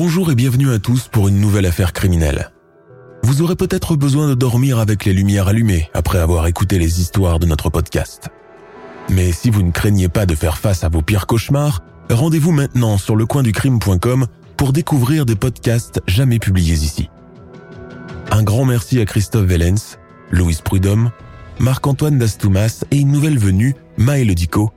Bonjour 0.00 0.30
et 0.30 0.36
bienvenue 0.36 0.70
à 0.70 0.78
tous 0.78 1.08
pour 1.08 1.26
une 1.26 1.40
nouvelle 1.40 1.66
affaire 1.66 1.92
criminelle. 1.92 2.52
Vous 3.24 3.42
aurez 3.42 3.56
peut-être 3.56 3.96
besoin 3.96 4.28
de 4.28 4.34
dormir 4.34 4.78
avec 4.78 5.04
les 5.04 5.12
lumières 5.12 5.48
allumées 5.48 5.90
après 5.92 6.20
avoir 6.20 6.46
écouté 6.46 6.78
les 6.78 7.00
histoires 7.00 7.40
de 7.40 7.46
notre 7.46 7.68
podcast. 7.68 8.28
Mais 9.10 9.32
si 9.32 9.50
vous 9.50 9.60
ne 9.60 9.72
craignez 9.72 10.08
pas 10.08 10.24
de 10.24 10.36
faire 10.36 10.56
face 10.56 10.84
à 10.84 10.88
vos 10.88 11.02
pires 11.02 11.26
cauchemars, 11.26 11.82
rendez-vous 12.10 12.52
maintenant 12.52 12.96
sur 12.96 13.16
lecoinducrime.com 13.16 14.28
pour 14.56 14.72
découvrir 14.72 15.26
des 15.26 15.34
podcasts 15.34 16.00
jamais 16.06 16.38
publiés 16.38 16.76
ici. 16.76 17.10
Un 18.30 18.44
grand 18.44 18.66
merci 18.66 19.00
à 19.00 19.04
Christophe 19.04 19.46
Vellens, 19.46 19.98
Louis 20.30 20.60
Prudhomme, 20.62 21.10
Marc-Antoine 21.58 22.18
Dastoumas 22.18 22.84
et 22.92 22.98
une 22.98 23.10
nouvelle 23.10 23.40
venue, 23.40 23.74
Maëlle 23.96 24.36
Dico, 24.36 24.70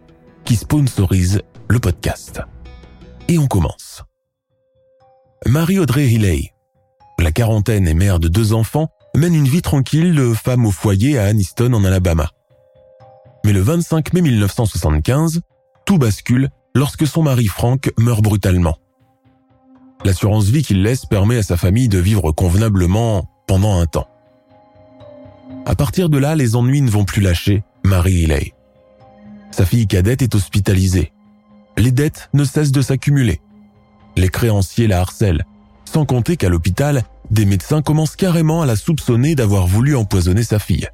qui 0.46 0.56
sponsorise 0.56 1.44
le 1.70 1.78
podcast. 1.78 2.42
Et 3.28 3.38
on 3.38 3.46
commence. 3.46 4.04
Marie-Audrey 5.48 6.06
Hilley, 6.06 6.54
la 7.20 7.32
quarantaine 7.32 7.88
et 7.88 7.96
mère 7.96 8.20
de 8.20 8.28
deux 8.28 8.54
enfants, 8.54 8.90
mène 9.16 9.34
une 9.34 9.48
vie 9.48 9.64
tranquille 9.64 10.14
de 10.14 10.34
femme 10.36 10.68
au 10.68 10.72
foyer 10.72 11.18
à 11.18 11.26
Anniston 11.26 11.74
en 11.74 11.84
Alabama. 11.84 12.30
Mais 13.44 13.52
le 13.52 13.60
25 13.60 14.14
mai 14.14 14.22
1975, 14.22 15.42
tout 15.84 15.98
bascule 15.98 16.50
lorsque 16.76 17.08
son 17.08 17.24
mari 17.24 17.48
Frank 17.48 17.92
meurt 17.98 18.22
brutalement. 18.22 18.78
L'assurance 20.06 20.46
vie 20.46 20.62
qu'il 20.62 20.84
laisse 20.84 21.08
permet 21.08 21.38
à 21.38 21.44
sa 21.44 21.58
famille 21.58 21.90
de 21.90 21.98
vivre 21.98 22.32
convenablement 22.32 23.28
pendant 23.48 23.80
un 23.80 23.88
temps. 23.88 24.08
À 25.66 25.74
partir 25.74 26.10
de 26.10 26.20
là, 26.20 26.36
les 26.36 26.56
ennuis 26.56 26.82
ne 26.82 26.90
vont 26.92 27.04
plus 27.04 27.22
lâcher 27.22 27.64
Marie 27.84 28.14
Hilley. 28.14 28.54
Sa 29.50 29.66
fille 29.66 29.88
cadette 29.88 30.22
est 30.22 30.36
hospitalisée. 30.36 31.12
Les 31.78 31.92
dettes 31.92 32.30
ne 32.34 32.44
cessent 32.44 32.72
de 32.72 32.82
s'accumuler. 32.82 33.42
Les 34.16 34.30
créanciers 34.30 34.88
la 34.88 35.02
harcèlent, 35.02 35.46
sans 35.86 36.06
compter 36.06 36.38
qu'à 36.38 36.50
l'hôpital, 36.50 37.04
des 37.30 37.46
médecins 37.46 37.82
commencent 37.82 38.16
carrément 38.16 38.62
à 38.62 38.66
la 38.66 38.76
soupçonner 38.76 39.36
d'avoir 39.36 39.68
voulu 39.68 39.96
empoisonner 39.96 40.44
sa 40.44 40.60
fille. 40.60 40.88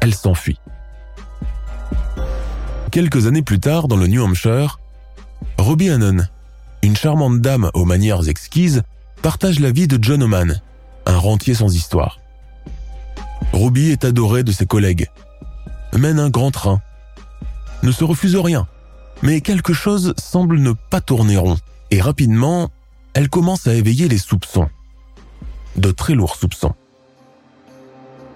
Elle 0.00 0.14
s'enfuit. 0.14 0.58
Quelques 2.90 3.26
années 3.26 3.42
plus 3.42 3.60
tard, 3.60 3.88
dans 3.88 3.96
le 3.96 4.06
New 4.06 4.22
Hampshire, 4.22 4.78
Robbie 5.58 5.90
Hannon, 5.90 6.26
une 6.82 6.96
charmante 6.96 7.40
dame 7.40 7.70
aux 7.74 7.84
manières 7.84 8.28
exquises, 8.28 8.82
partage 9.22 9.60
la 9.60 9.70
vie 9.70 9.88
de 9.88 9.98
John 10.00 10.22
Oman, 10.22 10.60
un 11.06 11.16
rentier 11.16 11.54
sans 11.54 11.74
histoire. 11.74 12.20
Robbie 13.52 13.90
est 13.90 14.04
adoré 14.04 14.42
de 14.42 14.52
ses 14.52 14.66
collègues, 14.66 15.08
mène 15.92 16.18
un 16.18 16.30
grand 16.30 16.50
train, 16.50 16.80
ne 17.82 17.92
se 17.92 18.04
refuse 18.04 18.36
rien, 18.36 18.66
mais 19.22 19.40
quelque 19.40 19.72
chose 19.72 20.14
semble 20.18 20.58
ne 20.58 20.72
pas 20.72 21.00
tourner 21.00 21.36
rond, 21.36 21.58
et 21.90 22.00
rapidement, 22.00 22.70
elle 23.14 23.28
commence 23.28 23.66
à 23.66 23.74
éveiller 23.74 24.08
les 24.08 24.18
soupçons. 24.18 24.68
De 25.76 25.90
très 25.90 26.14
lourds 26.14 26.36
soupçons. 26.36 26.74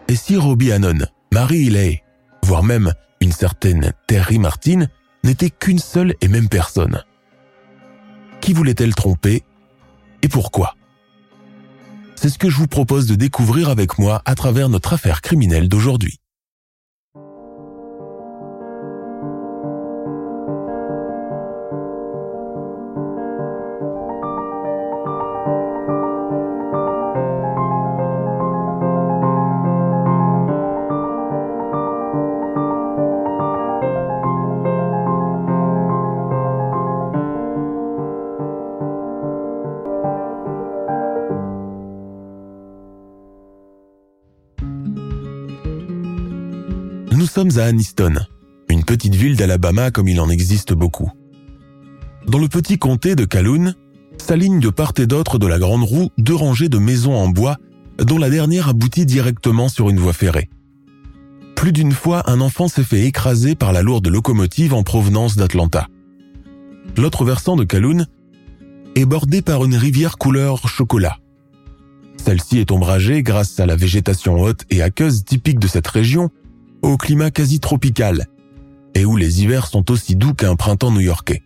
Et 0.08 0.16
si 0.16 0.36
Robbie 0.36 0.72
Hannon, 0.72 1.06
Marie 1.32 1.66
Hilley, 1.66 2.02
voire 2.44 2.62
même 2.62 2.92
une 3.20 3.32
certaine 3.32 3.92
Terry 4.06 4.38
Martin, 4.38 4.86
n'était 5.24 5.50
qu'une 5.50 5.78
seule 5.78 6.14
et 6.20 6.28
même 6.28 6.48
personne? 6.48 7.04
Qui 8.40 8.52
voulait-elle 8.52 8.94
tromper? 8.94 9.44
Et 10.22 10.28
pourquoi? 10.28 10.74
C'est 12.16 12.28
ce 12.28 12.38
que 12.38 12.50
je 12.50 12.56
vous 12.56 12.68
propose 12.68 13.06
de 13.06 13.14
découvrir 13.14 13.68
avec 13.68 13.98
moi 13.98 14.22
à 14.24 14.34
travers 14.34 14.68
notre 14.68 14.92
affaire 14.92 15.22
criminelle 15.22 15.68
d'aujourd'hui. 15.68 16.18
Sommes 47.32 47.58
à 47.58 47.64
Anniston, 47.64 48.16
une 48.68 48.84
petite 48.84 49.14
ville 49.14 49.36
d'Alabama 49.36 49.90
comme 49.90 50.06
il 50.06 50.20
en 50.20 50.28
existe 50.28 50.74
beaucoup. 50.74 51.10
Dans 52.26 52.36
le 52.36 52.46
petit 52.46 52.76
comté 52.76 53.16
de 53.16 53.24
Calhoun, 53.24 53.74
s'alignent 54.18 54.60
de 54.60 54.68
part 54.68 54.92
et 54.98 55.06
d'autre 55.06 55.38
de 55.38 55.46
la 55.46 55.58
grande 55.58 55.82
roue 55.82 56.10
deux 56.18 56.34
rangées 56.34 56.68
de 56.68 56.76
maisons 56.76 57.14
en 57.14 57.28
bois 57.28 57.56
dont 57.96 58.18
la 58.18 58.28
dernière 58.28 58.68
aboutit 58.68 59.06
directement 59.06 59.70
sur 59.70 59.88
une 59.88 59.98
voie 59.98 60.12
ferrée. 60.12 60.50
Plus 61.56 61.72
d'une 61.72 61.92
fois, 61.92 62.30
un 62.30 62.42
enfant 62.42 62.68
s'est 62.68 62.84
fait 62.84 63.06
écraser 63.06 63.54
par 63.54 63.72
la 63.72 63.80
lourde 63.80 64.08
locomotive 64.08 64.74
en 64.74 64.82
provenance 64.82 65.34
d'Atlanta. 65.34 65.88
L'autre 66.98 67.24
versant 67.24 67.56
de 67.56 67.64
Calhoun 67.64 68.08
est 68.94 69.06
bordé 69.06 69.40
par 69.40 69.64
une 69.64 69.76
rivière 69.76 70.18
couleur 70.18 70.68
chocolat. 70.68 71.16
Celle-ci 72.22 72.58
est 72.58 72.72
ombragée 72.72 73.22
grâce 73.22 73.58
à 73.58 73.64
la 73.64 73.74
végétation 73.74 74.38
haute 74.38 74.66
et 74.68 74.82
aqueuse 74.82 75.24
typique 75.24 75.58
de 75.58 75.66
cette 75.66 75.88
région 75.88 76.28
au 76.82 76.96
climat 76.96 77.30
quasi 77.30 77.60
tropical 77.60 78.26
et 78.94 79.04
où 79.04 79.16
les 79.16 79.42
hivers 79.42 79.66
sont 79.66 79.90
aussi 79.90 80.16
doux 80.16 80.34
qu'un 80.34 80.56
printemps 80.56 80.90
new-yorkais. 80.90 81.42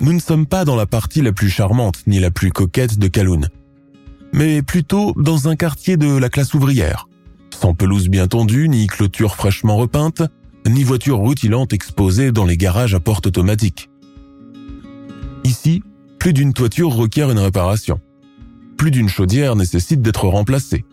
Nous 0.00 0.12
ne 0.12 0.18
sommes 0.18 0.46
pas 0.46 0.64
dans 0.64 0.76
la 0.76 0.86
partie 0.86 1.22
la 1.22 1.32
plus 1.32 1.50
charmante 1.50 2.02
ni 2.06 2.20
la 2.20 2.30
plus 2.30 2.50
coquette 2.50 2.98
de 2.98 3.08
Calhoun, 3.08 3.48
mais 4.32 4.62
plutôt 4.62 5.14
dans 5.16 5.48
un 5.48 5.56
quartier 5.56 5.96
de 5.96 6.16
la 6.16 6.28
classe 6.28 6.54
ouvrière, 6.54 7.08
sans 7.50 7.74
pelouse 7.74 8.08
bien 8.08 8.26
tondue, 8.26 8.68
ni 8.68 8.86
clôture 8.86 9.34
fraîchement 9.34 9.76
repeinte, 9.76 10.22
ni 10.66 10.84
voiture 10.84 11.20
rutilante 11.20 11.72
exposée 11.72 12.32
dans 12.32 12.44
les 12.44 12.56
garages 12.56 12.94
à 12.94 13.00
porte 13.00 13.26
automatique. 13.26 13.90
Ici, 15.44 15.82
plus 16.18 16.32
d'une 16.32 16.52
toiture 16.52 16.92
requiert 16.92 17.30
une 17.30 17.38
réparation. 17.38 18.00
Plus 18.76 18.90
d'une 18.90 19.08
chaudière 19.08 19.56
nécessite 19.56 20.02
d'être 20.02 20.26
remplacée. 20.26 20.84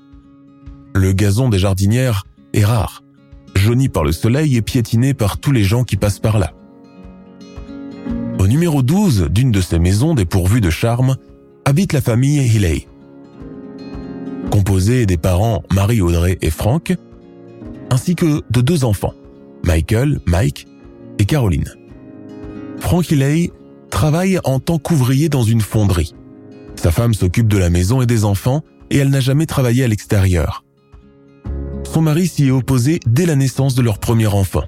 Le 0.94 1.14
gazon 1.14 1.50
des 1.50 1.60
jardinières 1.60 2.26
est 2.54 2.66
rare, 2.66 3.04
jauni 3.56 3.90
par 3.90 4.04
le 4.04 4.12
soleil 4.12 4.56
et 4.58 4.62
piétiné 4.62 5.14
par 5.14 5.38
tous 5.40 5.52
les 5.52 5.64
gens 5.64 5.84
qui 5.84 5.96
passent 5.96 6.20
par 6.20 6.40
là. 6.40 6.54
Au 8.40 8.48
numéro 8.48 8.82
12 8.82 9.30
d'une 9.30 9.52
de 9.52 9.62
ces 9.62 9.80
maisons 9.80 10.14
dépourvues 10.14 10.62
de 10.62 10.70
charme 10.70 11.18
habite 11.66 11.94
la 11.94 12.02
famille 12.02 12.40
Hilley. 12.40 12.88
Composée 14.52 15.06
des 15.06 15.18
parents 15.18 15.64
Marie-Audrey 15.74 16.38
et 16.42 16.50
Frank, 16.50 16.96
ainsi 17.90 18.16
que 18.16 18.42
de 18.50 18.62
deux 18.62 18.84
enfants, 18.84 19.14
Michael, 19.64 20.20
Mike 20.26 20.68
et 21.20 21.26
Caroline. 21.26 21.74
Frank 22.80 23.10
Hilley 23.12 23.52
travaille 23.90 24.40
en 24.44 24.60
tant 24.60 24.80
qu'ouvrier 24.80 25.30
dans 25.30 25.44
une 25.44 25.62
fonderie. 25.62 26.14
Sa 26.76 26.92
femme 26.92 27.14
s'occupe 27.14 27.48
de 27.48 27.58
la 27.58 27.70
maison 27.70 28.02
et 28.02 28.06
des 28.06 28.24
enfants 28.24 28.64
et 28.90 28.98
elle 28.98 29.10
n'a 29.10 29.20
jamais 29.20 29.46
travaillé 29.46 29.84
à 29.84 29.88
l'extérieur. 29.88 30.64
Son 31.98 32.04
mari 32.04 32.28
s'y 32.28 32.46
est 32.46 32.52
opposé 32.52 33.00
dès 33.08 33.26
la 33.26 33.36
naissance 33.36 33.74
de 33.74 33.82
leur 33.82 33.98
premier 33.98 34.28
enfant, 34.28 34.66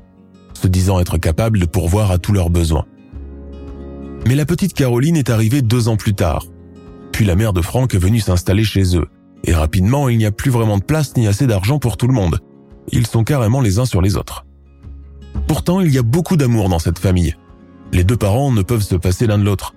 se 0.53 0.65
disant 0.67 0.99
être 0.99 1.19
capable 1.19 1.59
de 1.59 1.67
pourvoir 1.67 2.09
à 2.09 2.17
tous 2.17 2.33
leurs 2.33 2.49
besoins. 2.49 2.87
Mais 4.25 4.33
la 4.33 4.47
petite 4.47 4.73
Caroline 4.73 5.15
est 5.15 5.29
arrivée 5.29 5.61
deux 5.61 5.89
ans 5.89 5.95
plus 5.95 6.15
tard. 6.15 6.47
Puis 7.11 7.25
la 7.25 7.35
mère 7.35 7.53
de 7.53 7.61
Franck 7.61 7.93
est 7.93 7.99
venue 7.99 8.19
s'installer 8.19 8.63
chez 8.63 8.97
eux. 8.97 9.05
Et 9.43 9.53
rapidement, 9.53 10.09
il 10.09 10.17
n'y 10.17 10.25
a 10.25 10.31
plus 10.31 10.49
vraiment 10.49 10.79
de 10.79 10.83
place 10.83 11.15
ni 11.17 11.27
assez 11.27 11.45
d'argent 11.45 11.77
pour 11.77 11.97
tout 11.97 12.07
le 12.07 12.15
monde. 12.15 12.39
Ils 12.91 13.05
sont 13.05 13.23
carrément 13.23 13.61
les 13.61 13.77
uns 13.77 13.85
sur 13.85 14.01
les 14.01 14.17
autres. 14.17 14.47
Pourtant, 15.47 15.81
il 15.81 15.93
y 15.93 15.99
a 15.99 16.01
beaucoup 16.01 16.35
d'amour 16.35 16.67
dans 16.67 16.79
cette 16.79 16.97
famille. 16.97 17.35
Les 17.93 18.03
deux 18.03 18.17
parents 18.17 18.51
ne 18.51 18.63
peuvent 18.63 18.81
se 18.81 18.95
passer 18.95 19.27
l'un 19.27 19.37
de 19.37 19.45
l'autre. 19.45 19.75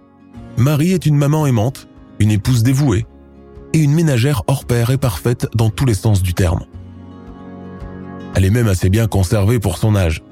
Marie 0.57 0.93
est 0.93 1.05
une 1.05 1.19
maman 1.19 1.47
aimante, 1.47 1.87
une 2.19 2.31
épouse 2.31 2.63
dévouée 2.63 3.05
et 3.75 3.79
une 3.81 3.93
ménagère 3.93 4.43
hors 4.47 4.65
pair 4.65 4.89
et 4.89 4.97
parfaite 4.97 5.49
dans 5.55 5.69
tous 5.69 5.85
les 5.85 5.93
sens 5.93 6.23
du 6.23 6.33
terme. 6.33 6.65
Elle 8.35 8.45
est 8.45 8.51
même 8.51 8.69
assez 8.69 8.89
bien 8.89 9.07
conservée 9.07 9.59
pour 9.59 9.79
son 9.79 9.95
âge. 9.95 10.23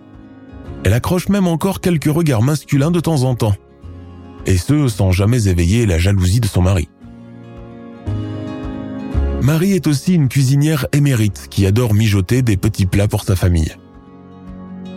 Elle 0.84 0.94
accroche 0.94 1.28
même 1.28 1.46
encore 1.46 1.80
quelques 1.80 2.12
regards 2.12 2.42
masculins 2.42 2.90
de 2.90 3.00
temps 3.00 3.22
en 3.24 3.34
temps, 3.34 3.54
et 4.46 4.56
ce 4.56 4.88
sans 4.88 5.12
jamais 5.12 5.48
éveiller 5.48 5.86
la 5.86 5.98
jalousie 5.98 6.40
de 6.40 6.46
son 6.46 6.62
mari. 6.62 6.88
Marie 9.42 9.72
est 9.72 9.86
aussi 9.86 10.14
une 10.14 10.28
cuisinière 10.28 10.86
émérite 10.92 11.48
qui 11.50 11.66
adore 11.66 11.94
mijoter 11.94 12.42
des 12.42 12.56
petits 12.56 12.86
plats 12.86 13.08
pour 13.08 13.24
sa 13.24 13.36
famille. 13.36 13.74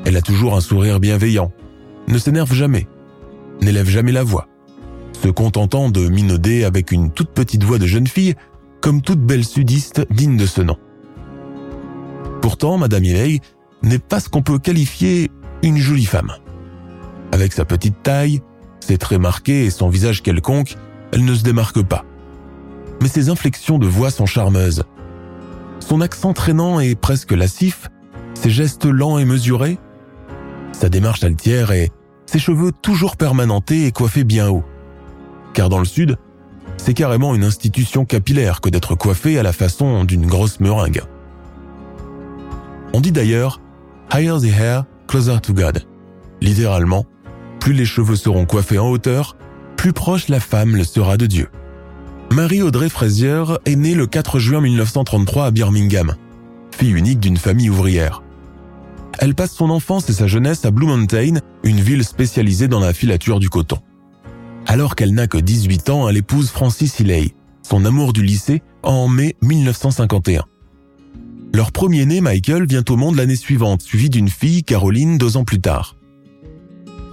Elle 0.06 0.18
a 0.18 0.22
toujours 0.22 0.56
un 0.56 0.62
sourire 0.62 1.00
bienveillant, 1.00 1.52
ne 2.08 2.18
s'énerve 2.18 2.54
jamais, 2.54 2.88
n'élève 3.62 3.88
jamais 3.88 4.12
la 4.12 4.24
voix, 4.24 4.48
se 5.22 5.30
contentant 5.30 5.90
de 5.90 6.08
minauder 6.08 6.66
avec 6.66 6.92
une 6.92 7.10
toute 7.10 7.32
petite 7.32 7.64
voix 7.64 7.78
de 7.78 7.88
jeune 7.88 8.08
fille, 8.08 8.36
comme 8.82 9.02
toute 9.02 9.22
belle 9.22 9.46
sudiste 9.46 10.06
digne 10.12 10.36
de 10.36 10.46
ce 10.46 10.62
nom. 10.62 10.78
Pourtant, 12.44 12.78
Madame 12.78 13.06
Iley 13.06 13.40
n'est 13.84 14.00
pas 14.00 14.20
ce 14.20 14.28
qu'on 14.28 14.42
peut 14.42 14.60
qualifier 14.60 15.32
une 15.62 15.78
jolie 15.78 16.04
femme. 16.04 16.34
Avec 17.32 17.54
sa 17.54 17.64
petite 17.64 18.04
taille, 18.04 18.42
ses 18.82 18.98
traits 18.98 19.22
marqués 19.22 19.64
et 19.64 19.70
son 19.70 19.88
visage 19.88 20.22
quelconque, 20.22 20.76
elle 21.14 21.24
ne 21.24 21.34
se 21.36 21.44
démarque 21.44 21.82
pas. 21.82 22.04
Mais 23.02 23.08
ses 23.08 23.30
inflexions 23.30 23.78
de 23.80 23.88
voix 23.88 24.12
sont 24.12 24.26
charmeuses. 24.26 24.84
Son 25.80 26.02
accent 26.02 26.34
traînant 26.34 26.82
et 26.82 26.96
presque 26.96 27.32
lascif, 27.32 27.88
ses 28.34 28.50
gestes 28.50 28.88
lents 28.88 29.20
et 29.20 29.26
mesurés, 29.26 29.80
sa 30.74 30.90
démarche 30.90 31.24
altière 31.24 31.72
et 31.72 31.92
ses 32.26 32.40
cheveux 32.40 32.74
toujours 32.74 33.16
permanentés 33.16 33.86
et 33.86 33.94
coiffés 33.94 34.26
bien 34.26 34.50
haut. 34.50 34.66
Car 35.54 35.70
dans 35.70 35.80
le 35.80 35.86
sud, 35.86 36.18
c'est 36.76 36.94
carrément 36.94 37.36
une 37.36 37.46
institution 37.46 38.04
capillaire 38.04 38.60
que 38.60 38.68
d'être 38.68 38.96
coiffé 38.96 39.40
à 39.40 39.44
la 39.44 39.54
façon 39.54 40.04
d'une 40.04 40.26
grosse 40.26 40.60
meringue. 40.60 41.04
On 42.94 43.02
dit 43.02 43.12
d'ailleurs 43.12 43.60
Higher 44.14 44.38
the 44.40 44.54
hair, 44.54 44.86
closer 45.08 45.40
to 45.42 45.54
God. 45.54 45.84
Littéralement, 46.42 47.06
plus 47.60 47.74
les 47.74 47.86
cheveux 47.86 48.16
seront 48.16 48.46
coiffés 48.46 48.78
en 48.78 48.90
hauteur, 48.90 49.36
plus 49.78 49.94
proche 49.94 50.28
la 50.28 50.40
femme 50.40 50.76
le 50.76 50.84
sera 50.84 51.18
de 51.18 51.26
Dieu. 51.26 51.50
Marie-Audrey 52.32 52.90
Frazier 52.90 53.44
est 53.66 53.76
née 53.76 53.96
le 53.96 54.06
4 54.06 54.40
juin 54.40 54.62
1933 54.62 55.46
à 55.46 55.52
Birmingham, 55.52 56.16
fille 56.72 56.92
unique 56.92 57.20
d'une 57.20 57.38
famille 57.38 57.70
ouvrière. 57.70 58.22
Elle 59.20 59.36
passe 59.36 59.54
son 59.54 59.70
enfance 59.70 60.10
et 60.10 60.14
sa 60.14 60.28
jeunesse 60.28 60.66
à 60.66 60.72
Blue 60.72 60.88
Mountain, 60.88 61.36
une 61.64 61.80
ville 61.80 62.04
spécialisée 62.04 62.68
dans 62.68 62.80
la 62.80 62.94
filature 62.94 63.40
du 63.40 63.50
coton. 63.50 63.78
Alors 64.66 64.96
qu'elle 64.96 65.14
n'a 65.14 65.28
que 65.28 65.38
18 65.38 65.90
ans, 65.90 66.10
elle 66.10 66.18
épouse 66.18 66.50
Francis 66.50 67.00
Healey, 67.00 67.34
son 67.62 67.86
amour 67.86 68.14
du 68.14 68.24
lycée, 68.24 68.62
en 68.82 69.08
mai 69.08 69.36
1951. 69.42 70.46
Leur 71.56 71.72
premier-né, 71.72 72.20
Michael, 72.20 72.66
vient 72.66 72.84
au 72.90 72.96
monde 72.96 73.16
l'année 73.16 73.36
suivante, 73.36 73.84
suivi 73.84 74.10
d'une 74.10 74.30
fille, 74.30 74.64
Caroline, 74.64 75.20
deux 75.20 75.38
ans 75.38 75.44
plus 75.44 75.62
tard. 75.62 75.96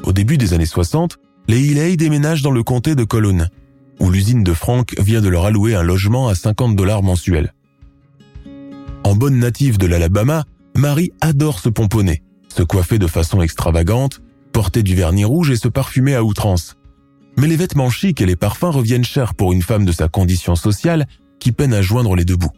Au 0.03 0.13
début 0.13 0.39
des 0.39 0.55
années 0.55 0.65
60, 0.65 1.19
les 1.47 1.61
Healy 1.61 1.99
déménagent 1.99 2.41
dans 2.41 2.51
le 2.51 2.63
comté 2.63 2.95
de 2.95 3.05
Cologne, 3.05 3.49
où 3.99 4.11
l'usine 4.11 4.43
de 4.43 4.55
Frank 4.55 4.95
vient 4.99 5.21
de 5.21 5.29
leur 5.29 5.45
allouer 5.45 5.75
un 5.75 5.83
logement 5.83 6.29
à 6.29 6.35
50 6.35 6.75
dollars 6.75 7.03
mensuels. 7.03 7.53
En 9.05 9.15
bonne 9.15 9.39
native 9.39 9.77
de 9.77 9.87
l'Alabama, 9.87 10.45
Marie 10.75 11.13
adore 11.21 11.59
se 11.59 11.69
pomponner, 11.69 12.23
se 12.49 12.63
coiffer 12.63 12.99
de 12.99 13.07
façon 13.07 13.43
extravagante, 13.43 14.23
porter 14.53 14.83
du 14.83 14.95
vernis 14.95 15.27
rouge 15.27 15.51
et 15.51 15.57
se 15.57 15.69
parfumer 15.69 16.15
à 16.15 16.25
outrance. 16.25 16.77
Mais 17.37 17.47
les 17.47 17.57
vêtements 17.57 17.91
chics 17.91 18.23
et 18.23 18.27
les 18.27 18.37
parfums 18.37 18.71
reviennent 18.71 19.05
chers 19.05 19.35
pour 19.35 19.53
une 19.53 19.63
femme 19.63 19.85
de 19.85 19.93
sa 19.93 20.09
condition 20.09 20.57
sociale 20.57 21.07
qui 21.41 21.53
peine 21.53 21.75
à 21.75 21.83
joindre 21.83 22.17
les 22.17 22.25
deux 22.25 22.37
bouts. 22.37 22.53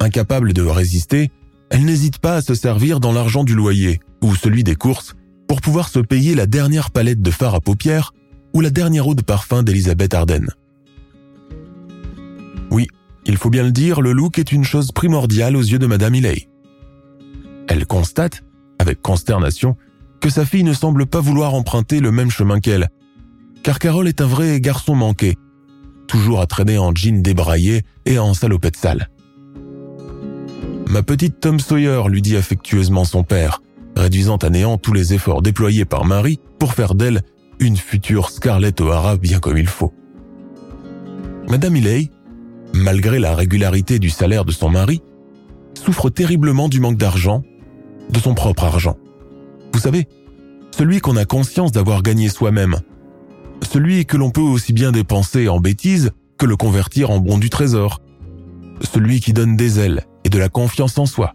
Incapable 0.00 0.52
de 0.52 0.62
résister, 0.62 1.30
elle 1.70 1.84
n'hésite 1.84 2.18
pas 2.18 2.36
à 2.36 2.42
se 2.42 2.54
servir 2.54 3.00
dans 3.00 3.12
l'argent 3.12 3.44
du 3.44 3.54
loyer 3.54 4.00
ou 4.22 4.34
celui 4.34 4.64
des 4.64 4.76
courses 4.76 5.14
pour 5.46 5.60
pouvoir 5.60 5.88
se 5.88 5.98
payer 5.98 6.34
la 6.34 6.46
dernière 6.46 6.90
palette 6.90 7.22
de 7.22 7.30
fard 7.30 7.54
à 7.54 7.60
paupières 7.60 8.12
ou 8.54 8.60
la 8.60 8.70
dernière 8.70 9.06
eau 9.06 9.14
de 9.14 9.22
parfum 9.22 9.62
d'Elisabeth 9.62 10.14
Arden. 10.14 10.46
Oui, 12.70 12.86
il 13.26 13.36
faut 13.36 13.50
bien 13.50 13.64
le 13.64 13.72
dire, 13.72 14.00
le 14.00 14.12
look 14.12 14.38
est 14.38 14.52
une 14.52 14.64
chose 14.64 14.92
primordiale 14.92 15.56
aux 15.56 15.62
yeux 15.62 15.78
de 15.78 15.86
Madame 15.86 16.14
Hiley. 16.14 16.48
Elle 17.68 17.86
constate, 17.86 18.44
avec 18.78 19.02
consternation, 19.02 19.76
que 20.20 20.30
sa 20.30 20.44
fille 20.44 20.64
ne 20.64 20.72
semble 20.72 21.06
pas 21.06 21.20
vouloir 21.20 21.54
emprunter 21.54 22.00
le 22.00 22.10
même 22.10 22.30
chemin 22.30 22.60
qu'elle, 22.60 22.88
car 23.62 23.78
Carole 23.78 24.08
est 24.08 24.20
un 24.20 24.26
vrai 24.26 24.60
garçon 24.60 24.94
manqué, 24.94 25.36
toujours 26.06 26.40
à 26.40 26.46
traîner 26.46 26.78
en 26.78 26.94
jean 26.94 27.22
débraillé 27.22 27.82
et 28.06 28.18
en 28.18 28.34
salopette 28.34 28.76
sale. 28.76 29.10
Ma 30.88 31.02
petite 31.02 31.38
Tom 31.38 31.60
Sawyer, 31.60 32.00
lui 32.08 32.22
dit 32.22 32.34
affectueusement 32.34 33.04
son 33.04 33.22
père, 33.22 33.60
réduisant 33.94 34.38
à 34.38 34.48
néant 34.48 34.78
tous 34.78 34.94
les 34.94 35.12
efforts 35.12 35.42
déployés 35.42 35.84
par 35.84 36.06
Marie 36.06 36.40
pour 36.58 36.72
faire 36.72 36.94
d'elle 36.94 37.20
une 37.60 37.76
future 37.76 38.30
Scarlett 38.30 38.80
O'Hara 38.80 39.18
bien 39.18 39.38
comme 39.38 39.58
il 39.58 39.66
faut. 39.66 39.92
Madame 41.46 41.76
Hiley, 41.76 42.10
malgré 42.72 43.18
la 43.18 43.34
régularité 43.34 43.98
du 43.98 44.08
salaire 44.08 44.46
de 44.46 44.50
son 44.50 44.70
mari, 44.70 45.02
souffre 45.74 46.08
terriblement 46.08 46.70
du 46.70 46.80
manque 46.80 46.96
d'argent, 46.96 47.42
de 48.08 48.18
son 48.18 48.32
propre 48.34 48.64
argent. 48.64 48.96
Vous 49.74 49.80
savez, 49.80 50.08
celui 50.74 51.00
qu'on 51.00 51.16
a 51.16 51.26
conscience 51.26 51.70
d'avoir 51.70 52.02
gagné 52.02 52.30
soi-même, 52.30 52.80
celui 53.70 54.06
que 54.06 54.16
l'on 54.16 54.30
peut 54.30 54.40
aussi 54.40 54.72
bien 54.72 54.90
dépenser 54.90 55.50
en 55.50 55.60
bêtises 55.60 56.12
que 56.38 56.46
le 56.46 56.56
convertir 56.56 57.10
en 57.10 57.18
bon 57.18 57.36
du 57.36 57.50
trésor, 57.50 58.00
celui 58.90 59.20
qui 59.20 59.34
donne 59.34 59.54
des 59.54 59.80
ailes 59.80 60.07
et 60.24 60.30
de 60.30 60.38
la 60.38 60.48
confiance 60.48 60.98
en 60.98 61.06
soi. 61.06 61.34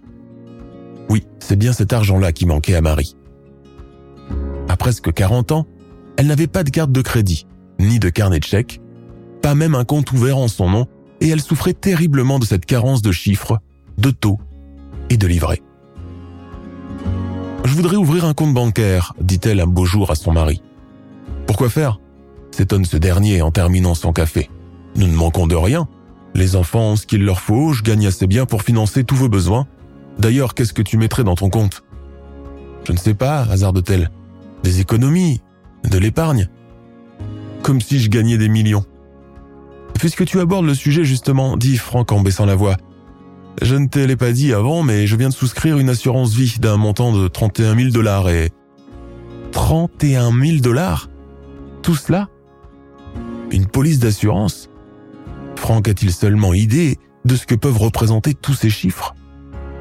Oui, 1.09 1.25
c'est 1.39 1.57
bien 1.57 1.74
cet 1.74 1.94
argent-là 1.94 2.31
qui 2.31 2.45
manquait 2.45 2.75
à 2.75 2.81
Marie. 2.81 3.15
À 4.69 4.77
presque 4.77 5.13
40 5.13 5.51
ans, 5.51 5.68
elle 6.18 6.27
n'avait 6.27 6.47
pas 6.47 6.63
de 6.63 6.69
carte 6.69 6.91
de 6.91 7.01
crédit, 7.01 7.47
ni 7.80 8.00
de 8.00 8.09
carnet 8.09 8.39
de 8.39 8.45
chèques, 8.45 8.81
pas 9.41 9.56
même 9.56 9.75
un 9.75 9.83
compte 9.83 10.12
ouvert 10.12 10.38
en 10.38 10.47
son 10.47 10.69
nom, 10.69 10.88
et 11.21 11.30
elle 11.30 11.41
souffrait 11.41 11.74
terriblement 11.74 12.39
de 12.39 12.45
cette 12.45 12.65
carence 12.65 13.01
de 13.01 13.12
chiffres, 13.12 13.59
de 13.97 14.12
taux 14.12 14.39
et 15.09 15.18
de 15.18 15.27
livrets. 15.27 15.62
Je 17.65 17.74
voudrais 17.74 17.95
ouvrir 17.95 18.25
un 18.25 18.33
compte 18.33 18.53
bancaire, 18.53 19.13
dit-elle 19.21 19.59
un 19.59 19.68
beau 19.68 19.86
jour 19.86 20.12
à 20.12 20.15
son 20.15 20.31
mari. 20.31 20.62
Pourquoi 21.47 21.69
faire? 21.69 22.00
S'étonne 22.51 22.86
ce 22.86 22.97
dernier 22.97 23.41
en 23.41 23.51
terminant 23.51 23.95
son 23.95 24.13
café. 24.13 24.50
Nous 24.95 25.07
ne 25.07 25.13
manquons 25.13 25.47
de 25.47 25.56
rien, 25.56 25.88
les 26.35 26.56
enfants 26.56 26.91
ont 26.91 26.95
ce 26.95 27.05
qu'il 27.05 27.24
leur 27.24 27.39
faut, 27.39 27.74
je 27.74 27.84
gagne 27.84 28.07
assez 28.07 28.27
bien 28.27 28.46
pour 28.46 28.63
financer 28.63 29.03
tous 29.03 29.15
vos 29.15 29.29
besoins. 29.29 29.67
D'ailleurs, 30.17 30.53
qu'est-ce 30.53 30.74
que 30.74 30.81
tu 30.81 30.98
mettrais 30.98 31.24
dans 31.24 31.36
ton 31.36 31.50
compte? 31.50 31.84
Je 32.86 32.91
ne 32.91 32.98
sais 32.98 33.13
pas, 33.13 33.41
hasarde-t-elle. 33.43 34.10
Des 34.63 34.79
économies, 34.79 35.41
de 35.89 35.98
l'épargne. 35.98 36.50
Comme 37.62 37.81
si 37.81 38.00
je 38.00 38.10
gagnais 38.10 38.38
des 38.38 38.50
millions. 38.50 38.86
Puisque 39.93 40.25
tu 40.25 40.39
abordes 40.39 40.65
le 40.65 40.74
sujet 40.74 41.05
justement, 41.05 41.55
dit 41.55 41.77
Franck 41.77 42.12
en 42.12 42.22
baissant 42.22 42.46
la 42.46 42.55
voix. 42.55 42.77
Je 43.62 43.75
ne 43.75 43.88
te 43.88 44.00
l'ai 44.00 44.15
pas 44.15 44.31
dit 44.31 44.53
avant, 44.53 44.81
mais 44.81 45.05
je 45.05 45.15
viens 45.15 45.29
de 45.29 45.34
souscrire 45.34 45.77
une 45.77 45.89
assurance 45.89 46.34
vie 46.34 46.55
d'un 46.60 46.77
montant 46.77 47.15
de 47.15 47.27
31 47.27 47.75
000 47.75 47.89
dollars 47.91 48.29
et... 48.29 48.51
31 49.51 50.31
000 50.31 50.57
dollars? 50.60 51.10
Tout 51.84 51.96
cela? 51.96 52.27
Une 53.51 53.67
police 53.67 54.00
d'assurance? 54.00 54.69
Franck 55.55 55.88
a-t-il 55.88 56.12
seulement 56.12 56.53
idée 56.53 56.98
de 57.25 57.36
ce 57.36 57.45
que 57.45 57.55
peuvent 57.55 57.77
représenter 57.77 58.33
tous 58.33 58.53
ces 58.53 58.69
chiffres? 58.69 59.15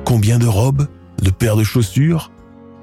Combien 0.05 0.38
de 0.38 0.47
robes, 0.47 0.88
de 1.23 1.31
paires 1.31 1.57
de 1.57 1.64
chaussures, 1.64 2.31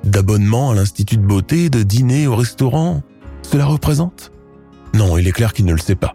d'abonnements 0.04 0.72
à 0.72 0.76
l'institut 0.76 1.18
de 1.18 1.26
beauté, 1.26 1.70
de 1.70 1.84
dîners 1.84 2.28
au 2.28 2.36
restaurant 2.36 3.02
cela 3.42 3.66
représente? 3.66 4.32
Non, 4.94 5.18
il 5.18 5.28
est 5.28 5.32
clair 5.32 5.54
qu'il 5.54 5.66
ne 5.66 5.74
le 5.74 5.80
sait 5.80 5.96
pas. 5.96 6.14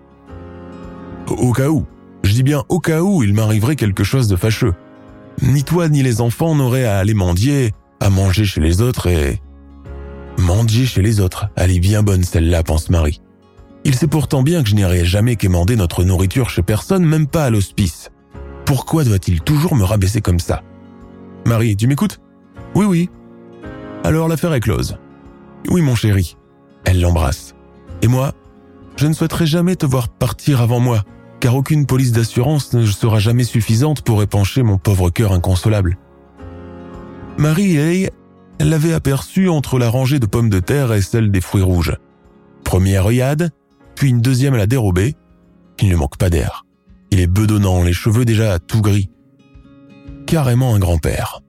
Au 1.28 1.52
cas 1.52 1.69
où, 1.69 1.87
je 2.23 2.33
dis 2.33 2.43
bien 2.43 2.64
au 2.69 2.81
cas 2.81 3.00
où 3.02 3.23
il 3.23 3.35
m'arriverait 3.35 3.76
quelque 3.76 4.04
chose 4.04 4.28
de 4.28 4.37
fâcheux. 4.37 4.75
Ni 5.43 5.64
toi 5.64 5.88
ni 5.88 6.02
les 6.02 6.21
enfants 6.21 6.54
n'auraient 6.54 6.85
à 6.85 6.99
aller 6.99 7.14
mendier, 7.14 7.73
à 8.00 8.11
manger 8.11 8.45
chez 8.45 8.61
les 8.61 8.81
autres 8.81 9.07
et... 9.07 9.40
Mendier 10.38 10.85
chez 10.85 11.00
les 11.00 11.21
autres, 11.21 11.49
elle 11.57 11.71
est 11.71 11.81
bien 11.81 12.02
bonne 12.02 12.25
celle-là, 12.25 12.62
pense 12.62 12.90
Marie. 12.90 13.21
Il 13.85 13.95
sait 13.95 14.07
pourtant 14.07 14.43
bien 14.43 14.62
que 14.62 14.69
je 14.69 14.75
n'irai 14.75 15.05
jamais 15.05 15.37
quémander 15.37 15.76
notre 15.76 16.05
nourriture 16.05 16.49
chez 16.49 16.62
personne, 16.62 17.05
même 17.05 17.26
pas 17.26 17.45
à 17.45 17.50
l'hospice. 17.50 18.11
Pourquoi 18.64 19.05
doit-il 19.05 19.43
toujours 19.43 19.75
me 19.75 19.85
rabaisser 19.85 20.23
comme 20.23 20.41
ça? 20.41 20.62
Marie, 21.47 21.76
tu 21.76 21.87
m'écoutes? 21.87 22.21
Oui, 22.75 22.87
oui. 22.87 23.11
Alors 24.03 24.26
l'affaire 24.26 24.55
est 24.55 24.61
close. 24.61 24.97
Oui, 25.69 25.83
mon 25.83 25.95
chéri. 25.95 26.37
Elle 26.85 27.00
l'embrasse. 27.00 27.55
Et 28.00 28.09
moi, 28.09 28.33
je 28.97 29.07
ne 29.07 29.12
souhaiterais 29.12 29.47
jamais 29.47 29.76
te 29.76 29.87
voir 29.87 30.09
partir 30.09 30.62
avant 30.62 30.81
moi, 30.81 31.03
car 31.41 31.55
aucune 31.55 31.85
police 31.85 32.12
d'assurance 32.12 32.73
ne 32.73 32.87
sera 32.87 33.19
jamais 33.19 33.45
suffisante 33.45 34.00
pour 34.03 34.23
épancher 34.23 34.62
mon 34.62 34.79
pauvre 34.79 35.11
cœur 35.11 35.33
inconsolable. 35.33 35.99
Marie, 37.37 37.76
elle, 37.76 38.11
l'avait 38.61 38.95
aperçue 38.95 39.49
entre 39.49 39.79
la 39.79 39.91
rangée 39.91 40.21
de 40.21 40.26
pommes 40.26 40.50
de 40.50 40.61
terre 40.61 40.93
et 40.93 41.03
celle 41.03 41.31
des 41.31 41.41
fruits 41.41 41.62
rouges. 41.62 41.97
Première 42.62 43.07
œillade, 43.07 43.50
puis 43.95 44.09
une 44.09 44.21
deuxième 44.21 44.55
à 44.55 44.59
la 44.59 44.67
dérobée, 44.67 45.15
il 45.81 45.89
ne 45.89 45.97
manque 45.97 46.17
pas 46.17 46.31
d'air. 46.31 46.65
Il 47.11 47.21
est 47.21 47.27
bedonnant, 47.27 47.83
les 47.83 47.93
cheveux 47.93 48.25
déjà 48.25 48.59
tout 48.59 48.81
gris. 48.81 49.11
Carrément 50.27 50.75
un 50.75 50.79
grand-père. 50.79 51.41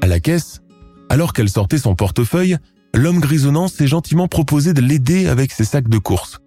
À 0.00 0.06
la 0.06 0.20
caisse, 0.20 0.62
alors 1.08 1.32
qu'elle 1.32 1.48
sortait 1.48 1.78
son 1.78 1.94
portefeuille, 1.94 2.56
l'homme 2.94 3.20
grisonnant 3.20 3.68
s'est 3.68 3.86
gentiment 3.86 4.28
proposé 4.28 4.72
de 4.72 4.80
l'aider 4.80 5.26
avec 5.26 5.52
ses 5.52 5.64
sacs 5.64 5.88
de 5.88 5.98
course. 5.98 6.38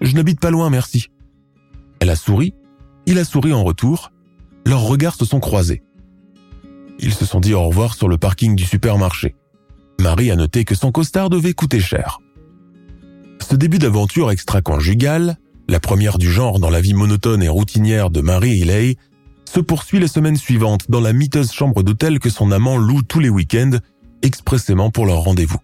Je 0.00 0.14
n'habite 0.14 0.40
pas 0.40 0.50
loin, 0.50 0.70
merci. 0.70 1.08
Elle 2.00 2.10
a 2.10 2.16
souri, 2.16 2.54
il 3.06 3.18
a 3.18 3.24
souri 3.24 3.52
en 3.52 3.62
retour, 3.62 4.10
leurs 4.66 4.82
regards 4.82 5.14
se 5.14 5.24
sont 5.24 5.40
croisés. 5.40 5.82
Ils 6.98 7.14
se 7.14 7.24
sont 7.24 7.40
dit 7.40 7.54
au 7.54 7.62
revoir 7.64 7.94
sur 7.94 8.08
le 8.08 8.16
parking 8.16 8.54
du 8.56 8.64
supermarché. 8.64 9.34
Marie 10.00 10.30
a 10.30 10.36
noté 10.36 10.64
que 10.64 10.74
son 10.74 10.92
costard 10.92 11.30
devait 11.30 11.52
coûter 11.52 11.80
cher. 11.80 12.20
Ce 13.48 13.56
début 13.56 13.78
d'aventure 13.78 14.30
extra-conjugale, 14.30 15.36
la 15.68 15.80
première 15.80 16.16
du 16.16 16.30
genre 16.30 16.58
dans 16.58 16.70
la 16.70 16.80
vie 16.80 16.94
monotone 16.94 17.42
et 17.42 17.48
routinière 17.48 18.08
de 18.08 18.20
Marie 18.20 18.64
Lay, 18.64 18.96
se 19.52 19.60
poursuit 19.60 19.98
les 19.98 20.08
semaines 20.08 20.36
suivantes 20.36 20.90
dans 20.90 21.00
la 21.00 21.12
miteuse 21.12 21.52
chambre 21.52 21.82
d'hôtel 21.82 22.18
que 22.18 22.30
son 22.30 22.52
amant 22.52 22.78
loue 22.78 23.02
tous 23.02 23.20
les 23.20 23.28
week-ends 23.28 23.78
expressément 24.22 24.90
pour 24.90 25.06
leur 25.06 25.18
rendez-vous. 25.18 25.58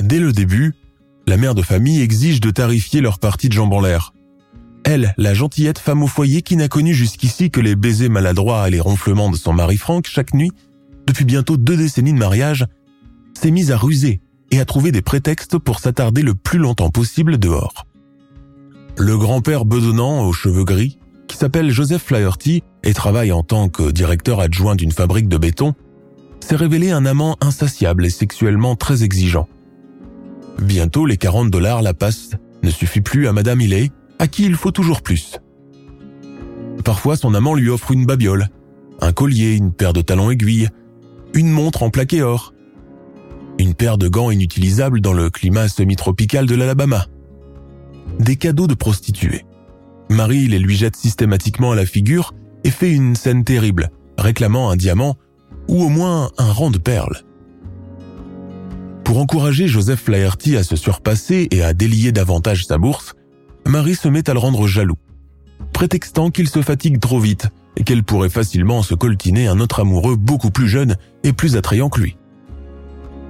Dès 0.00 0.18
le 0.18 0.32
début, 0.32 0.74
la 1.26 1.36
mère 1.36 1.54
de 1.54 1.62
famille 1.62 2.00
exige 2.00 2.40
de 2.40 2.50
tarifier 2.50 3.00
leur 3.00 3.18
partie 3.18 3.48
de 3.48 3.54
jambes 3.54 3.74
en 3.74 3.80
l'air. 3.80 4.12
Elle, 4.84 5.14
la 5.18 5.34
gentillette 5.34 5.78
femme 5.78 6.02
au 6.02 6.08
foyer 6.08 6.42
qui 6.42 6.56
n'a 6.56 6.68
connu 6.68 6.94
jusqu'ici 6.94 7.50
que 7.50 7.60
les 7.60 7.76
baisers 7.76 8.10
maladroits 8.10 8.66
et 8.66 8.70
les 8.70 8.80
ronflements 8.80 9.30
de 9.30 9.36
son 9.36 9.52
mari 9.52 9.76
Franck 9.76 10.06
chaque 10.08 10.34
nuit, 10.34 10.50
depuis 11.06 11.24
bientôt 11.24 11.56
deux 11.56 11.76
décennies 11.76 12.12
de 12.14 12.18
mariage, 12.18 12.66
s'est 13.34 13.50
mise 13.50 13.70
à 13.70 13.76
ruser 13.76 14.20
et 14.54 14.60
à 14.60 14.64
trouver 14.64 14.92
des 14.92 15.02
prétextes 15.02 15.58
pour 15.58 15.80
s'attarder 15.80 16.22
le 16.22 16.34
plus 16.34 16.60
longtemps 16.60 16.90
possible 16.90 17.38
dehors. 17.38 17.86
Le 18.96 19.18
grand-père 19.18 19.64
bedonnant 19.64 20.24
aux 20.24 20.32
cheveux 20.32 20.64
gris, 20.64 20.98
qui 21.26 21.36
s'appelle 21.36 21.72
Joseph 21.72 22.04
Flaherty 22.04 22.62
et 22.84 22.94
travaille 22.94 23.32
en 23.32 23.42
tant 23.42 23.68
que 23.68 23.90
directeur 23.90 24.38
adjoint 24.38 24.76
d'une 24.76 24.92
fabrique 24.92 25.28
de 25.28 25.38
béton, 25.38 25.74
s'est 26.38 26.54
révélé 26.54 26.92
un 26.92 27.04
amant 27.04 27.36
insatiable 27.40 28.06
et 28.06 28.10
sexuellement 28.10 28.76
très 28.76 29.02
exigeant. 29.02 29.48
Bientôt, 30.62 31.04
les 31.04 31.16
40 31.16 31.50
dollars 31.50 31.82
la 31.82 31.92
passe 31.92 32.30
ne 32.62 32.70
suffit 32.70 33.00
plus 33.00 33.26
à 33.26 33.32
Madame 33.32 33.60
Hillet, 33.60 33.90
à 34.20 34.28
qui 34.28 34.44
il 34.44 34.54
faut 34.54 34.70
toujours 34.70 35.02
plus. 35.02 35.40
Parfois, 36.84 37.16
son 37.16 37.34
amant 37.34 37.54
lui 37.54 37.70
offre 37.70 37.90
une 37.90 38.06
babiole, 38.06 38.50
un 39.00 39.12
collier, 39.12 39.56
une 39.56 39.72
paire 39.72 39.94
de 39.94 40.02
talons 40.02 40.30
aiguilles, 40.30 40.68
une 41.32 41.50
montre 41.50 41.82
en 41.82 41.90
plaqué 41.90 42.22
or, 42.22 42.54
une 43.58 43.74
paire 43.74 43.98
de 43.98 44.08
gants 44.08 44.30
inutilisables 44.30 45.00
dans 45.00 45.12
le 45.12 45.30
climat 45.30 45.68
semi-tropical 45.68 46.46
de 46.46 46.54
l'Alabama. 46.54 47.06
Des 48.18 48.36
cadeaux 48.36 48.66
de 48.66 48.74
prostituées. 48.74 49.44
Marie 50.10 50.48
les 50.48 50.58
lui 50.58 50.76
jette 50.76 50.96
systématiquement 50.96 51.72
à 51.72 51.76
la 51.76 51.86
figure 51.86 52.34
et 52.64 52.70
fait 52.70 52.92
une 52.92 53.16
scène 53.16 53.44
terrible, 53.44 53.90
réclamant 54.18 54.70
un 54.70 54.76
diamant 54.76 55.16
ou 55.68 55.82
au 55.82 55.88
moins 55.88 56.30
un 56.38 56.52
rang 56.52 56.70
de 56.70 56.78
perles. 56.78 57.22
Pour 59.04 59.18
encourager 59.18 59.68
Joseph 59.68 60.04
Flaherty 60.04 60.56
à 60.56 60.64
se 60.64 60.76
surpasser 60.76 61.48
et 61.50 61.62
à 61.62 61.74
délier 61.74 62.12
davantage 62.12 62.66
sa 62.66 62.78
bourse, 62.78 63.14
Marie 63.66 63.94
se 63.94 64.08
met 64.08 64.28
à 64.28 64.32
le 64.32 64.38
rendre 64.38 64.66
jaloux, 64.66 64.98
prétextant 65.72 66.30
qu'il 66.30 66.48
se 66.48 66.62
fatigue 66.62 67.00
trop 67.00 67.20
vite 67.20 67.48
et 67.76 67.84
qu'elle 67.84 68.02
pourrait 68.02 68.30
facilement 68.30 68.82
se 68.82 68.94
coltiner 68.94 69.46
un 69.46 69.60
autre 69.60 69.80
amoureux 69.80 70.16
beaucoup 70.16 70.50
plus 70.50 70.68
jeune 70.68 70.96
et 71.22 71.32
plus 71.32 71.56
attrayant 71.56 71.88
que 71.88 72.00
lui. 72.00 72.16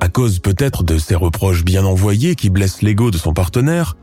À 0.04 0.10
cause 0.10 0.38
peut-être 0.38 0.84
de 0.84 0.98
ses 0.98 1.14
reproches 1.14 1.64
bien 1.64 1.86
envoyés 1.86 2.34
qui 2.34 2.50
blessent 2.50 2.82
l'ego 2.82 3.10
de 3.10 3.16
son 3.16 3.32
partenaire, 3.32 3.96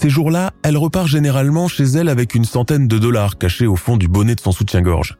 ces 0.00 0.08
jours-là, 0.08 0.54
elle 0.62 0.78
repart 0.78 1.06
généralement 1.06 1.68
chez 1.68 1.84
elle 1.84 2.08
avec 2.08 2.34
une 2.34 2.46
centaine 2.46 2.88
de 2.88 2.98
dollars 2.98 3.36
cachés 3.36 3.66
au 3.66 3.76
fond 3.76 3.98
du 3.98 4.08
bonnet 4.08 4.34
de 4.34 4.40
son 4.40 4.52
soutien-gorge, 4.52 5.18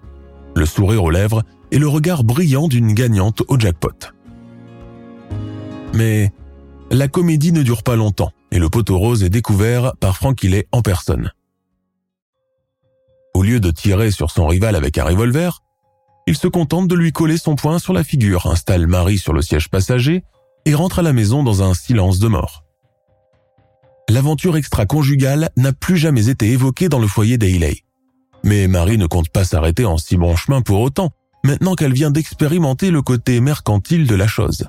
le 0.57 0.65
sourire 0.65 1.05
aux 1.05 1.11
lèvres 1.11 1.43
et 1.73 1.79
le 1.79 1.89
regard 1.89 2.25
brillant 2.25 2.69
d'une 2.69 2.95
gagnante 2.95 3.43
au 3.49 3.61
jackpot. 3.61 4.15
Mais 5.93 6.33
la 6.91 7.07
comédie 7.07 7.53
ne 7.53 7.63
dure 7.63 7.83
pas 7.83 7.95
longtemps 7.95 8.33
et 8.51 8.59
le 8.59 8.71
poteau 8.71 8.97
rose 8.97 9.25
est 9.25 9.29
découvert 9.29 9.93
par 10.01 10.17
Frank 10.17 10.43
Hillet 10.43 10.67
en 10.73 10.81
personne. 10.81 11.33
Au 13.35 13.43
lieu 13.43 13.61
de 13.61 13.71
tirer 13.71 14.11
sur 14.11 14.31
son 14.31 14.47
rival 14.47 14.75
avec 14.75 14.97
un 14.97 15.05
revolver, 15.05 15.61
il 16.27 16.37
se 16.37 16.49
contente 16.49 16.89
de 16.89 16.95
lui 16.95 17.13
coller 17.13 17.37
son 17.37 17.55
poing 17.55 17.79
sur 17.79 17.93
la 17.93 18.05
figure, 18.05 18.47
installe 18.47 18.87
Marie 18.87 19.19
sur 19.19 19.33
le 19.33 19.43
siège 19.43 19.69
passager 19.69 20.25
et 20.65 20.75
rentre 20.75 21.01
à 21.01 21.03
la 21.03 21.13
maison 21.13 21.43
dans 21.43 21.63
un 21.63 21.75
silence 21.75 22.19
de 22.19 22.29
mort. 22.29 22.65
L'aventure 24.09 24.57
extra-conjugale 24.57 25.51
n'a 25.57 25.73
plus 25.73 25.97
jamais 25.97 26.29
été 26.29 26.51
évoquée 26.51 26.89
dans 26.89 26.99
le 26.99 27.07
foyer 27.07 27.39
d'Ailey. 27.39 27.85
Mais 28.43 28.69
Marie 28.69 28.99
ne 28.99 29.07
compte 29.07 29.31
pas 29.31 29.45
s'arrêter 29.45 29.85
en 29.85 29.97
si 29.97 30.17
bon 30.17 30.37
chemin 30.37 30.61
pour 30.61 30.81
autant, 30.81 31.11
maintenant 31.43 31.75
qu'elle 31.75 31.95
vient 31.95 32.11
d'expérimenter 32.11 32.91
le 32.91 33.03
côté 33.03 33.41
mercantile 33.41 34.07
de 34.07 34.15
la 34.15 34.27
chose. 34.27 34.69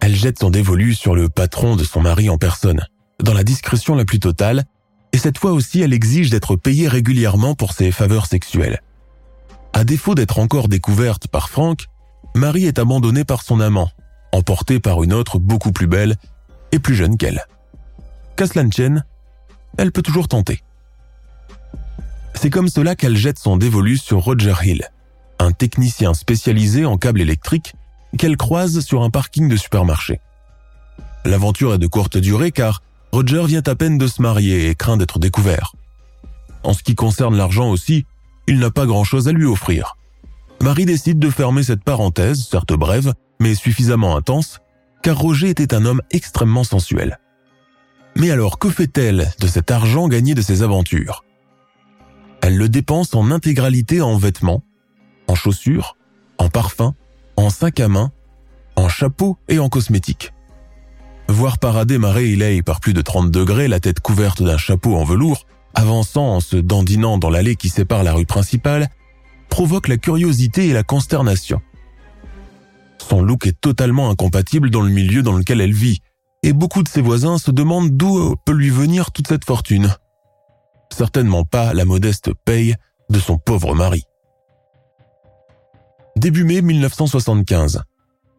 Elle 0.00 0.14
jette 0.14 0.38
son 0.38 0.50
dévolu 0.50 0.94
sur 0.94 1.14
le 1.14 1.28
patron 1.28 1.76
de 1.76 1.84
son 1.84 2.00
mari 2.00 2.28
en 2.30 2.38
personne, 2.38 2.86
dans 3.22 3.34
la 3.34 3.44
discrétion 3.44 3.94
la 3.94 4.04
plus 4.04 4.20
totale, 4.20 4.64
et 5.12 5.18
cette 5.18 5.38
fois 5.38 5.52
aussi 5.52 5.80
elle 5.80 5.92
exige 5.92 6.30
d'être 6.30 6.56
payée 6.56 6.88
régulièrement 6.88 7.54
pour 7.54 7.72
ses 7.72 7.90
faveurs 7.90 8.26
sexuelles. 8.26 8.80
À 9.72 9.84
défaut 9.84 10.14
d'être 10.14 10.38
encore 10.38 10.68
découverte 10.68 11.28
par 11.28 11.48
Frank, 11.48 11.86
Marie 12.34 12.66
est 12.66 12.78
abandonnée 12.78 13.24
par 13.24 13.42
son 13.42 13.60
amant, 13.60 13.90
emportée 14.32 14.80
par 14.80 15.02
une 15.02 15.12
autre 15.12 15.38
beaucoup 15.38 15.72
plus 15.72 15.86
belle 15.86 16.16
et 16.72 16.78
plus 16.78 16.94
jeune 16.94 17.16
qu'elle. 17.16 17.44
Qu'à 18.36 18.46
elle 19.78 19.92
peut 19.92 20.02
toujours 20.02 20.28
tenter. 20.28 20.62
C'est 22.34 22.50
comme 22.50 22.68
cela 22.68 22.96
qu'elle 22.96 23.16
jette 23.16 23.38
son 23.38 23.56
dévolu 23.56 23.96
sur 23.98 24.18
Roger 24.18 24.54
Hill, 24.62 24.88
un 25.38 25.52
technicien 25.52 26.14
spécialisé 26.14 26.84
en 26.84 26.96
câbles 26.96 27.20
électriques 27.20 27.74
qu'elle 28.18 28.36
croise 28.36 28.80
sur 28.80 29.02
un 29.02 29.10
parking 29.10 29.48
de 29.48 29.56
supermarché. 29.56 30.20
L'aventure 31.24 31.74
est 31.74 31.78
de 31.78 31.86
courte 31.86 32.16
durée 32.16 32.50
car 32.50 32.82
Roger 33.12 33.44
vient 33.46 33.62
à 33.66 33.74
peine 33.74 33.98
de 33.98 34.06
se 34.06 34.22
marier 34.22 34.68
et 34.68 34.74
craint 34.74 34.96
d'être 34.96 35.18
découvert. 35.18 35.74
En 36.62 36.72
ce 36.72 36.82
qui 36.82 36.94
concerne 36.94 37.36
l'argent 37.36 37.68
aussi, 37.70 38.06
il 38.50 38.58
n'a 38.58 38.72
pas 38.72 38.84
grand-chose 38.84 39.28
à 39.28 39.32
lui 39.32 39.46
offrir. 39.46 39.96
Marie 40.60 40.84
décide 40.84 41.20
de 41.20 41.30
fermer 41.30 41.62
cette 41.62 41.84
parenthèse, 41.84 42.48
certes 42.50 42.72
brève, 42.72 43.14
mais 43.38 43.54
suffisamment 43.54 44.16
intense, 44.16 44.58
car 45.04 45.16
Roger 45.16 45.50
était 45.50 45.72
un 45.72 45.84
homme 45.84 46.02
extrêmement 46.10 46.64
sensuel. 46.64 47.20
Mais 48.16 48.32
alors 48.32 48.58
que 48.58 48.68
fait-elle 48.68 49.30
de 49.38 49.46
cet 49.46 49.70
argent 49.70 50.08
gagné 50.08 50.34
de 50.34 50.42
ses 50.42 50.62
aventures? 50.62 51.24
Elle 52.42 52.56
le 52.56 52.68
dépense 52.68 53.14
en 53.14 53.30
intégralité 53.30 54.00
en 54.00 54.16
vêtements, 54.16 54.64
en 55.28 55.36
chaussures, 55.36 55.96
en 56.38 56.48
parfums, 56.48 56.94
en 57.36 57.50
sac 57.50 57.78
à 57.78 57.86
main, 57.86 58.10
en 58.74 58.88
chapeau 58.88 59.38
et 59.48 59.60
en 59.60 59.68
cosmétiques. 59.68 60.32
Voir 61.28 61.58
parader 61.58 61.98
Marie 61.98 62.30
Hiley 62.30 62.62
par 62.62 62.80
plus 62.80 62.94
de 62.94 63.00
30 63.00 63.30
degrés, 63.30 63.68
la 63.68 63.78
tête 63.78 64.00
couverte 64.00 64.42
d'un 64.42 64.58
chapeau 64.58 64.96
en 64.96 65.04
velours, 65.04 65.46
avançant 65.74 66.36
en 66.36 66.40
se 66.40 66.56
dandinant 66.56 67.18
dans 67.18 67.30
l'allée 67.30 67.56
qui 67.56 67.68
sépare 67.68 68.02
la 68.02 68.12
rue 68.12 68.26
principale, 68.26 68.88
provoque 69.48 69.88
la 69.88 69.96
curiosité 69.96 70.68
et 70.68 70.72
la 70.72 70.82
consternation. 70.82 71.60
Son 72.98 73.22
look 73.22 73.46
est 73.46 73.60
totalement 73.60 74.10
incompatible 74.10 74.70
dans 74.70 74.82
le 74.82 74.90
milieu 74.90 75.22
dans 75.22 75.36
lequel 75.36 75.60
elle 75.60 75.72
vit, 75.72 76.00
et 76.42 76.52
beaucoup 76.52 76.82
de 76.82 76.88
ses 76.88 77.02
voisins 77.02 77.38
se 77.38 77.50
demandent 77.50 77.90
d'où 77.90 78.34
peut 78.44 78.52
lui 78.52 78.70
venir 78.70 79.10
toute 79.10 79.28
cette 79.28 79.44
fortune. 79.44 79.94
Certainement 80.96 81.44
pas 81.44 81.74
la 81.74 81.84
modeste 81.84 82.32
paye 82.44 82.74
de 83.10 83.18
son 83.18 83.38
pauvre 83.38 83.74
mari. 83.74 84.04
Début 86.16 86.44
mai 86.44 86.62
1975. 86.62 87.82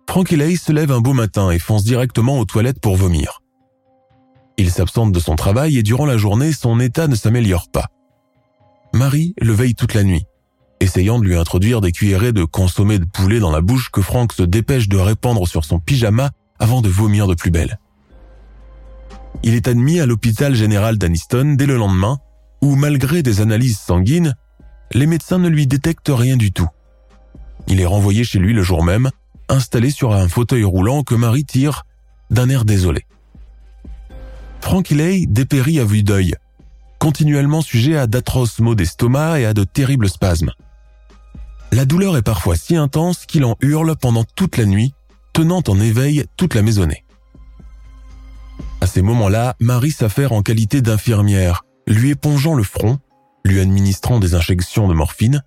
Frank 0.09 0.31
Elays 0.31 0.57
se 0.57 0.71
lève 0.71 0.91
un 0.91 0.99
beau 0.99 1.13
matin 1.13 1.51
et 1.51 1.59
fonce 1.59 1.83
directement 1.83 2.39
aux 2.39 2.45
toilettes 2.45 2.81
pour 2.81 2.95
vomir. 2.95 3.40
Il 4.61 4.69
s'absente 4.69 5.11
de 5.11 5.19
son 5.19 5.35
travail 5.35 5.79
et 5.79 5.81
durant 5.81 6.05
la 6.05 6.17
journée, 6.17 6.51
son 6.51 6.79
état 6.79 7.07
ne 7.07 7.15
s'améliore 7.15 7.67
pas. 7.67 7.87
Marie 8.93 9.33
le 9.41 9.53
veille 9.53 9.73
toute 9.73 9.95
la 9.95 10.03
nuit, 10.03 10.27
essayant 10.79 11.17
de 11.17 11.25
lui 11.25 11.35
introduire 11.35 11.81
des 11.81 11.91
cuillerées 11.91 12.31
de 12.31 12.43
consommé 12.43 12.99
de 12.99 13.05
poulet 13.05 13.39
dans 13.39 13.49
la 13.49 13.61
bouche 13.61 13.89
que 13.89 14.03
Frank 14.03 14.31
se 14.31 14.43
dépêche 14.43 14.87
de 14.87 14.97
répandre 14.97 15.47
sur 15.47 15.65
son 15.65 15.79
pyjama 15.79 16.29
avant 16.59 16.81
de 16.81 16.89
vomir 16.89 17.25
de 17.25 17.33
plus 17.33 17.49
belle. 17.49 17.79
Il 19.41 19.55
est 19.55 19.67
admis 19.67 19.99
à 19.99 20.05
l'hôpital 20.05 20.53
général 20.53 20.99
d'Aniston 20.99 21.55
dès 21.57 21.65
le 21.65 21.77
lendemain, 21.77 22.19
où 22.61 22.75
malgré 22.75 23.23
des 23.23 23.41
analyses 23.41 23.79
sanguines, 23.79 24.35
les 24.91 25.07
médecins 25.07 25.39
ne 25.39 25.49
lui 25.49 25.65
détectent 25.65 26.11
rien 26.13 26.37
du 26.37 26.51
tout. 26.51 26.69
Il 27.67 27.81
est 27.81 27.87
renvoyé 27.87 28.23
chez 28.23 28.37
lui 28.37 28.53
le 28.53 28.61
jour 28.61 28.83
même, 28.83 29.09
installé 29.49 29.89
sur 29.89 30.13
un 30.13 30.27
fauteuil 30.27 30.65
roulant 30.65 31.01
que 31.01 31.15
Marie 31.15 31.45
tire 31.45 31.81
d'un 32.29 32.47
air 32.47 32.63
désolé. 32.63 33.07
Frank 34.61 34.89
Lay 34.89 35.25
dépérit 35.25 35.79
à 35.79 35.85
vue 35.85 36.03
d'œil, 36.03 36.35
continuellement 36.99 37.61
sujet 37.61 37.97
à 37.97 38.07
d'atroces 38.07 38.59
maux 38.59 38.75
d'estomac 38.75 39.39
et 39.39 39.45
à 39.45 39.53
de 39.53 39.63
terribles 39.63 40.09
spasmes. 40.09 40.51
La 41.71 41.85
douleur 41.85 42.15
est 42.17 42.21
parfois 42.21 42.55
si 42.55 42.75
intense 42.75 43.25
qu'il 43.25 43.43
en 43.43 43.55
hurle 43.61 43.95
pendant 43.95 44.23
toute 44.23 44.57
la 44.57 44.65
nuit, 44.65 44.93
tenant 45.33 45.63
en 45.67 45.79
éveil 45.79 46.25
toute 46.37 46.53
la 46.53 46.61
maisonnée. 46.61 47.03
À 48.81 48.87
ces 48.87 49.01
moments-là, 49.01 49.55
Marie 49.59 49.91
s'affaire 49.91 50.31
en 50.31 50.41
qualité 50.41 50.81
d'infirmière, 50.81 51.63
lui 51.87 52.11
épongeant 52.11 52.53
le 52.53 52.63
front, 52.63 52.99
lui 53.45 53.59
administrant 53.59 54.19
des 54.19 54.35
injections 54.35 54.87
de 54.87 54.93
morphine, 54.93 55.43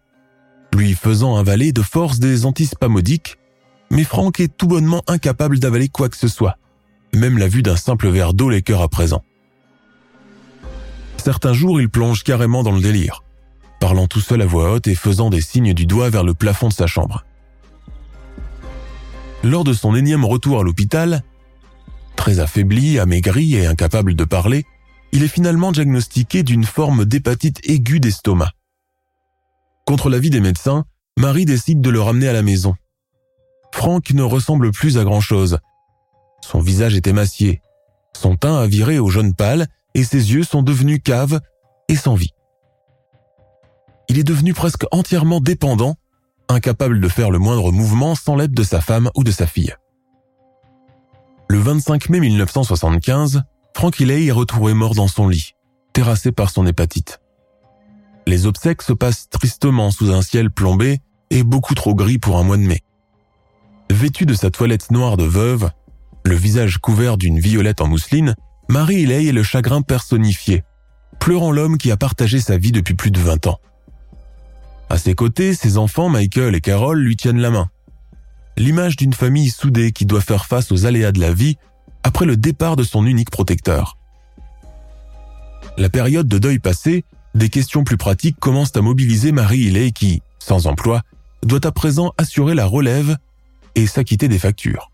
lui 0.74 0.94
faisant 0.94 1.36
avaler 1.36 1.72
de 1.72 1.82
force 1.82 2.18
des 2.18 2.46
antispamodiques, 2.46 3.38
mais 3.90 4.04
Franck 4.04 4.40
est 4.40 4.56
tout 4.56 4.66
bonnement 4.66 5.02
incapable 5.06 5.58
d'avaler 5.58 5.88
quoi 5.88 6.08
que 6.08 6.16
ce 6.16 6.28
soit. 6.28 6.56
Même 7.14 7.38
la 7.38 7.48
vue 7.48 7.62
d'un 7.62 7.76
simple 7.76 8.08
verre 8.08 8.34
d'eau 8.34 8.50
l'écœure 8.50 8.82
à 8.82 8.88
présent. 8.88 9.22
Certains 11.16 11.52
jours, 11.52 11.80
il 11.80 11.88
plonge 11.88 12.24
carrément 12.24 12.62
dans 12.62 12.72
le 12.72 12.80
délire, 12.80 13.22
parlant 13.80 14.08
tout 14.08 14.20
seul 14.20 14.42
à 14.42 14.46
voix 14.46 14.72
haute 14.72 14.88
et 14.88 14.94
faisant 14.94 15.30
des 15.30 15.40
signes 15.40 15.74
du 15.74 15.86
doigt 15.86 16.10
vers 16.10 16.24
le 16.24 16.34
plafond 16.34 16.68
de 16.68 16.72
sa 16.72 16.86
chambre. 16.86 17.24
Lors 19.42 19.64
de 19.64 19.72
son 19.72 19.94
énième 19.94 20.24
retour 20.24 20.60
à 20.60 20.64
l'hôpital, 20.64 21.22
très 22.16 22.40
affaibli, 22.40 22.98
amaigri 22.98 23.54
et 23.54 23.66
incapable 23.66 24.14
de 24.16 24.24
parler, 24.24 24.64
il 25.12 25.22
est 25.22 25.28
finalement 25.28 25.70
diagnostiqué 25.70 26.42
d'une 26.42 26.64
forme 26.64 27.04
d'hépatite 27.04 27.60
aiguë 27.62 28.00
d'estomac. 28.00 28.50
Contre 29.86 30.10
l'avis 30.10 30.30
des 30.30 30.40
médecins, 30.40 30.84
Marie 31.16 31.44
décide 31.44 31.80
de 31.80 31.90
le 31.90 32.00
ramener 32.00 32.28
à 32.28 32.32
la 32.32 32.42
maison. 32.42 32.74
Franck 33.72 34.10
ne 34.10 34.22
ressemble 34.22 34.72
plus 34.72 34.98
à 34.98 35.04
grand-chose. 35.04 35.58
Son 36.44 36.60
visage 36.60 36.94
est 36.94 37.06
émacié, 37.06 37.62
son 38.14 38.36
teint 38.36 38.58
a 38.58 38.66
viré 38.66 38.98
au 38.98 39.08
jaune 39.08 39.34
pâle 39.34 39.66
et 39.94 40.04
ses 40.04 40.34
yeux 40.34 40.44
sont 40.44 40.62
devenus 40.62 41.00
caves 41.02 41.40
et 41.88 41.96
sans 41.96 42.14
vie. 42.14 42.34
Il 44.10 44.18
est 44.18 44.24
devenu 44.24 44.52
presque 44.52 44.84
entièrement 44.92 45.40
dépendant, 45.40 45.96
incapable 46.50 47.00
de 47.00 47.08
faire 47.08 47.30
le 47.30 47.38
moindre 47.38 47.72
mouvement 47.72 48.14
sans 48.14 48.36
l'aide 48.36 48.52
de 48.52 48.62
sa 48.62 48.82
femme 48.82 49.10
ou 49.16 49.24
de 49.24 49.30
sa 49.30 49.46
fille. 49.46 49.74
Le 51.48 51.58
25 51.58 52.10
mai 52.10 52.20
1975, 52.20 53.42
Frank 53.74 53.98
Lay 53.98 54.26
est 54.26 54.30
retrouvé 54.30 54.74
mort 54.74 54.94
dans 54.94 55.08
son 55.08 55.28
lit, 55.28 55.54
terrassé 55.94 56.30
par 56.30 56.50
son 56.50 56.66
hépatite. 56.66 57.22
Les 58.26 58.44
obsèques 58.44 58.82
se 58.82 58.92
passent 58.92 59.30
tristement 59.30 59.90
sous 59.90 60.12
un 60.12 60.20
ciel 60.20 60.50
plombé 60.50 61.00
et 61.30 61.42
beaucoup 61.42 61.74
trop 61.74 61.94
gris 61.94 62.18
pour 62.18 62.36
un 62.36 62.42
mois 62.42 62.58
de 62.58 62.62
mai. 62.62 62.82
Vêtue 63.90 64.26
de 64.26 64.34
sa 64.34 64.50
toilette 64.50 64.90
noire 64.90 65.16
de 65.16 65.24
veuve, 65.24 65.70
le 66.24 66.34
visage 66.34 66.78
couvert 66.78 67.16
d'une 67.16 67.38
violette 67.38 67.80
en 67.80 67.86
mousseline, 67.86 68.34
Marie 68.68 69.02
Elaye 69.02 69.28
est 69.28 69.32
le 69.32 69.42
chagrin 69.42 69.82
personnifié, 69.82 70.64
pleurant 71.20 71.52
l'homme 71.52 71.78
qui 71.78 71.90
a 71.90 71.96
partagé 71.96 72.40
sa 72.40 72.56
vie 72.56 72.72
depuis 72.72 72.94
plus 72.94 73.10
de 73.10 73.20
20 73.20 73.46
ans. 73.46 73.60
À 74.88 74.98
ses 74.98 75.14
côtés, 75.14 75.54
ses 75.54 75.76
enfants 75.76 76.08
Michael 76.08 76.54
et 76.54 76.60
Carol 76.60 76.98
lui 76.98 77.16
tiennent 77.16 77.40
la 77.40 77.50
main. 77.50 77.68
L'image 78.56 78.96
d'une 78.96 79.12
famille 79.12 79.50
soudée 79.50 79.92
qui 79.92 80.06
doit 80.06 80.20
faire 80.20 80.46
face 80.46 80.72
aux 80.72 80.86
aléas 80.86 81.12
de 81.12 81.20
la 81.20 81.32
vie 81.32 81.56
après 82.02 82.26
le 82.26 82.36
départ 82.36 82.76
de 82.76 82.84
son 82.84 83.04
unique 83.06 83.30
protecteur. 83.30 83.98
La 85.76 85.88
période 85.88 86.28
de 86.28 86.38
deuil 86.38 86.58
passée, 86.58 87.04
des 87.34 87.48
questions 87.48 87.84
plus 87.84 87.96
pratiques 87.96 88.38
commencent 88.38 88.76
à 88.76 88.82
mobiliser 88.82 89.32
Marie 89.32 89.68
Elaye 89.68 89.92
qui, 89.92 90.22
sans 90.38 90.66
emploi, 90.66 91.02
doit 91.42 91.66
à 91.66 91.72
présent 91.72 92.12
assurer 92.16 92.54
la 92.54 92.66
relève 92.66 93.16
et 93.74 93.86
s'acquitter 93.86 94.28
des 94.28 94.38
factures. 94.38 94.90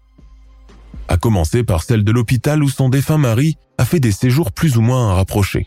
À 1.10 1.16
commencer 1.16 1.64
par 1.64 1.82
celle 1.82 2.04
de 2.04 2.12
l'hôpital 2.12 2.62
où 2.62 2.68
son 2.68 2.88
défunt 2.88 3.18
mari 3.18 3.56
a 3.78 3.84
fait 3.84 3.98
des 3.98 4.12
séjours 4.12 4.52
plus 4.52 4.76
ou 4.76 4.80
moins 4.80 5.12
rapprochés. 5.12 5.66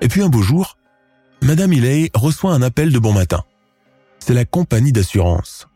Et 0.00 0.08
puis 0.08 0.22
un 0.22 0.30
beau 0.30 0.40
jour, 0.40 0.78
Madame 1.42 1.74
Elaye 1.74 2.10
reçoit 2.14 2.54
un 2.54 2.62
appel 2.62 2.90
de 2.90 2.98
bon 2.98 3.12
matin. 3.12 3.44
C'est 4.18 4.32
la 4.32 4.46
compagnie 4.46 4.92
d'assurance. 4.92 5.68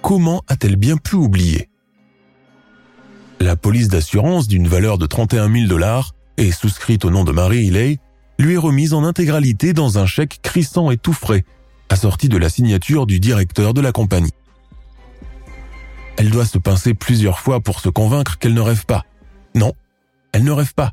Comment 0.00 0.42
a-t-elle 0.48 0.76
bien 0.76 0.96
pu 0.96 1.16
oublier? 1.16 1.68
La 3.38 3.54
police 3.54 3.88
d'assurance 3.88 4.48
d'une 4.48 4.66
valeur 4.66 4.96
de 4.96 5.04
31 5.04 5.52
000 5.52 5.66
dollars 5.66 6.14
et 6.38 6.52
souscrite 6.52 7.04
au 7.04 7.10
nom 7.10 7.24
de 7.24 7.32
Marie 7.32 7.68
Elaye 7.68 7.98
lui 8.38 8.54
est 8.54 8.56
remise 8.56 8.94
en 8.94 9.04
intégralité 9.04 9.74
dans 9.74 9.98
un 9.98 10.06
chèque 10.06 10.40
crissant 10.40 10.90
et 10.90 10.96
tout 10.96 11.12
frais, 11.12 11.44
assorti 11.90 12.30
de 12.30 12.38
la 12.38 12.48
signature 12.48 13.04
du 13.04 13.20
directeur 13.20 13.74
de 13.74 13.82
la 13.82 13.92
compagnie. 13.92 14.32
Elle 16.18 16.30
doit 16.30 16.44
se 16.44 16.58
pincer 16.58 16.94
plusieurs 16.94 17.38
fois 17.38 17.60
pour 17.60 17.78
se 17.78 17.88
convaincre 17.88 18.38
qu'elle 18.38 18.54
ne 18.54 18.60
rêve 18.60 18.86
pas. 18.86 19.04
Non, 19.54 19.72
elle 20.32 20.42
ne 20.42 20.50
rêve 20.50 20.74
pas. 20.74 20.90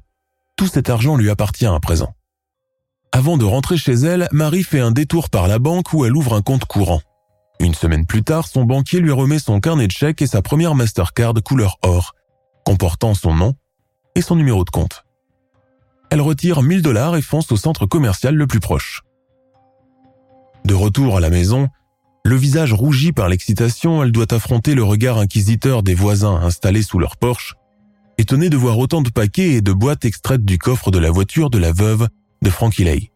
Tout 0.56 0.68
cet 0.68 0.90
argent 0.90 1.18
lui 1.18 1.32
appartient 1.32 1.66
à 1.66 1.80
présent. 1.80 2.14
Avant 3.12 3.36
de 3.36 3.44
rentrer 3.44 3.76
chez 3.76 3.94
elle, 3.94 4.28
Marie 4.32 4.64
fait 4.64 4.80
un 4.80 4.92
détour 4.92 5.32
par 5.32 5.48
la 5.48 5.58
banque 5.58 5.94
où 5.94 6.06
elle 6.06 6.16
ouvre 6.16 6.36
un 6.36 6.44
compte 6.44 6.66
courant. 6.66 7.02
Une 7.60 7.74
semaine 7.74 8.06
plus 8.06 8.24
tard, 8.24 8.48
son 8.48 8.66
banquier 8.66 9.00
lui 9.00 9.12
remet 9.12 9.40
son 9.40 9.60
carnet 9.60 9.88
de 9.88 9.92
chèques 9.92 10.22
et 10.22 10.28
sa 10.28 10.44
première 10.44 10.76
Mastercard 10.76 11.34
couleur 11.44 11.78
or, 11.82 12.14
comportant 12.64 13.16
son 13.16 13.34
nom 13.34 13.56
et 14.14 14.22
son 14.22 14.36
numéro 14.36 14.64
de 14.64 14.70
compte. 14.70 15.06
Elle 16.12 16.22
retire 16.22 16.62
1000 16.62 16.84
dollars 16.84 17.16
et 17.16 17.22
fonce 17.24 17.52
au 17.52 17.58
centre 17.58 17.88
commercial 17.88 18.36
le 18.36 18.46
plus 18.46 18.60
proche. 18.60 19.02
De 20.66 20.74
retour 20.76 21.18
à 21.18 21.20
la 21.20 21.30
maison, 21.30 21.70
le 22.26 22.36
visage 22.36 22.74
rougi 22.74 23.12
par 23.12 23.30
l'excitation, 23.30 24.02
elle 24.02 24.12
doit 24.12 24.34
affronter 24.34 24.74
le 24.74 24.84
regard 24.84 25.20
inquisiteur 25.20 25.84
des 25.84 25.94
voisins 25.94 26.38
installés 26.42 26.82
sous 26.82 26.98
leur 26.98 27.18
porche, 27.18 27.54
étonnés 28.18 28.50
de 28.50 28.58
voir 28.58 28.80
autant 28.80 29.04
de 29.04 29.12
paquets 29.12 29.52
et 29.52 29.62
de 29.62 29.72
boîtes 29.72 30.06
extraites 30.06 30.44
du 30.44 30.58
coffre 30.58 30.90
de 30.90 30.98
la 30.98 31.12
voiture 31.12 31.52
de 31.52 31.60
la 31.60 31.72
veuve 31.72 32.08
de 32.42 32.50
Frankie 32.50 32.84
Lay. 32.84 33.12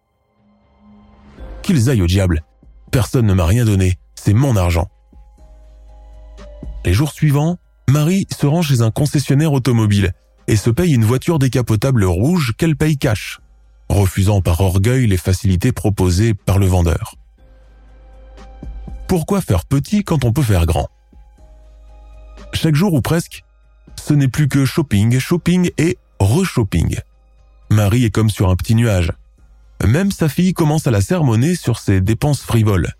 Qu'ils 1.64 1.90
aillent 1.90 2.04
au 2.04 2.08
diable. 2.08 2.44
Personne 2.92 3.26
ne 3.26 3.34
m'a 3.34 3.48
rien 3.48 3.66
donné. 3.66 3.98
C'est 4.14 4.34
mon 4.34 4.56
argent. 4.56 4.88
Les 6.86 6.94
jours 6.94 7.12
suivants, 7.12 7.58
Marie 7.90 8.28
se 8.32 8.46
rend 8.46 8.62
chez 8.62 8.82
un 8.82 8.92
concessionnaire 8.92 9.54
automobile 9.54 10.14
et 10.48 10.56
se 10.56 10.70
paye 10.70 10.94
une 10.94 11.04
voiture 11.04 11.40
décapotable 11.40 12.06
rouge 12.06 12.54
qu'elle 12.60 12.76
paye 12.76 13.00
cash, 13.00 13.40
refusant 13.90 14.42
par 14.42 14.62
orgueil 14.62 15.08
les 15.08 15.18
facilités 15.18 15.72
proposées 15.72 16.36
par 16.36 16.60
le 16.60 16.68
vendeur. 16.68 17.16
Pourquoi 19.10 19.42
faire 19.42 19.66
petit 19.66 20.04
quand 20.04 20.24
on 20.24 20.32
peut 20.32 20.44
faire 20.44 20.68
grand? 20.68 20.88
Chaque 22.54 22.76
jour 22.76 22.94
ou 22.94 23.02
presque, 23.02 23.44
ce 24.00 24.14
n'est 24.14 24.28
plus 24.28 24.48
que 24.48 24.66
shopping, 24.66 25.18
shopping 25.18 25.72
et 25.80 25.98
re-shopping. 26.20 27.00
Marie 27.72 28.06
est 28.06 28.12
comme 28.12 28.30
sur 28.30 28.52
un 28.52 28.56
petit 28.56 28.76
nuage. 28.76 29.12
Même 29.84 30.12
sa 30.12 30.30
fille 30.30 30.54
commence 30.54 30.86
à 30.86 30.92
la 30.92 31.02
sermonner 31.02 31.56
sur 31.56 31.80
ses 31.80 32.02
dépenses 32.02 32.44
frivoles. 32.44 32.94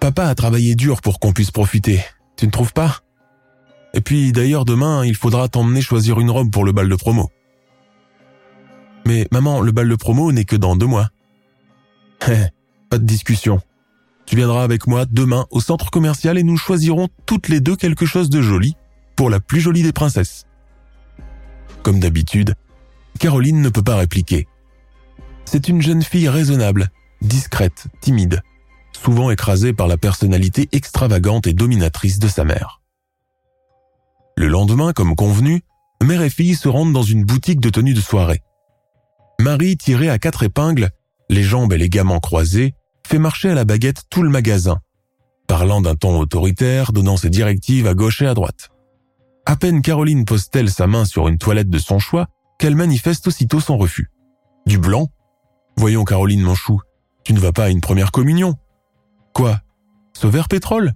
Papa 0.00 0.24
a 0.24 0.34
travaillé 0.34 0.74
dur 0.74 1.02
pour 1.02 1.20
qu'on 1.20 1.34
puisse 1.34 1.50
profiter, 1.50 2.02
tu 2.36 2.46
ne 2.46 2.50
trouves 2.50 2.72
pas? 2.72 3.00
Et 3.92 4.00
puis 4.00 4.32
d'ailleurs 4.32 4.64
demain, 4.64 5.04
il 5.04 5.16
faudra 5.16 5.50
t'emmener 5.50 5.82
choisir 5.82 6.18
une 6.18 6.30
robe 6.30 6.50
pour 6.50 6.64
le 6.64 6.72
bal 6.72 6.88
de 6.88 6.96
promo. 6.96 7.30
Mais 9.04 9.28
maman, 9.32 9.60
le 9.60 9.70
bal 9.70 9.86
de 9.86 9.96
promo 9.96 10.32
n'est 10.32 10.46
que 10.46 10.56
dans 10.56 10.76
deux 10.76 10.86
mois. 10.86 11.10
pas 12.20 12.96
de 12.96 13.04
discussion. 13.04 13.60
Tu 14.30 14.36
viendras 14.36 14.62
avec 14.62 14.86
moi 14.86 15.06
demain 15.10 15.44
au 15.50 15.60
centre 15.60 15.90
commercial 15.90 16.38
et 16.38 16.44
nous 16.44 16.56
choisirons 16.56 17.08
toutes 17.26 17.48
les 17.48 17.58
deux 17.58 17.74
quelque 17.74 18.06
chose 18.06 18.30
de 18.30 18.40
joli 18.40 18.76
pour 19.16 19.28
la 19.28 19.40
plus 19.40 19.60
jolie 19.60 19.82
des 19.82 19.92
princesses. 19.92 20.46
Comme 21.82 21.98
d'habitude, 21.98 22.54
Caroline 23.18 23.60
ne 23.60 23.68
peut 23.70 23.82
pas 23.82 23.96
répliquer. 23.96 24.46
C'est 25.46 25.66
une 25.66 25.82
jeune 25.82 26.04
fille 26.04 26.28
raisonnable, 26.28 26.90
discrète, 27.20 27.88
timide, 28.00 28.40
souvent 28.92 29.32
écrasée 29.32 29.72
par 29.72 29.88
la 29.88 29.96
personnalité 29.96 30.68
extravagante 30.70 31.48
et 31.48 31.52
dominatrice 31.52 32.20
de 32.20 32.28
sa 32.28 32.44
mère. 32.44 32.82
Le 34.36 34.46
lendemain, 34.46 34.92
comme 34.92 35.16
convenu, 35.16 35.64
mère 36.04 36.22
et 36.22 36.30
fille 36.30 36.54
se 36.54 36.68
rendent 36.68 36.92
dans 36.92 37.02
une 37.02 37.24
boutique 37.24 37.58
de 37.58 37.68
tenue 37.68 37.94
de 37.94 38.00
soirée. 38.00 38.44
Marie, 39.40 39.76
tirée 39.76 40.08
à 40.08 40.20
quatre 40.20 40.44
épingles, 40.44 40.90
les 41.28 41.42
jambes 41.42 41.72
élégamment 41.72 42.20
croisées, 42.20 42.76
fait 43.10 43.18
marcher 43.18 43.50
à 43.50 43.54
la 43.54 43.64
baguette 43.64 44.04
tout 44.08 44.22
le 44.22 44.30
magasin, 44.30 44.78
parlant 45.48 45.80
d'un 45.80 45.96
ton 45.96 46.20
autoritaire, 46.20 46.92
donnant 46.92 47.16
ses 47.16 47.28
directives 47.28 47.88
à 47.88 47.94
gauche 47.94 48.22
et 48.22 48.26
à 48.26 48.34
droite. 48.34 48.68
À 49.46 49.56
peine 49.56 49.82
Caroline 49.82 50.24
pose-t-elle 50.24 50.70
sa 50.70 50.86
main 50.86 51.04
sur 51.04 51.26
une 51.26 51.36
toilette 51.36 51.68
de 51.68 51.78
son 51.78 51.98
choix 51.98 52.28
qu'elle 52.60 52.76
manifeste 52.76 53.26
aussitôt 53.26 53.58
son 53.58 53.76
refus. 53.76 54.12
Du 54.64 54.78
blanc? 54.78 55.08
Voyons 55.76 56.04
Caroline 56.04 56.42
Manchou, 56.42 56.80
tu 57.24 57.32
ne 57.32 57.40
vas 57.40 57.50
pas 57.50 57.64
à 57.64 57.68
une 57.70 57.80
première 57.80 58.12
communion. 58.12 58.54
Quoi? 59.34 59.58
Ce 60.12 60.28
vert 60.28 60.46
pétrole? 60.46 60.92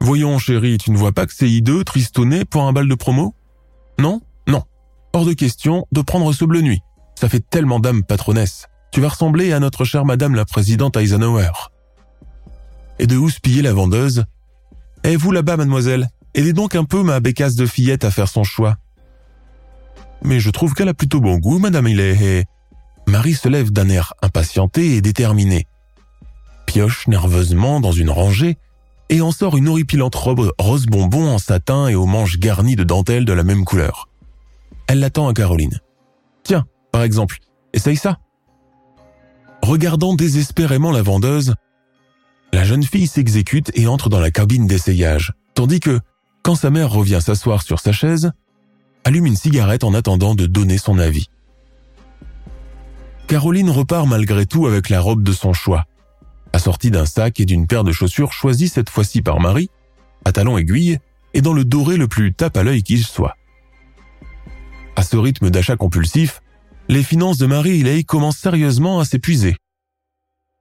Voyons 0.00 0.38
chérie, 0.38 0.78
tu 0.78 0.90
ne 0.90 0.96
vois 0.96 1.12
pas 1.12 1.26
que 1.26 1.34
c'est 1.34 1.48
hideux, 1.48 1.84
tristonné 1.84 2.44
pour 2.46 2.62
un 2.64 2.72
bal 2.72 2.88
de 2.88 2.94
promo? 2.96 3.36
Non? 4.00 4.22
Non. 4.48 4.64
Hors 5.12 5.24
de 5.24 5.34
question 5.34 5.86
de 5.92 6.02
prendre 6.02 6.32
ce 6.32 6.44
bleu 6.44 6.62
nuit. 6.62 6.80
Ça 7.14 7.28
fait 7.28 7.48
tellement 7.48 7.78
d'âme 7.78 8.02
patronesse. 8.02 8.66
Tu 8.98 9.02
vas 9.02 9.10
ressembler 9.10 9.52
à 9.52 9.60
notre 9.60 9.84
chère 9.84 10.04
madame 10.04 10.34
la 10.34 10.44
présidente 10.44 10.96
Eisenhower. 10.96 11.52
Et 12.98 13.06
de 13.06 13.16
où 13.16 13.30
piller 13.40 13.62
la 13.62 13.72
vendeuse? 13.72 14.24
Eh 15.04 15.14
vous 15.14 15.30
là-bas, 15.30 15.56
mademoiselle, 15.56 16.08
aidez 16.34 16.52
donc 16.52 16.74
un 16.74 16.82
peu 16.82 17.04
ma 17.04 17.20
bécasse 17.20 17.54
de 17.54 17.64
fillette 17.64 18.04
à 18.04 18.10
faire 18.10 18.26
son 18.26 18.42
choix 18.42 18.76
mais 20.24 20.40
je 20.40 20.50
trouve 20.50 20.74
qu'elle 20.74 20.88
a 20.88 20.94
plutôt 20.94 21.20
bon 21.20 21.36
goût, 21.36 21.60
Madame 21.60 21.86
Hillet. 21.86 22.46
Marie 23.06 23.34
se 23.34 23.48
lève 23.48 23.70
d'un 23.70 23.88
air 23.88 24.14
impatienté 24.20 24.96
et 24.96 25.00
déterminé, 25.00 25.68
pioche 26.66 27.06
nerveusement 27.06 27.78
dans 27.78 27.92
une 27.92 28.10
rangée 28.10 28.58
et 29.10 29.20
en 29.20 29.30
sort 29.30 29.56
une 29.56 29.68
horripilante 29.68 30.16
robe 30.16 30.50
rose 30.58 30.86
bonbon 30.86 31.28
en 31.28 31.38
satin 31.38 31.86
et 31.86 31.94
aux 31.94 32.06
manches 32.06 32.40
garnies 32.40 32.74
de 32.74 32.82
dentelles 32.82 33.26
de 33.26 33.32
la 33.32 33.44
même 33.44 33.64
couleur. 33.64 34.08
Elle 34.88 34.98
l'attend 34.98 35.28
à 35.28 35.34
Caroline. 35.34 35.78
Tiens, 36.42 36.66
par 36.90 37.04
exemple, 37.04 37.38
essaye 37.72 37.96
ça. 37.96 38.18
Regardant 39.62 40.14
désespérément 40.14 40.92
la 40.92 41.02
vendeuse, 41.02 41.54
la 42.52 42.64
jeune 42.64 42.82
fille 42.82 43.06
s'exécute 43.06 43.70
et 43.74 43.86
entre 43.86 44.08
dans 44.08 44.20
la 44.20 44.30
cabine 44.30 44.66
d'essayage, 44.66 45.34
tandis 45.54 45.80
que, 45.80 46.00
quand 46.42 46.54
sa 46.54 46.70
mère 46.70 46.90
revient 46.90 47.20
s'asseoir 47.20 47.62
sur 47.62 47.78
sa 47.78 47.92
chaise, 47.92 48.32
allume 49.04 49.26
une 49.26 49.36
cigarette 49.36 49.84
en 49.84 49.94
attendant 49.94 50.34
de 50.34 50.46
donner 50.46 50.78
son 50.78 50.98
avis. 50.98 51.28
Caroline 53.26 53.68
repart 53.68 54.06
malgré 54.06 54.46
tout 54.46 54.66
avec 54.66 54.88
la 54.88 55.00
robe 55.00 55.22
de 55.22 55.32
son 55.32 55.52
choix, 55.52 55.84
assortie 56.54 56.90
d'un 56.90 57.04
sac 57.04 57.40
et 57.40 57.44
d'une 57.44 57.66
paire 57.66 57.84
de 57.84 57.92
chaussures 57.92 58.32
choisies 58.32 58.68
cette 58.68 58.88
fois-ci 58.88 59.20
par 59.20 59.40
Marie, 59.40 59.68
à 60.24 60.32
talons 60.32 60.56
aiguilles 60.56 60.98
et 61.34 61.42
dans 61.42 61.52
le 61.52 61.64
doré 61.64 61.96
le 61.96 62.08
plus 62.08 62.32
tape 62.32 62.56
à 62.56 62.62
l'œil 62.62 62.82
qu'il 62.82 63.04
soit. 63.04 63.36
À 64.96 65.02
ce 65.02 65.16
rythme 65.16 65.50
d'achat 65.50 65.76
compulsif, 65.76 66.40
les 66.88 67.02
finances 67.02 67.38
de 67.38 67.46
Marie 67.46 67.78
Hiley 67.78 68.04
commencent 68.04 68.38
sérieusement 68.38 68.98
à 68.98 69.04
s'épuiser. 69.04 69.56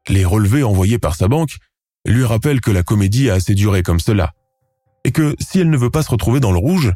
Les 0.09 0.25
relevés 0.25 0.63
envoyés 0.63 0.99
par 0.99 1.15
sa 1.15 1.27
banque 1.27 1.57
lui 2.05 2.23
rappellent 2.23 2.61
que 2.61 2.71
la 2.71 2.83
comédie 2.83 3.29
a 3.29 3.35
assez 3.35 3.53
duré 3.53 3.83
comme 3.83 3.99
cela, 3.99 4.33
et 5.03 5.11
que 5.11 5.35
si 5.39 5.59
elle 5.59 5.69
ne 5.69 5.77
veut 5.77 5.89
pas 5.89 6.03
se 6.03 6.11
retrouver 6.11 6.39
dans 6.39 6.51
le 6.51 6.59
rouge, 6.59 6.91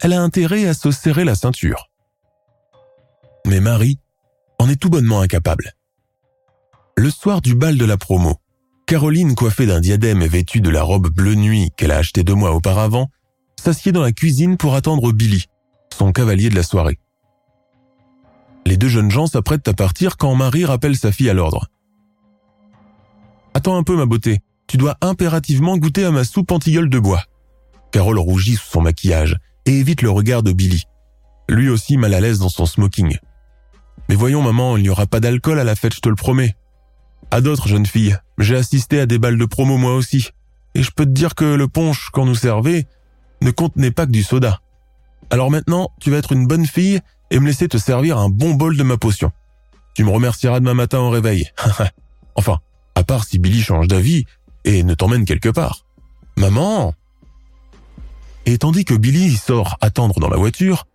elle 0.00 0.12
a 0.12 0.20
intérêt 0.20 0.66
à 0.66 0.74
se 0.74 0.90
serrer 0.90 1.24
la 1.24 1.34
ceinture. 1.34 1.90
Mais 3.46 3.60
Marie 3.60 3.98
en 4.58 4.68
est 4.68 4.76
tout 4.76 4.90
bonnement 4.90 5.20
incapable. 5.20 5.72
Le 6.96 7.10
soir 7.10 7.40
du 7.40 7.54
bal 7.54 7.76
de 7.76 7.84
la 7.84 7.96
promo, 7.96 8.36
Caroline, 8.86 9.34
coiffée 9.34 9.66
d'un 9.66 9.80
diadème 9.80 10.22
et 10.22 10.28
vêtue 10.28 10.60
de 10.60 10.70
la 10.70 10.82
robe 10.82 11.08
bleu 11.08 11.34
nuit 11.34 11.70
qu'elle 11.76 11.90
a 11.90 11.98
achetée 11.98 12.22
deux 12.22 12.34
mois 12.34 12.54
auparavant, 12.54 13.08
s'assied 13.58 13.92
dans 13.92 14.02
la 14.02 14.12
cuisine 14.12 14.56
pour 14.56 14.74
attendre 14.74 15.12
Billy, 15.12 15.46
son 15.92 16.12
cavalier 16.12 16.50
de 16.50 16.54
la 16.54 16.62
soirée. 16.62 16.98
Les 18.66 18.76
deux 18.76 18.88
jeunes 18.88 19.10
gens 19.10 19.26
s'apprêtent 19.26 19.68
à 19.68 19.74
partir 19.74 20.16
quand 20.16 20.34
Marie 20.34 20.64
rappelle 20.64 20.96
sa 20.96 21.12
fille 21.12 21.30
à 21.30 21.34
l'ordre. 21.34 21.68
Attends 23.52 23.76
un 23.76 23.82
peu, 23.82 23.96
ma 23.96 24.06
beauté. 24.06 24.40
Tu 24.66 24.76
dois 24.76 24.96
impérativement 25.00 25.76
goûter 25.76 26.04
à 26.04 26.10
ma 26.10 26.24
soupe 26.24 26.50
antilleule 26.50 26.88
de 26.88 26.98
bois. 26.98 27.22
Carole 27.92 28.18
rougit 28.18 28.56
sous 28.56 28.70
son 28.70 28.80
maquillage 28.80 29.36
et 29.66 29.78
évite 29.78 30.02
le 30.02 30.10
regard 30.10 30.42
de 30.42 30.52
Billy, 30.52 30.84
lui 31.48 31.68
aussi 31.68 31.96
mal 31.96 32.14
à 32.14 32.20
l'aise 32.20 32.38
dans 32.38 32.48
son 32.48 32.66
smoking. 32.66 33.18
Mais 34.08 34.14
voyons, 34.14 34.42
maman, 34.42 34.76
il 34.76 34.82
n'y 34.82 34.88
aura 34.88 35.06
pas 35.06 35.20
d'alcool 35.20 35.58
à 35.58 35.64
la 35.64 35.76
fête, 35.76 35.94
je 35.94 36.00
te 36.00 36.08
le 36.08 36.16
promets. 36.16 36.56
À 37.30 37.40
d'autres 37.40 37.68
jeunes 37.68 37.86
filles, 37.86 38.16
j'ai 38.38 38.56
assisté 38.56 39.00
à 39.00 39.06
des 39.06 39.18
balles 39.18 39.38
de 39.38 39.44
promo 39.44 39.76
moi 39.76 39.94
aussi, 39.94 40.30
et 40.74 40.82
je 40.82 40.90
peux 40.90 41.04
te 41.04 41.10
dire 41.10 41.34
que 41.34 41.44
le 41.44 41.68
punch 41.68 42.10
qu'on 42.10 42.26
nous 42.26 42.34
servait 42.34 42.86
ne 43.40 43.50
contenait 43.50 43.90
pas 43.90 44.06
que 44.06 44.10
du 44.10 44.22
soda. 44.22 44.60
Alors 45.30 45.50
maintenant, 45.50 45.90
tu 46.00 46.10
vas 46.10 46.18
être 46.18 46.32
une 46.32 46.46
bonne 46.46 46.66
fille 46.66 47.00
et 47.34 47.40
me 47.40 47.46
laisser 47.46 47.66
te 47.66 47.78
servir 47.78 48.16
un 48.16 48.28
bon 48.28 48.54
bol 48.54 48.76
de 48.76 48.82
ma 48.84 48.96
potion. 48.96 49.32
Tu 49.94 50.04
me 50.04 50.10
remercieras 50.10 50.60
demain 50.60 50.74
matin 50.74 51.00
au 51.00 51.10
réveil. 51.10 51.50
enfin, 52.36 52.60
à 52.94 53.02
part 53.02 53.24
si 53.24 53.40
Billy 53.40 53.60
change 53.60 53.88
d'avis 53.88 54.24
et 54.64 54.84
ne 54.84 54.94
t'emmène 54.94 55.24
quelque 55.24 55.48
part. 55.48 55.84
Maman 56.36 56.94
Et 58.46 58.56
tandis 58.56 58.84
que 58.84 58.94
Billy 58.94 59.34
sort 59.34 59.76
attendre 59.80 60.20
dans 60.20 60.28
la 60.28 60.36
voiture, 60.36 60.86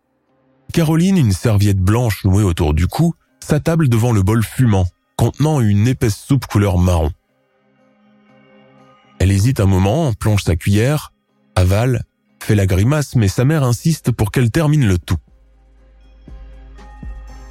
Caroline, 0.72 1.18
une 1.18 1.34
serviette 1.34 1.80
blanche 1.80 2.24
nouée 2.24 2.44
autour 2.44 2.74
du 2.74 2.88
cou, 2.88 3.14
s'attable 3.42 3.90
devant 3.90 4.14
le 4.14 4.22
bol 4.22 4.42
fumant, 4.42 4.88
contenant 5.18 5.60
une 5.60 5.90
épaisse 5.90 6.16
soupe 6.16 6.46
couleur 6.46 6.78
marron. 6.78 7.12
Elle 9.20 9.32
hésite 9.32 9.60
un 9.60 9.66
moment, 9.66 10.14
plonge 10.14 10.44
sa 10.44 10.56
cuillère, 10.56 11.12
avale, 11.56 12.06
fait 12.42 12.56
la 12.56 12.66
grimace, 12.66 13.16
mais 13.16 13.28
sa 13.28 13.44
mère 13.44 13.64
insiste 13.64 14.14
pour 14.14 14.32
qu'elle 14.32 14.52
termine 14.52 14.88
le 14.88 14.98
tout. 14.98 15.18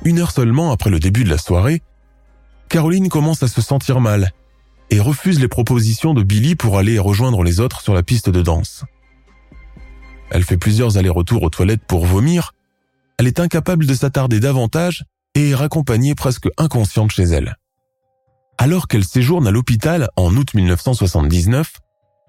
Une 0.08 0.20
heure 0.20 0.30
seulement 0.30 0.72
après 0.72 0.88
le 0.88 1.00
début 1.00 1.22
de 1.22 1.28
la 1.28 1.36
soirée, 1.36 1.82
Caroline 2.70 3.10
commence 3.10 3.42
à 3.42 3.46
se 3.46 3.60
sentir 3.60 4.00
mal 4.00 4.32
et 4.88 5.00
refuse 5.00 5.38
les 5.38 5.48
propositions 5.48 6.14
de 6.14 6.22
Billy 6.22 6.54
pour 6.54 6.78
aller 6.78 6.98
rejoindre 6.98 7.42
les 7.42 7.60
autres 7.60 7.82
sur 7.82 7.92
la 7.92 8.02
piste 8.02 8.30
de 8.30 8.40
danse. 8.40 8.86
Elle 10.30 10.44
fait 10.44 10.56
plusieurs 10.56 10.96
allers-retours 10.96 11.42
aux 11.42 11.50
toilettes 11.50 11.84
pour 11.86 12.06
vomir, 12.06 12.54
elle 13.18 13.26
est 13.26 13.38
incapable 13.38 13.84
de 13.84 13.92
s'attarder 13.92 14.40
davantage 14.40 15.04
et 15.34 15.50
est 15.50 15.54
raccompagnée 15.54 16.14
presque 16.14 16.48
inconsciente 16.56 17.10
chez 17.10 17.24
elle. 17.24 17.58
Alors 18.56 18.88
qu'elle 18.88 19.04
séjourne 19.04 19.46
à 19.46 19.50
l'hôpital 19.50 20.08
en 20.16 20.34
août 20.34 20.54
1979, 20.54 21.80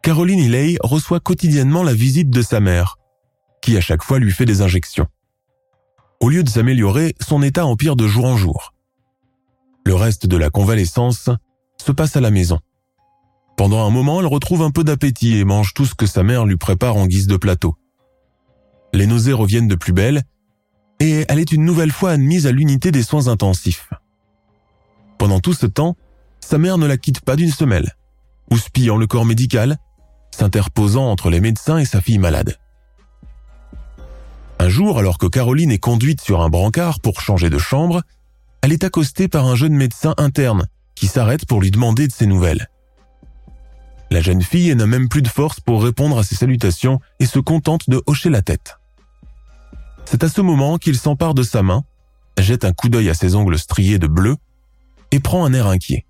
Caroline 0.04 0.40
Hiley 0.40 0.76
reçoit 0.84 1.22
quotidiennement 1.22 1.84
la 1.84 1.94
visite 1.94 2.30
de 2.30 2.42
sa 2.42 2.60
mère, 2.60 2.98
qui 3.62 3.78
à 3.78 3.82
chaque 3.82 4.04
fois 4.04 4.20
lui 4.20 4.34
fait 4.34 4.44
des 4.44 4.62
injections. 4.62 5.08
Au 6.22 6.28
lieu 6.28 6.44
de 6.44 6.50
s'améliorer, 6.50 7.16
son 7.22 7.42
état 7.42 7.66
empire 7.66 7.96
de 7.96 8.06
jour 8.06 8.26
en 8.26 8.36
jour. 8.36 8.74
Le 9.86 9.96
reste 9.96 10.28
de 10.28 10.36
la 10.36 10.50
convalescence 10.50 11.30
se 11.78 11.92
passe 11.94 12.18
à 12.18 12.22
la 12.22 12.30
maison. 12.30 12.60
Pendant 13.56 13.88
un 13.88 13.90
moment, 13.90 14.20
elle 14.20 14.26
retrouve 14.26 14.62
un 14.62 14.72
peu 14.72 14.84
d'appétit 14.84 15.38
et 15.38 15.46
mange 15.46 15.74
tout 15.74 15.86
ce 15.86 15.96
que 15.96 16.06
sa 16.06 16.24
mère 16.24 16.46
lui 16.46 16.58
prépare 16.58 16.98
en 16.98 17.08
guise 17.08 17.28
de 17.28 17.38
plateau. 17.38 17.76
Les 18.94 19.08
nausées 19.08 19.34
reviennent 19.34 19.70
de 19.70 19.76
plus 19.76 19.94
belle 19.94 20.24
et 21.00 21.26
elle 21.30 21.40
est 21.40 21.54
une 21.54 21.64
nouvelle 21.64 21.92
fois 21.92 22.12
admise 22.12 22.48
à 22.48 22.52
l'unité 22.52 22.92
des 22.92 23.04
soins 23.04 23.28
intensifs. 23.28 23.90
Pendant 25.18 25.40
tout 25.40 25.54
ce 25.54 25.68
temps, 25.68 25.96
sa 26.42 26.58
mère 26.58 26.78
ne 26.78 26.88
la 26.88 26.98
quitte 26.98 27.22
pas 27.22 27.38
d'une 27.38 27.52
semelle, 27.52 27.96
houspillant 28.52 28.98
le 28.98 29.08
corps 29.08 29.26
médical, 29.26 29.78
s'interposant 30.32 31.10
entre 31.10 31.30
les 31.30 31.40
médecins 31.40 31.78
et 31.78 31.86
sa 31.86 32.02
fille 32.02 32.20
malade. 32.20 32.58
Un 34.60 34.68
jour, 34.68 35.00
alors 35.00 35.18
que 35.18 35.26
Caroline 35.26 35.72
est 35.72 35.80
conduite 35.80 36.20
sur 36.20 36.42
un 36.42 36.50
brancard 36.50 37.00
pour 37.00 37.22
changer 37.22 37.50
de 37.50 37.58
chambre, 37.58 38.02
elle 38.62 38.74
est 38.74 38.84
accostée 38.84 39.30
par 39.30 39.46
un 39.48 39.56
jeune 39.56 39.74
médecin 39.74 40.14
interne 40.18 40.68
qui 40.96 41.08
s'arrête 41.08 41.46
pour 41.46 41.62
lui 41.62 41.72
demander 41.72 42.08
de 42.08 42.12
ses 42.12 42.26
nouvelles. 42.26 42.70
La 44.12 44.22
jeune 44.22 44.42
fille 44.42 44.76
n'a 44.76 44.86
même 44.86 45.08
plus 45.08 45.22
de 45.22 45.30
force 45.30 45.62
pour 45.62 45.82
répondre 45.82 46.18
à 46.18 46.24
ses 46.24 46.36
salutations 46.36 47.00
et 47.20 47.26
se 47.26 47.40
contente 47.40 47.90
de 47.90 48.04
hocher 48.06 48.30
la 48.30 48.42
tête. 48.42 48.78
C'est 50.04 50.26
à 50.26 50.30
ce 50.30 50.42
moment 50.42 50.78
qu'il 50.78 50.98
s'empare 50.98 51.36
de 51.36 51.44
sa 51.44 51.64
main, 51.64 51.86
jette 52.38 52.66
un 52.66 52.74
coup 52.74 52.90
d'œil 52.90 53.10
à 53.10 53.14
ses 53.14 53.36
ongles 53.36 53.60
striés 53.60 54.00
de 54.00 54.08
bleu 54.08 54.36
et 55.12 55.22
prend 55.22 55.46
un 55.46 55.54
air 55.54 55.68
inquiet. 55.68 56.06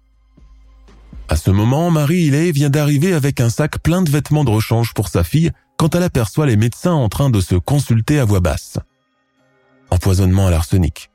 À 1.27 1.35
ce 1.35 1.51
moment, 1.51 1.91
Marie 1.91 2.23
Hiley 2.23 2.51
vient 2.51 2.71
d'arriver 2.71 3.13
avec 3.13 3.41
un 3.41 3.49
sac 3.49 3.77
plein 3.77 4.01
de 4.01 4.09
vêtements 4.09 4.43
de 4.43 4.49
rechange 4.49 4.95
pour 4.95 5.09
sa 5.09 5.23
fille 5.23 5.51
quand 5.79 5.95
elle 5.95 6.03
aperçoit 6.03 6.45
les 6.45 6.57
médecins 6.57 6.91
en 6.91 7.07
train 7.07 7.29
de 7.29 7.39
se 7.39 7.55
consulter 7.55 8.19
à 8.19 8.25
voix 8.25 8.41
basse. 8.41 8.79
Empoisonnement 9.89 10.47
à 10.47 10.51
l'arsenic. 10.51 11.09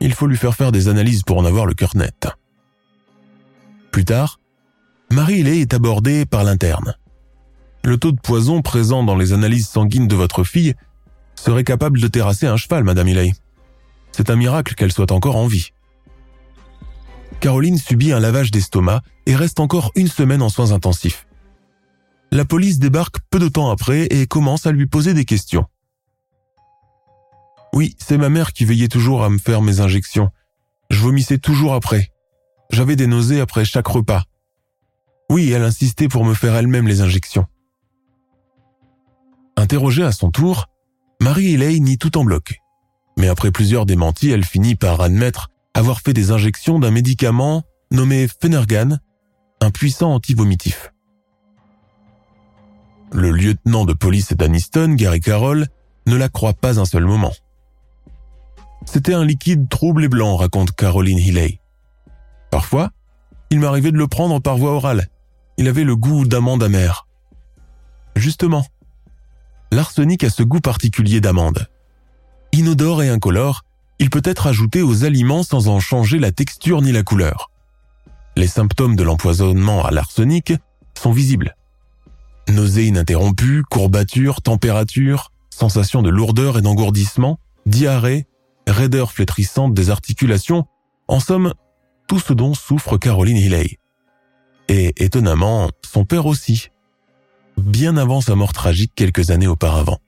Il 0.00 0.12
faut 0.12 0.26
lui 0.26 0.36
faire 0.36 0.54
faire 0.54 0.70
des 0.70 0.88
analyses 0.88 1.22
pour 1.22 1.38
en 1.38 1.46
avoir 1.46 1.64
le 1.64 1.72
cœur 1.72 1.96
net. 1.96 2.28
Plus 3.90 4.04
tard, 4.04 4.38
Marie 5.10 5.38
Hiley 5.38 5.60
est 5.60 5.72
abordée 5.72 6.26
par 6.26 6.44
l'interne. 6.44 6.94
Le 7.84 7.96
taux 7.96 8.12
de 8.12 8.20
poison 8.20 8.60
présent 8.60 9.02
dans 9.02 9.16
les 9.16 9.32
analyses 9.32 9.68
sanguines 9.68 10.08
de 10.08 10.14
votre 10.14 10.44
fille 10.44 10.74
serait 11.34 11.64
capable 11.64 12.00
de 12.00 12.06
terrasser 12.06 12.46
un 12.46 12.58
cheval, 12.58 12.84
Madame 12.84 13.08
Hiley. 13.08 13.32
C'est 14.12 14.28
un 14.28 14.36
miracle 14.36 14.74
qu'elle 14.74 14.92
soit 14.92 15.10
encore 15.10 15.36
en 15.36 15.46
vie. 15.46 15.70
Caroline 17.40 17.78
subit 17.78 18.12
un 18.12 18.20
lavage 18.20 18.50
d'estomac 18.50 19.00
et 19.24 19.34
reste 19.34 19.58
encore 19.58 19.90
une 19.94 20.08
semaine 20.08 20.42
en 20.42 20.50
soins 20.50 20.72
intensifs. 20.72 21.27
La 22.30 22.44
police 22.44 22.78
débarque 22.78 23.18
peu 23.30 23.38
de 23.38 23.48
temps 23.48 23.70
après 23.70 24.04
et 24.06 24.26
commence 24.26 24.66
à 24.66 24.72
lui 24.72 24.86
poser 24.86 25.14
des 25.14 25.24
questions. 25.24 25.66
Oui, 27.72 27.96
c'est 27.98 28.18
ma 28.18 28.28
mère 28.28 28.52
qui 28.52 28.64
veillait 28.64 28.88
toujours 28.88 29.24
à 29.24 29.30
me 29.30 29.38
faire 29.38 29.62
mes 29.62 29.80
injections. 29.80 30.30
Je 30.90 31.00
vomissais 31.00 31.38
toujours 31.38 31.74
après. 31.74 32.10
J'avais 32.70 32.96
des 32.96 33.06
nausées 33.06 33.40
après 33.40 33.64
chaque 33.64 33.86
repas. 33.86 34.24
Oui, 35.30 35.50
elle 35.52 35.62
insistait 35.62 36.08
pour 36.08 36.24
me 36.24 36.34
faire 36.34 36.54
elle-même 36.54 36.88
les 36.88 37.00
injections. 37.00 37.46
Interrogée 39.56 40.04
à 40.04 40.12
son 40.12 40.30
tour, 40.30 40.66
Marie 41.20 41.54
Elaine 41.54 41.84
nie 41.84 41.98
tout 41.98 42.16
en 42.16 42.24
bloc. 42.24 42.60
Mais 43.18 43.28
après 43.28 43.50
plusieurs 43.50 43.86
démentis, 43.86 44.30
elle 44.30 44.44
finit 44.44 44.76
par 44.76 45.00
admettre 45.00 45.48
avoir 45.74 46.00
fait 46.00 46.12
des 46.12 46.30
injections 46.30 46.78
d'un 46.78 46.90
médicament 46.90 47.64
nommé 47.90 48.28
Fenergan, 48.40 48.98
un 49.60 49.70
puissant 49.70 50.14
anti-vomitif. 50.14 50.92
Le 53.12 53.30
lieutenant 53.30 53.84
de 53.84 53.94
police 53.94 54.32
d'Aniston, 54.34 54.94
Gary 54.94 55.20
Carroll, 55.20 55.66
ne 56.06 56.16
la 56.16 56.28
croit 56.28 56.52
pas 56.52 56.78
un 56.78 56.84
seul 56.84 57.04
moment. 57.04 57.32
C'était 58.84 59.14
un 59.14 59.24
liquide 59.24 59.68
trouble 59.68 60.04
et 60.04 60.08
blanc, 60.08 60.36
raconte 60.36 60.72
Caroline 60.72 61.18
Healy. 61.18 61.60
Parfois, 62.50 62.90
il 63.50 63.60
m'arrivait 63.60 63.92
de 63.92 63.98
le 63.98 64.08
prendre 64.08 64.40
par 64.40 64.56
voie 64.56 64.72
orale. 64.72 65.08
Il 65.56 65.68
avait 65.68 65.84
le 65.84 65.96
goût 65.96 66.24
d'amande 66.24 66.62
amère. 66.62 67.06
Justement, 68.14 68.66
l'arsenic 69.72 70.24
a 70.24 70.30
ce 70.30 70.42
goût 70.42 70.60
particulier 70.60 71.20
d'amande. 71.20 71.66
Inodore 72.52 73.02
et 73.02 73.08
incolore, 73.08 73.64
il 73.98 74.10
peut 74.10 74.22
être 74.24 74.46
ajouté 74.46 74.82
aux 74.82 75.04
aliments 75.04 75.42
sans 75.42 75.68
en 75.68 75.80
changer 75.80 76.18
la 76.18 76.32
texture 76.32 76.82
ni 76.82 76.92
la 76.92 77.02
couleur. 77.02 77.50
Les 78.36 78.46
symptômes 78.46 78.96
de 78.96 79.02
l'empoisonnement 79.02 79.84
à 79.84 79.90
l'arsenic 79.90 80.52
sont 80.96 81.12
visibles. 81.12 81.56
Nausées 82.48 82.86
ininterrompues, 82.86 83.62
courbatures, 83.70 84.40
température, 84.40 85.32
sensation 85.50 86.02
de 86.02 86.08
lourdeur 86.08 86.58
et 86.58 86.62
d'engourdissement, 86.62 87.38
diarrhée, 87.66 88.26
raideur 88.66 89.12
flétrissante 89.12 89.74
des 89.74 89.90
articulations, 89.90 90.66
en 91.08 91.20
somme, 91.20 91.52
tout 92.06 92.18
ce 92.18 92.32
dont 92.32 92.54
souffre 92.54 92.96
Caroline 92.96 93.36
Hilley. 93.36 93.78
Et 94.68 94.94
étonnamment, 95.02 95.70
son 95.84 96.04
père 96.04 96.26
aussi, 96.26 96.68
bien 97.58 97.96
avant 97.96 98.20
sa 98.20 98.34
mort 98.34 98.52
tragique 98.52 98.92
quelques 98.94 99.30
années 99.30 99.46
auparavant. 99.46 99.98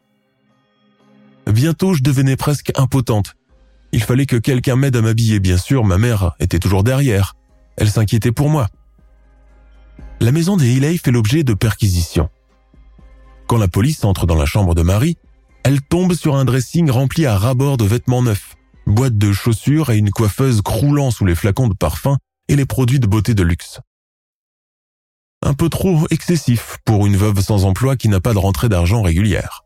Bientôt, 1.46 1.94
je 1.94 2.02
devenais 2.02 2.36
presque 2.36 2.72
impotente. 2.76 3.34
Il 3.92 4.02
fallait 4.02 4.26
que 4.26 4.36
quelqu'un 4.36 4.76
m'aide 4.76 4.96
à 4.96 5.02
m'habiller, 5.02 5.40
bien 5.40 5.56
sûr, 5.56 5.84
ma 5.84 5.98
mère 5.98 6.32
était 6.38 6.58
toujours 6.58 6.84
derrière. 6.84 7.34
Elle 7.76 7.90
s'inquiétait 7.90 8.32
pour 8.32 8.48
moi. 8.48 8.68
La 10.22 10.32
maison 10.32 10.58
des 10.58 10.74
Hilley 10.74 10.98
fait 10.98 11.10
l'objet 11.10 11.44
de 11.44 11.54
perquisitions. 11.54 12.28
Quand 13.46 13.56
la 13.56 13.68
police 13.68 14.04
entre 14.04 14.26
dans 14.26 14.36
la 14.36 14.44
chambre 14.44 14.74
de 14.74 14.82
Marie, 14.82 15.16
elle 15.64 15.80
tombe 15.80 16.12
sur 16.12 16.36
un 16.36 16.44
dressing 16.44 16.90
rempli 16.90 17.24
à 17.24 17.38
ras-bord 17.38 17.78
de 17.78 17.86
vêtements 17.86 18.22
neufs, 18.22 18.56
boîtes 18.86 19.16
de 19.16 19.32
chaussures 19.32 19.90
et 19.90 19.96
une 19.96 20.10
coiffeuse 20.10 20.60
croulant 20.60 21.10
sous 21.10 21.24
les 21.24 21.34
flacons 21.34 21.68
de 21.68 21.74
parfum 21.74 22.18
et 22.48 22.56
les 22.56 22.66
produits 22.66 23.00
de 23.00 23.06
beauté 23.06 23.32
de 23.32 23.42
luxe. 23.42 23.80
Un 25.42 25.54
peu 25.54 25.70
trop 25.70 26.06
excessif 26.10 26.76
pour 26.84 27.06
une 27.06 27.16
veuve 27.16 27.40
sans 27.40 27.64
emploi 27.64 27.96
qui 27.96 28.10
n'a 28.10 28.20
pas 28.20 28.34
de 28.34 28.38
rentrée 28.38 28.68
d'argent 28.68 29.00
régulière. 29.00 29.62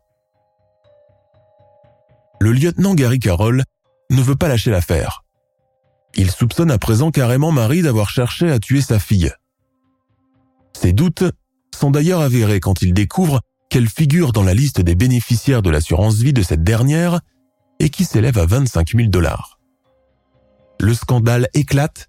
Le 2.39 2.53
lieutenant 2.53 2.95
Gary 2.95 3.19
Carroll 3.19 3.63
ne 4.09 4.21
veut 4.21 4.35
pas 4.35 4.47
lâcher 4.47 4.71
l'affaire. 4.71 5.25
Il 6.15 6.31
soupçonne 6.31 6.71
à 6.71 6.77
présent 6.77 7.11
carrément 7.11 7.51
Marie 7.51 7.81
d'avoir 7.81 8.09
cherché 8.09 8.49
à 8.49 8.59
tuer 8.59 8.79
sa 8.79 8.99
fille. 8.99 9.33
Ses 10.79 10.91
doutes 10.91 11.23
sont 11.73 11.89
d'ailleurs 11.89 12.19
avérés 12.19 12.59
quand 12.59 12.81
il 12.81 12.93
découvre 12.93 13.41
qu'elle 13.69 13.87
figure 13.87 14.33
dans 14.33 14.43
la 14.43 14.53
liste 14.53 14.81
des 14.81 14.93
bénéficiaires 14.93 15.61
de 15.61 15.69
l'assurance 15.69 16.17
vie 16.17 16.33
de 16.33 16.43
cette 16.43 16.63
dernière 16.63 17.21
et 17.79 17.89
qui 17.89 18.03
s'élève 18.03 18.37
à 18.37 18.45
25 18.45 18.91
000 18.95 19.09
dollars. 19.09 19.59
Le 20.81 20.93
scandale 20.93 21.47
éclate 21.53 22.07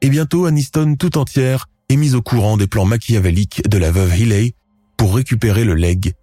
et 0.00 0.08
bientôt 0.08 0.46
Aniston 0.46 0.94
tout 0.96 1.18
entière 1.18 1.66
est 1.88 1.96
mise 1.96 2.14
au 2.14 2.22
courant 2.22 2.56
des 2.56 2.68
plans 2.68 2.84
machiavéliques 2.84 3.68
de 3.68 3.78
la 3.78 3.90
veuve 3.90 4.14
Healy 4.14 4.54
pour 4.96 5.14
récupérer 5.16 5.64
le 5.64 5.74
leg 5.74 6.14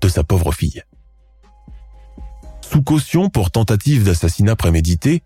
de 0.00 0.08
sa 0.08 0.22
pauvre 0.22 0.52
fille. 0.52 0.82
Sous 2.60 2.82
caution 2.82 3.28
pour 3.28 3.50
tentative 3.50 4.04
d'assassinat 4.04 4.56
prémédité, 4.56 5.22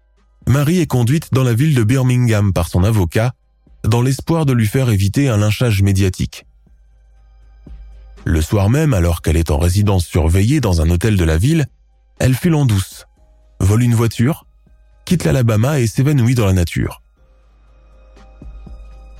Marie 0.47 0.81
est 0.81 0.87
conduite 0.87 1.29
dans 1.33 1.45
la 1.45 1.53
ville 1.53 1.75
de 1.75 1.85
Birmingham 1.85 2.53
par 2.55 2.69
son 2.69 2.83
avocat 2.83 3.35
dans 3.85 4.03
l'espoir 4.03 4.47
de 4.47 4.53
lui 4.53 4.67
faire 4.67 4.91
éviter 4.91 5.29
un 5.29 5.37
lynchage 5.37 5.83
médiatique. 5.83 6.47
Le 8.25 8.43
soir 8.43 8.69
même, 8.69 8.95
alors 8.95 9.23
qu'elle 9.23 9.37
est 9.37 9.51
en 9.51 9.59
résidence 9.59 10.07
surveillée 10.07 10.61
dans 10.61 10.81
un 10.81 10.91
hôtel 10.91 11.17
de 11.17 11.25
la 11.25 11.39
ville, 11.39 11.67
elle 12.19 12.35
file 12.35 12.55
en 12.55 12.67
douce, 12.67 13.07
vole 13.61 13.83
une 13.83 13.95
voiture, 13.95 14.47
quitte 15.05 15.25
l'Alabama 15.25 15.81
et 15.81 15.87
s'évanouit 15.87 16.35
dans 16.35 16.47
la 16.47 16.53
nature. 16.53 17.03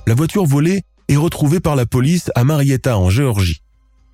La 0.05 0.13
voiture 0.13 0.45
volée 0.45 0.83
est 1.07 1.15
retrouvée 1.15 1.59
par 1.59 1.75
la 1.75 1.85
police 1.85 2.31
à 2.35 2.43
Marietta 2.43 2.97
en 2.97 3.09
Géorgie, 3.09 3.63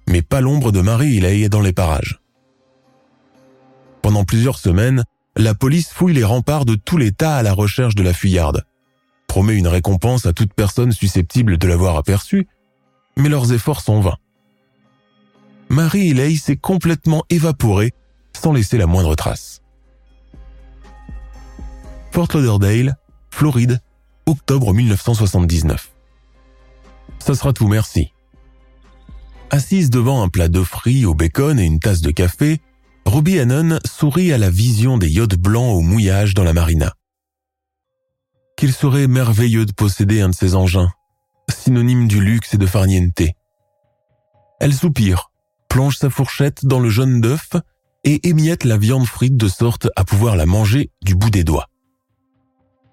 mais 0.08 0.22
pas 0.22 0.42
l'ombre 0.42 0.72
de 0.72 0.82
Marie 0.82 1.18
est 1.18 1.50
dans 1.50 1.62
les 1.62 1.74
parages. 1.74 2.20
Pendant 4.02 4.24
plusieurs 4.24 4.60
semaines, 4.60 5.04
la 5.36 5.56
police 5.56 5.90
fouille 5.90 6.14
les 6.14 6.24
remparts 6.24 6.66
de 6.66 6.76
tout 6.76 6.98
l'État 6.98 7.36
à 7.36 7.44
la 7.44 7.54
recherche 7.54 7.96
de 7.96 8.04
la 8.04 8.14
fuyarde, 8.14 8.64
promet 9.36 9.58
une 9.58 9.68
récompense 9.68 10.26
à 10.26 10.32
toute 10.32 10.54
personne 10.54 10.94
susceptible 10.94 11.58
de 11.58 11.68
l'avoir 11.68 11.98
aperçue, 11.98 12.48
mais 13.18 13.28
leurs 13.28 13.52
efforts 13.52 13.82
sont 13.82 14.00
vains. 14.00 14.16
Marie 15.68 16.12
Elaine 16.12 16.38
s'est 16.38 16.56
complètement 16.56 17.26
évaporée 17.30 17.92
sans 18.32 18.54
laisser 18.54 18.78
la 18.78 18.88
moindre 18.88 19.14
trace. 19.14 19.62
Fort 22.14 22.30
Lauderdale, 22.34 22.96
Floride, 23.30 23.82
octobre 24.26 24.74
1979. 24.74 25.92
Ça 27.20 27.36
sera 27.36 27.52
tout, 27.52 27.68
merci. 27.68 28.14
Assise 29.50 29.90
devant 29.90 30.24
un 30.24 30.30
plat 30.30 30.48
d'œufs 30.48 30.66
frits 30.66 31.06
au 31.06 31.14
bacon 31.14 31.60
et 31.60 31.66
une 31.66 31.82
tasse 31.82 32.00
de 32.00 32.12
café, 32.12 32.62
Robbie 33.06 33.42
Hannon 33.42 33.80
sourit 33.84 34.32
à 34.32 34.38
la 34.38 34.50
vision 34.50 34.98
des 34.98 35.10
yachts 35.10 35.36
blancs 35.36 35.76
au 35.76 35.82
mouillage 35.82 36.36
dans 36.36 36.46
la 36.46 36.54
marina. 36.54 36.94
Qu'il 38.58 38.74
serait 38.74 39.08
merveilleux 39.08 39.66
de 39.66 39.74
posséder 39.74 40.22
un 40.22 40.30
de 40.30 40.36
ces 40.36 40.56
engins, 40.56 40.92
synonyme 41.50 42.08
du 42.08 42.22
luxe 42.22 42.54
et 42.54 42.58
de 42.58 42.66
farniente. 42.66 43.24
Elle 44.60 44.74
soupire, 44.74 45.32
plonge 45.70 45.98
sa 45.98 46.10
fourchette 46.10 46.66
dans 46.66 46.80
le 46.80 46.90
jaune 46.90 47.20
d'œuf 47.20 47.52
et 48.06 48.28
émiette 48.28 48.64
la 48.64 48.78
viande 48.78 49.06
frite 49.06 49.36
de 49.36 49.48
sorte 49.48 49.90
à 49.96 50.04
pouvoir 50.04 50.36
la 50.36 50.46
manger 50.46 50.92
du 51.04 51.16
bout 51.16 51.32
des 51.32 51.44
doigts. 51.44 51.68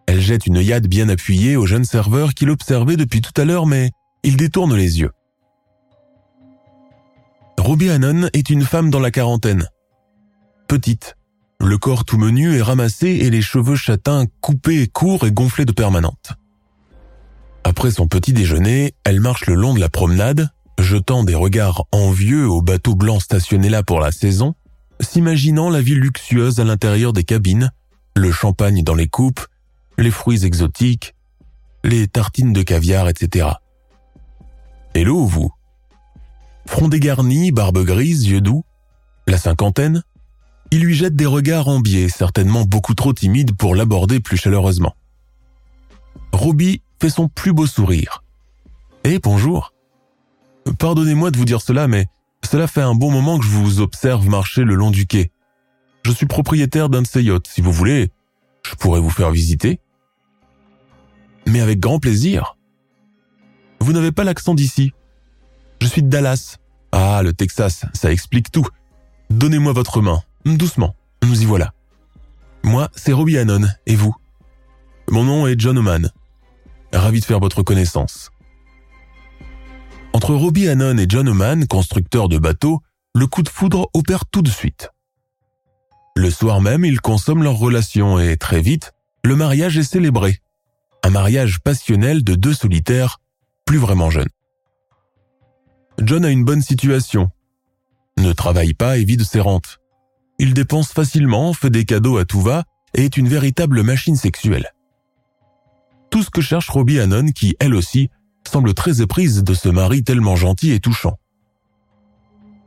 Elle 0.07 0.21
jette 0.21 0.47
une 0.47 0.57
yade 0.57 0.89
bien 0.89 1.09
appuyée 1.09 1.57
au 1.57 1.67
jeune 1.67 1.85
serveur 1.85 2.35
qui 2.35 2.45
l'observait 2.45 2.97
depuis 2.97 3.21
tout 3.21 3.41
à 3.41 3.45
l'heure 3.45 3.67
mais 3.67 3.91
il 4.25 4.37
détourne 4.37 4.75
les 4.75 5.01
yeux. 5.01 5.13
Robbie 7.59 7.91
Hannon 7.91 8.29
est 8.33 8.51
une 8.51 8.65
femme 8.65 8.91
dans 8.91 8.99
la 8.99 9.13
quarantaine. 9.13 9.69
Petite, 10.67 11.17
le 11.63 11.79
corps 11.79 12.05
tout 12.05 12.19
menu 12.19 12.55
et 12.57 12.63
ramassé 12.63 13.07
et 13.07 13.31
les 13.31 13.41
cheveux 13.41 13.77
châtains 13.77 14.27
coupés, 14.41 14.89
courts 14.89 15.27
et 15.27 15.33
gonflés 15.33 15.65
de 15.65 15.73
permanente. 15.73 16.33
Après 17.65 17.93
son 17.93 18.09
petit 18.09 18.33
déjeuner, 18.33 18.95
elle 19.05 19.21
marche 19.21 19.47
le 19.47 19.55
long 19.55 19.73
de 19.73 19.81
la 19.81 19.89
promenade, 19.89 20.51
jetant 20.79 21.23
des 21.23 21.37
regards 21.37 21.85
envieux 21.93 22.49
aux 22.49 22.63
bateaux 22.63 22.97
blancs 22.97 23.23
stationnés 23.23 23.69
là 23.69 23.85
pour 23.85 24.01
la 24.01 24.11
saison, 24.11 24.55
s'imaginant 25.01 25.71
la 25.71 25.81
vie 25.81 25.95
luxueuse 25.95 26.59
à 26.59 26.65
l'intérieur 26.65 27.13
des 27.13 27.25
cabines, 27.25 27.71
le 28.17 28.33
champagne 28.33 28.83
dans 28.83 28.95
les 28.95 29.09
coupes, 29.09 29.47
les 29.99 30.11
fruits 30.11 30.45
exotiques, 30.45 31.15
les 31.85 32.09
tartines 32.09 32.53
de 32.53 32.63
caviar, 32.63 33.09
etc. 33.09 33.49
Hello, 34.95 35.25
vous 35.25 35.53
Front 36.67 36.89
dégarni, 36.89 37.53
barbe 37.53 37.85
grise, 37.85 38.27
yeux 38.27 38.41
doux, 38.41 38.65
la 39.27 39.39
cinquantaine, 39.39 40.03
il 40.73 40.81
lui 40.81 40.95
jette 40.95 41.15
des 41.15 41.27
regards 41.27 41.69
en 41.69 41.81
biais, 41.81 42.09
certainement 42.09 42.65
beaucoup 42.65 42.95
trop 42.95 43.13
timides 43.13 43.55
pour 43.55 43.75
l'aborder 43.75 44.21
plus 44.21 44.39
chaleureusement. 44.39 44.97
Robbie 46.33 46.81
fait 46.99 47.11
son 47.11 47.29
plus 47.29 47.53
beau 47.53 47.67
sourire. 47.67 48.25
Eh, 49.05 49.19
bonjour. 49.19 49.75
Pardonnez-moi 50.79 51.31
de 51.31 51.37
vous 51.37 51.45
dire 51.45 51.61
cela, 51.61 51.89
mais 51.89 52.07
cela 52.43 52.67
fait 52.67 52.81
un 52.81 52.95
bon 52.95 53.11
moment 53.11 53.39
que 53.39 53.45
je 53.45 53.51
vous 53.51 53.83
observe 53.83 54.27
marcher 54.31 54.65
le 54.65 54.75
long 54.75 54.91
du 54.91 55.07
quai. 55.07 55.31
Je 56.07 56.11
suis 56.11 56.25
propriétaire 56.25 56.89
d'un 56.89 57.03
de 57.03 57.07
ces 57.07 57.23
yachts. 57.23 57.49
Si 57.49 57.61
vous 57.61 57.73
voulez, 57.73 58.11
je 58.63 58.75
pourrais 58.75 59.01
vous 59.01 59.11
faire 59.11 59.31
visiter. 59.31 59.79
Mais 61.47 61.61
avec 61.61 61.81
grand 61.81 61.99
plaisir. 61.99 62.57
Vous 63.81 63.93
n'avez 63.93 64.11
pas 64.11 64.25
l'accent 64.25 64.55
d'ici. 64.55 64.95
Je 65.83 65.87
suis 65.87 66.03
de 66.03 66.09
Dallas. 66.09 66.57
Ah, 66.93 67.21
le 67.23 67.35
Texas, 67.35 67.85
ça 67.93 68.11
explique 68.11 68.51
tout. 68.51 68.67
Donnez-moi 69.29 69.75
votre 69.75 70.01
main. 70.01 70.23
Doucement, 70.45 70.97
nous 71.23 71.43
y 71.43 71.45
voilà. 71.45 71.73
Moi, 72.65 72.89
c'est 72.97 73.13
Robbie 73.13 73.39
Hannon, 73.39 73.67
et 73.87 73.95
vous? 73.95 74.15
Mon 75.09 75.25
nom 75.25 75.47
est 75.47 75.59
John 75.59 75.79
Oman. 75.79 76.11
Ravi 76.93 77.21
de 77.21 77.25
faire 77.25 77.41
votre 77.41 77.63
connaissance. 77.63 78.31
Entre 80.13 80.35
Robbie 80.35 80.69
Hannon 80.69 80.99
et 80.99 81.07
John 81.09 81.29
Oman, 81.29 81.67
constructeur 81.67 82.29
de 82.29 82.39
bateaux, 82.39 82.83
le 83.15 83.27
coup 83.27 83.43
de 83.43 83.49
foudre 83.49 83.89
opère 83.95 84.27
tout 84.27 84.43
de 84.43 84.51
suite. 84.51 84.91
Le 86.17 86.31
soir 86.31 86.61
même, 86.61 86.85
ils 86.85 87.01
consomment 87.01 87.43
leur 87.43 87.57
relation 87.57 88.19
et 88.19 88.37
très 88.37 88.61
vite, 88.61 88.93
le 89.25 89.37
mariage 89.37 89.79
est 89.79 89.83
célébré. 89.85 90.39
Un 91.05 91.11
mariage 91.11 91.61
passionnel 91.61 92.25
de 92.25 92.35
deux 92.35 92.55
solitaires, 92.55 93.21
plus 93.65 93.79
vraiment 93.79 94.11
jeunes. 94.11 94.29
John 95.99 96.25
a 96.25 96.31
une 96.31 96.45
bonne 96.45 96.63
situation. 96.63 97.31
Ne 98.19 98.33
travaille 98.33 98.75
pas 98.75 98.99
et 98.99 99.05
vide 99.05 99.23
ses 99.23 99.41
rentes. 99.41 99.79
Il 100.39 100.55
dépense 100.55 100.93
facilement, 100.93 101.53
fait 101.53 101.71
des 101.71 101.85
cadeaux 101.85 102.17
à 102.17 102.25
tout 102.25 102.41
va 102.41 102.65
et 102.95 103.05
est 103.05 103.17
une 103.17 103.29
véritable 103.29 103.83
machine 103.83 104.17
sexuelle. 104.17 104.73
Tout 106.11 106.23
ce 106.23 106.31
que 106.31 106.41
cherche 106.41 106.69
Robbie 106.69 107.01
Hannon 107.01 107.31
qui, 107.33 107.57
elle 107.59 107.75
aussi, 107.75 108.11
semble 108.47 108.75
très 108.75 109.01
éprise 109.01 109.43
de 109.43 109.55
ce 109.55 109.69
mari 109.69 110.05
tellement 110.05 110.37
gentil 110.37 110.73
et 110.73 110.81
touchant. 110.81 111.19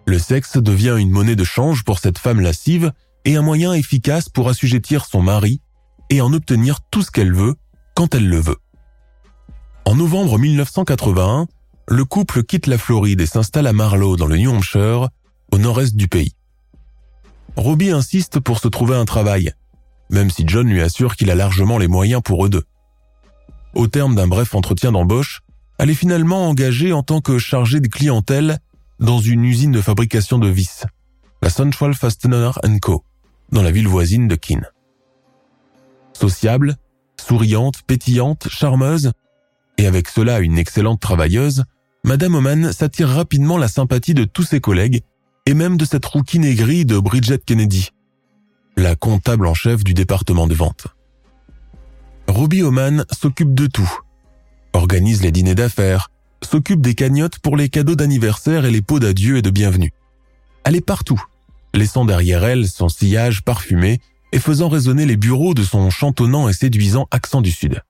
Le 0.08 0.20
sexe 0.20 0.58
devient 0.58 0.96
une 0.98 1.12
monnaie 1.12 1.36
de 1.36 1.44
change 1.44 1.84
pour 1.84 2.00
cette 2.00 2.18
femme 2.18 2.40
lascive 2.40 2.92
et 3.26 3.36
un 3.36 3.42
moyen 3.42 3.74
efficace 3.74 4.30
pour 4.30 4.50
assujettir 4.50 5.06
son 5.06 5.22
mari 5.22 5.62
et 6.10 6.22
en 6.22 6.32
obtenir 6.34 6.80
tout 6.92 7.02
ce 7.02 7.12
qu'elle 7.12 7.34
veut 7.34 7.56
quand 7.96 8.14
elle 8.14 8.30
le 8.30 8.40
veut. 8.40 8.58
En 9.86 9.96
novembre 9.96 10.38
1981, 10.38 11.48
le 11.88 12.06
couple 12.06 12.44
quitte 12.44 12.68
la 12.68 12.78
Floride 12.78 13.22
et 13.22 13.26
s'installe 13.26 13.68
à 13.68 13.74
Marlow 13.74 14.16
dans 14.16 14.28
le 14.28 14.38
New 14.38 14.52
Hampshire, 14.52 15.10
au 15.52 15.58
nord-est 15.58 15.96
du 15.96 16.08
pays. 16.08 16.35
Robbie 17.56 17.92
insiste 17.92 18.40
pour 18.40 18.60
se 18.60 18.68
trouver 18.68 18.96
un 18.96 19.06
travail, 19.06 19.54
même 20.10 20.30
si 20.30 20.44
John 20.46 20.68
lui 20.68 20.82
assure 20.82 21.16
qu'il 21.16 21.32
a 21.32 21.36
largement 21.36 21.78
les 21.78 21.88
moyens 21.88 22.22
pour 22.24 22.46
eux 22.46 22.50
deux. 22.50 22.64
Au 23.74 23.88
terme 23.88 24.16
d'un 24.16 24.28
bref 24.28 24.56
entretien 24.56 24.92
d'embauche, 24.92 25.42
elle 25.78 25.90
est 25.90 25.96
finalement 25.96 26.50
engagée 26.50 26.94
en 26.94 27.04
tant 27.04 27.22
que 27.22 27.38
chargée 27.38 27.80
de 27.80 27.88
clientèle 27.88 28.60
dans 29.00 29.20
une 29.20 29.44
usine 29.44 29.72
de 29.72 29.82
fabrication 29.82 30.38
de 30.38 30.48
vis, 30.48 30.86
la 31.42 31.50
Central 31.50 31.94
Fastener 31.94 32.52
Co., 32.82 33.04
dans 33.52 33.62
la 33.62 33.72
ville 33.72 33.88
voisine 33.88 34.28
de 34.28 34.36
Keene. 34.36 34.70
Sociable, 36.14 36.78
souriante, 37.20 37.82
pétillante, 37.84 38.48
charmeuse, 38.50 39.12
et 39.78 39.88
avec 39.88 40.08
cela 40.08 40.40
une 40.40 40.58
excellente 40.58 41.02
travailleuse, 41.02 41.64
Madame 42.06 42.36
Oman 42.36 42.72
s'attire 42.72 43.10
rapidement 43.10 43.58
la 43.58 43.68
sympathie 43.68 44.14
de 44.14 44.24
tous 44.24 44.44
ses 44.44 44.62
collègues 44.62 45.02
et 45.46 45.54
même 45.54 45.78
de 45.78 45.86
cette 45.86 46.06
rouquine 46.06 46.44
aigrie 46.44 46.86
de 46.86 46.98
Bridget 46.98 47.40
Kennedy, 47.46 47.90
la 48.78 48.96
comptable 48.96 49.48
en 49.48 49.54
chef 49.54 49.84
du 49.84 49.94
département 49.94 50.48
de 50.48 50.56
vente. 50.56 50.88
Ruby 52.28 52.64
Oman 52.64 53.06
s'occupe 53.12 53.54
de 53.54 53.68
tout. 53.68 53.92
Organise 54.74 55.22
les 55.22 55.32
dîners 55.32 55.56
d'affaires, 55.56 56.10
s'occupe 56.44 56.82
des 56.82 56.96
cagnottes 56.96 57.40
pour 57.40 57.56
les 57.58 57.70
cadeaux 57.70 57.96
d'anniversaire 57.96 58.66
et 58.66 58.72
les 58.72 58.82
pots 58.82 59.00
d'adieu 59.00 59.38
et 59.38 59.42
de 59.42 59.50
bienvenue. 59.50 59.92
Elle 60.64 60.76
est 60.76 60.86
partout, 60.86 61.22
laissant 61.74 62.06
derrière 62.06 62.44
elle 62.44 62.68
son 62.68 62.90
sillage 62.90 63.44
parfumé 63.44 64.00
et 64.32 64.40
faisant 64.40 64.68
résonner 64.68 65.06
les 65.06 65.18
bureaux 65.18 65.54
de 65.54 65.64
son 65.64 65.90
chantonnant 65.90 66.50
et 66.50 66.54
séduisant 66.54 67.08
accent 67.12 67.42
du 67.42 67.52
Sud. 67.52 67.82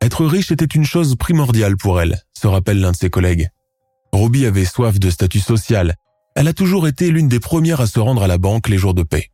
Être 0.00 0.24
riche 0.24 0.52
était 0.52 0.64
une 0.64 0.84
chose 0.84 1.16
primordiale 1.16 1.76
pour 1.76 2.00
elle, 2.00 2.22
se 2.32 2.46
rappelle 2.46 2.80
l'un 2.80 2.92
de 2.92 2.96
ses 2.96 3.10
collègues. 3.10 3.50
Ruby 4.16 4.46
avait 4.46 4.64
soif 4.64 4.98
de 4.98 5.10
statut 5.10 5.40
social. 5.40 5.94
Elle 6.34 6.48
a 6.48 6.52
toujours 6.52 6.88
été 6.88 7.10
l'une 7.10 7.28
des 7.28 7.40
premières 7.40 7.80
à 7.80 7.86
se 7.86 8.00
rendre 8.00 8.22
à 8.22 8.26
la 8.26 8.38
banque 8.38 8.68
les 8.68 8.78
jours 8.78 8.94
de 8.94 9.02
paix. 9.02 9.30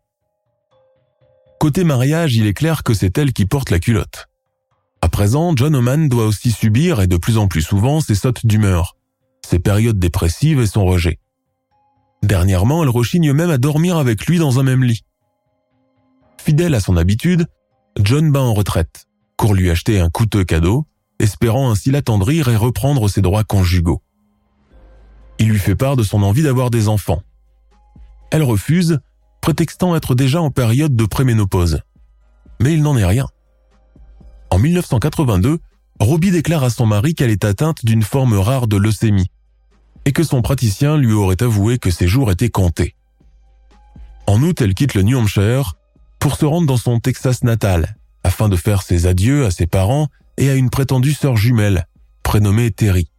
Côté 1.59 1.85
mariage, 1.85 2.35
il 2.35 2.47
est 2.47 2.55
clair 2.55 2.83
que 2.83 2.93
c'est 2.93 3.17
elle 3.17 3.33
qui 3.33 3.47
porte 3.47 3.71
la 3.71 3.79
culotte. 3.79 4.29
À 5.01 5.09
présent, 5.09 5.55
John 5.57 5.75
Oman 5.75 6.09
doit 6.09 6.27
aussi 6.27 6.51
subir, 6.51 7.01
et 7.01 7.07
de 7.07 7.17
plus 7.17 7.39
en 7.39 7.49
plus 7.49 7.63
souvent, 7.63 8.01
ses 8.01 8.15
sautes 8.15 8.47
d'humeur, 8.47 8.97
ses 9.49 9.59
périodes 9.59 9.99
dépressives 9.99 10.61
et 10.61 10.67
son 10.67 10.85
rejet. 10.85 11.19
Dernièrement, 12.23 12.83
elle 12.83 12.89
rechigne 12.89 13.33
même 13.33 13.51
à 13.51 13.59
dormir 13.59 13.97
avec 13.97 14.27
lui 14.27 14.39
dans 14.39 14.59
un 14.59 14.63
même 14.63 14.85
lit. 14.85 15.05
Fidèle 16.39 16.75
à 16.75 16.81
son 16.81 16.97
habitude, 16.97 17.47
John 18.01 18.31
bat 18.31 18.41
en 18.41 18.55
retraite, 18.55 19.07
court 19.37 19.55
lui 19.55 19.71
acheter 19.71 20.01
un 20.01 20.09
coûteux 20.09 20.45
cadeau, 20.45 20.87
espérant 21.19 21.71
ainsi 21.71 21.91
l'attendrir 21.91 22.49
et 22.49 22.57
reprendre 22.57 23.09
ses 23.09 23.23
droits 23.23 23.45
conjugaux. 23.45 24.03
Il 25.43 25.49
lui 25.49 25.59
fait 25.59 25.75
part 25.75 25.97
de 25.97 26.05
son 26.05 26.23
envie 26.23 26.45
d'avoir 26.45 26.71
des 26.71 26.87
enfants. 26.87 27.21
Elle 28.31 28.45
refuse 28.45 29.01
prétextant 29.41 29.97
être 29.97 30.15
déjà 30.15 30.41
en 30.41 30.53
période 30.53 30.95
de 30.95 31.05
préménopause. 31.05 31.81
Mais 32.61 32.75
il 32.75 32.81
n'en 32.81 32.97
est 32.97 33.05
rien. 33.05 33.27
En 34.51 34.61
1982, 34.61 35.59
Robbie 35.99 36.31
déclare 36.31 36.63
à 36.63 36.71
son 36.71 36.87
mari 36.87 37.17
qu'elle 37.17 37.33
est 37.33 37.45
atteinte 37.45 37.85
d'une 37.85 38.05
forme 38.05 38.35
rare 38.35 38.69
de 38.69 38.77
leucémie 38.77 39.33
et 40.05 40.13
que 40.13 40.23
son 40.23 40.43
praticien 40.43 40.97
lui 40.97 41.13
aurait 41.13 41.43
avoué 41.43 41.77
que 41.79 41.91
ses 41.91 42.07
jours 42.07 42.31
étaient 42.31 42.49
comptés. 42.49 42.95
En 44.29 44.41
août, 44.43 44.61
elle 44.61 44.75
quitte 44.75 44.95
le 44.95 45.03
New 45.03 45.19
Hampshire 45.19 45.75
pour 46.21 46.37
se 46.37 46.45
rendre 46.45 46.69
dans 46.69 46.77
son 46.77 47.01
Texas 47.01 47.43
natal 47.43 47.97
afin 48.23 48.49
de 48.49 48.55
faire 48.55 48.83
ses 48.83 49.09
adieux 49.09 49.45
à 49.45 49.51
ses 49.51 49.67
parents 49.67 50.07
et 50.37 50.51
à 50.51 50.55
une 50.55 50.71
prétendue 50.71 51.15
sœur 51.15 51.37
jumelle, 51.37 51.89
prénommée 52.23 52.71
Terry. 52.71 53.12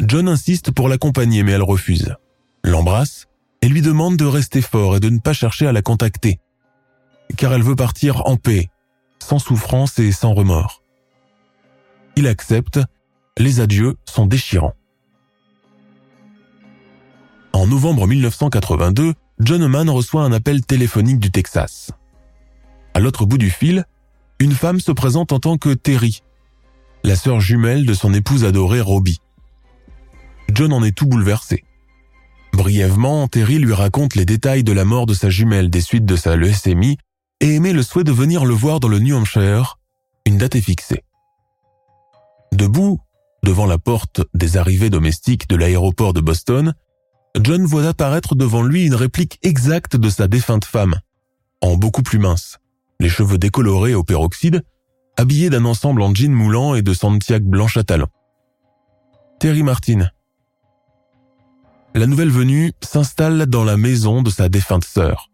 John 0.00 0.28
insiste 0.28 0.70
pour 0.70 0.88
l'accompagner 0.88 1.42
mais 1.42 1.52
elle 1.52 1.62
refuse, 1.62 2.14
l'embrasse 2.62 3.26
et 3.62 3.68
lui 3.68 3.82
demande 3.82 4.16
de 4.16 4.24
rester 4.24 4.60
fort 4.60 4.96
et 4.96 5.00
de 5.00 5.08
ne 5.08 5.18
pas 5.18 5.32
chercher 5.32 5.66
à 5.66 5.72
la 5.72 5.82
contacter, 5.82 6.38
car 7.36 7.52
elle 7.54 7.62
veut 7.62 7.76
partir 7.76 8.26
en 8.26 8.36
paix, 8.36 8.68
sans 9.20 9.38
souffrance 9.38 9.98
et 9.98 10.12
sans 10.12 10.34
remords. 10.34 10.82
Il 12.16 12.26
accepte, 12.26 12.78
les 13.38 13.60
adieux 13.60 13.96
sont 14.04 14.26
déchirants. 14.26 14.74
En 17.52 17.66
novembre 17.66 18.06
1982, 18.06 19.14
John 19.40 19.66
Mann 19.66 19.88
reçoit 19.88 20.22
un 20.22 20.32
appel 20.32 20.64
téléphonique 20.64 21.18
du 21.18 21.30
Texas. 21.30 21.90
À 22.94 23.00
l'autre 23.00 23.26
bout 23.26 23.38
du 23.38 23.50
fil, 23.50 23.84
une 24.38 24.52
femme 24.52 24.80
se 24.80 24.92
présente 24.92 25.32
en 25.32 25.40
tant 25.40 25.56
que 25.56 25.72
Terry, 25.72 26.22
la 27.02 27.16
sœur 27.16 27.40
jumelle 27.40 27.86
de 27.86 27.94
son 27.94 28.12
épouse 28.12 28.44
adorée 28.44 28.80
Robbie. 28.80 29.20
John 30.54 30.72
en 30.72 30.82
est 30.84 30.96
tout 30.96 31.06
bouleversé. 31.06 31.64
Brièvement, 32.52 33.26
Terry 33.26 33.58
lui 33.58 33.72
raconte 33.72 34.14
les 34.14 34.24
détails 34.24 34.62
de 34.62 34.72
la 34.72 34.84
mort 34.84 35.06
de 35.06 35.14
sa 35.14 35.28
jumelle 35.28 35.70
des 35.70 35.80
suites 35.80 36.06
de 36.06 36.14
sa 36.14 36.36
leucémie 36.36 36.96
et 37.40 37.54
émet 37.56 37.72
le 37.72 37.82
souhait 37.82 38.04
de 38.04 38.12
venir 38.12 38.44
le 38.44 38.54
voir 38.54 38.78
dans 38.78 38.88
le 38.88 39.00
New 39.00 39.16
Hampshire. 39.16 39.80
Une 40.24 40.38
date 40.38 40.54
est 40.54 40.60
fixée. 40.60 41.02
Debout, 42.52 43.00
devant 43.42 43.66
la 43.66 43.78
porte 43.78 44.22
des 44.32 44.56
arrivées 44.56 44.90
domestiques 44.90 45.48
de 45.48 45.56
l'aéroport 45.56 46.12
de 46.12 46.20
Boston, 46.20 46.72
John 47.40 47.64
voit 47.64 47.88
apparaître 47.88 48.36
devant 48.36 48.62
lui 48.62 48.86
une 48.86 48.94
réplique 48.94 49.40
exacte 49.42 49.96
de 49.96 50.08
sa 50.08 50.28
défunte 50.28 50.64
femme, 50.64 50.94
en 51.60 51.76
beaucoup 51.76 52.02
plus 52.02 52.20
mince, 52.20 52.58
les 53.00 53.08
cheveux 53.08 53.38
décolorés 53.38 53.94
au 53.94 54.04
peroxyde, 54.04 54.62
habillée 55.16 55.50
d'un 55.50 55.64
ensemble 55.64 56.02
en 56.02 56.14
jean 56.14 56.32
moulant 56.32 56.76
et 56.76 56.82
de 56.82 56.94
Santiago 56.94 57.48
blanche 57.48 57.76
à 57.76 57.82
talons. 57.82 58.08
Terry 59.40 59.64
Martin, 59.64 60.08
la 61.94 62.06
nouvelle 62.06 62.30
venue 62.30 62.72
s'installe 62.82 63.46
dans 63.46 63.62
la 63.64 63.76
maison 63.76 64.22
de 64.22 64.30
sa 64.30 64.48
défunte 64.48 64.84
sœur. 64.84 65.30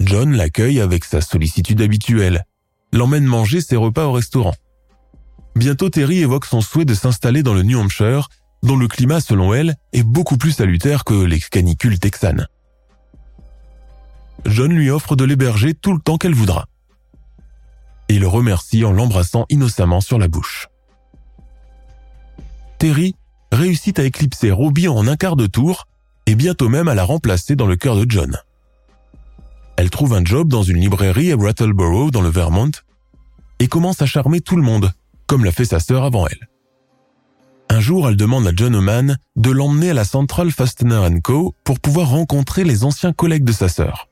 John 0.00 0.36
l'accueille 0.36 0.80
avec 0.80 1.04
sa 1.04 1.20
sollicitude 1.20 1.80
habituelle, 1.80 2.44
l'emmène 2.92 3.24
manger 3.24 3.60
ses 3.60 3.76
repas 3.76 4.06
au 4.06 4.12
restaurant. 4.12 4.54
Bientôt 5.54 5.88
Terry 5.88 6.18
évoque 6.18 6.46
son 6.46 6.60
souhait 6.60 6.84
de 6.84 6.94
s'installer 6.94 7.42
dans 7.42 7.54
le 7.54 7.62
New 7.62 7.78
Hampshire, 7.78 8.28
dont 8.62 8.76
le 8.76 8.88
climat, 8.88 9.20
selon 9.20 9.54
elle, 9.54 9.76
est 9.92 10.02
beaucoup 10.02 10.36
plus 10.36 10.52
salutaire 10.52 11.04
que 11.04 11.14
les 11.14 11.38
canicules 11.38 11.98
texanes. 11.98 12.46
John 14.46 14.72
lui 14.72 14.90
offre 14.90 15.16
de 15.16 15.24
l'héberger 15.24 15.74
tout 15.74 15.92
le 15.92 16.00
temps 16.00 16.18
qu'elle 16.18 16.34
voudra. 16.34 16.66
Et 18.08 18.18
le 18.18 18.26
remercie 18.26 18.84
en 18.84 18.92
l'embrassant 18.92 19.46
innocemment 19.50 20.00
sur 20.00 20.18
la 20.18 20.28
bouche. 20.28 20.68
Terry 22.78 23.14
réussit 23.52 23.98
à 23.98 24.04
éclipser 24.04 24.50
Ruby 24.50 24.88
en 24.88 25.06
un 25.06 25.16
quart 25.16 25.36
de 25.36 25.46
tour 25.46 25.86
et 26.26 26.34
bientôt 26.34 26.68
même 26.68 26.88
à 26.88 26.94
la 26.94 27.04
remplacer 27.04 27.56
dans 27.56 27.66
le 27.66 27.76
cœur 27.76 27.96
de 27.96 28.06
John. 28.08 28.36
Elle 29.76 29.90
trouve 29.90 30.14
un 30.14 30.24
job 30.24 30.48
dans 30.48 30.62
une 30.62 30.78
librairie 30.78 31.32
à 31.32 31.36
Rattleboro 31.36 32.10
dans 32.10 32.20
le 32.20 32.28
Vermont 32.28 32.70
et 33.58 33.66
commence 33.66 34.02
à 34.02 34.06
charmer 34.06 34.40
tout 34.40 34.56
le 34.56 34.62
monde, 34.62 34.92
comme 35.26 35.44
l'a 35.44 35.52
fait 35.52 35.64
sa 35.64 35.80
sœur 35.80 36.04
avant 36.04 36.26
elle. 36.26 36.48
Un 37.70 37.80
jour, 37.80 38.08
elle 38.08 38.16
demande 38.16 38.46
à 38.46 38.52
John 38.54 38.74
Oman 38.74 39.16
de 39.36 39.50
l'emmener 39.50 39.90
à 39.90 39.94
la 39.94 40.04
Central 40.04 40.50
Fastener 40.50 41.08
Co. 41.22 41.54
pour 41.64 41.78
pouvoir 41.78 42.10
rencontrer 42.10 42.64
les 42.64 42.84
anciens 42.84 43.12
collègues 43.12 43.44
de 43.44 43.52
sa 43.52 43.68
sœur. 43.68 44.08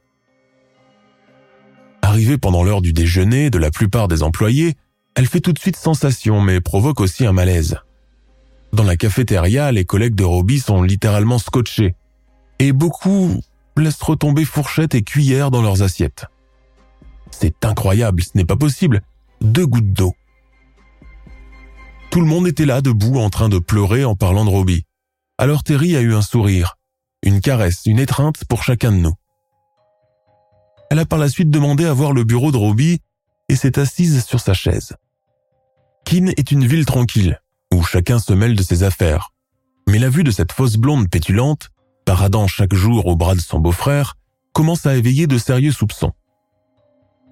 Arrivée 2.03 2.39
pendant 2.39 2.63
l'heure 2.63 2.81
du 2.81 2.93
déjeuner 2.93 3.51
de 3.51 3.59
la 3.59 3.71
plupart 3.71 4.09
des 4.09 4.23
employés, 4.23 4.77
elle 5.15 5.27
fait 5.27 5.41
tout 5.41 5.53
de 5.53 5.59
suite 5.59 5.77
sensation 5.77 6.41
mais 6.41 6.61
provoque 6.61 7.01
aussi 7.01 7.27
un 7.27 7.33
malaise. 7.33 7.79
Dans 8.73 8.85
la 8.85 8.97
cafétéria, 8.97 9.73
les 9.73 9.85
collègues 9.85 10.15
de 10.15 10.25
Robbie 10.25 10.61
sont 10.61 10.83
littéralement 10.83 11.39
scotchés. 11.39 11.95
Et 12.59 12.73
beaucoup 12.73 13.41
laissent 13.77 14.03
retomber 14.03 14.45
fourchettes 14.45 14.95
et 14.95 15.03
cuillères 15.03 15.51
dans 15.51 15.63
leurs 15.63 15.83
assiettes. 15.83 16.27
C'est 17.31 17.65
incroyable, 17.65 18.23
ce 18.23 18.31
n'est 18.35 18.45
pas 18.45 18.57
possible. 18.57 19.03
Deux 19.41 19.67
gouttes 19.67 19.93
d'eau. 19.93 20.15
Tout 22.11 22.21
le 22.21 22.27
monde 22.27 22.49
était 22.49 22.67
là, 22.67 22.81
debout, 22.81 23.19
en 23.19 23.31
train 23.31 23.49
de 23.49 23.59
pleurer 23.59 24.05
en 24.05 24.17
parlant 24.17 24.45
de 24.45 24.51
Robbie. 24.51 24.85
Alors 25.37 25.63
Terry 25.63 25.95
a 25.97 26.01
eu 26.01 26.15
un 26.15 26.23
sourire, 26.23 26.77
une 27.23 27.41
caresse, 27.41 27.83
une 27.87 27.99
étreinte 27.99 28.45
pour 28.49 28.65
chacun 28.65 28.91
de 28.91 28.97
nous. 28.97 29.15
Elle 30.91 30.99
a 30.99 31.07
par 31.07 31.19
la 31.19 31.29
suite 31.29 31.51
demandé 31.51 31.85
à 31.85 31.93
voir 31.93 32.13
le 32.13 32.25
bureau 32.25 32.51
de 32.51 32.57
Robbie 32.57 33.01
et 33.49 33.57
s'est 33.57 33.79
assise 33.79 34.25
sur 34.25 34.41
sa 34.41 34.55
chaise. 34.55 34.95
Keene 36.05 36.33
est 36.37 36.51
une 36.51 36.67
ville 36.67 36.87
tranquille, 36.87 37.41
où 37.79 37.83
chacun 37.85 38.19
se 38.19 38.33
mêle 38.33 38.57
de 38.57 38.63
ses 38.63 38.83
affaires. 38.83 39.33
Mais 39.89 39.99
la 39.99 40.11
vue 40.11 40.25
de 40.25 40.33
cette 40.33 40.53
fausse 40.53 40.77
blonde 40.77 41.09
pétulante, 41.09 41.71
paradant 42.05 42.49
chaque 42.49 42.75
jour 42.75 43.07
au 43.07 43.15
bras 43.15 43.37
de 43.37 43.41
son 43.41 43.61
beau-frère, 43.61 44.17
commence 44.53 44.85
à 44.85 44.97
éveiller 44.97 45.29
de 45.29 45.39
sérieux 45.39 45.71
soupçons. 45.71 46.13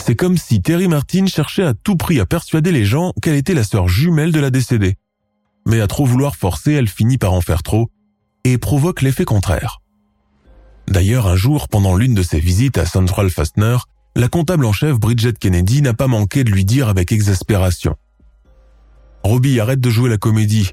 C'est 0.00 0.14
comme 0.14 0.38
si 0.38 0.62
Terry 0.62 0.86
Martin 0.86 1.26
cherchait 1.26 1.64
à 1.64 1.74
tout 1.74 1.96
prix 1.96 2.20
à 2.20 2.26
persuader 2.26 2.70
les 2.70 2.84
gens 2.84 3.12
qu'elle 3.20 3.34
était 3.34 3.54
la 3.54 3.64
sœur 3.64 3.88
jumelle 3.88 4.30
de 4.30 4.38
la 4.38 4.50
décédée. 4.50 4.96
Mais 5.66 5.80
à 5.80 5.88
trop 5.88 6.06
vouloir 6.06 6.36
forcer, 6.36 6.74
elle 6.74 6.88
finit 6.88 7.18
par 7.18 7.32
en 7.32 7.40
faire 7.40 7.64
trop 7.64 7.90
et 8.44 8.56
provoque 8.56 9.02
l'effet 9.02 9.24
contraire. 9.24 9.80
D'ailleurs, 10.86 11.26
un 11.26 11.34
jour, 11.34 11.66
pendant 11.68 11.96
l'une 11.96 12.14
de 12.14 12.22
ses 12.22 12.38
visites 12.38 12.78
à 12.78 12.86
Central 12.86 13.30
Fastener, 13.30 13.78
la 14.14 14.28
comptable 14.28 14.64
en 14.64 14.72
chef 14.72 14.96
Bridget 14.96 15.32
Kennedy 15.32 15.82
n'a 15.82 15.94
pas 15.94 16.06
manqué 16.06 16.44
de 16.44 16.52
lui 16.52 16.64
dire 16.64 16.88
avec 16.88 17.10
exaspération 17.10 17.96
Robbie, 19.26 19.58
arrête 19.58 19.80
de 19.80 19.90
jouer 19.90 20.08
la 20.08 20.18
comédie. 20.18 20.70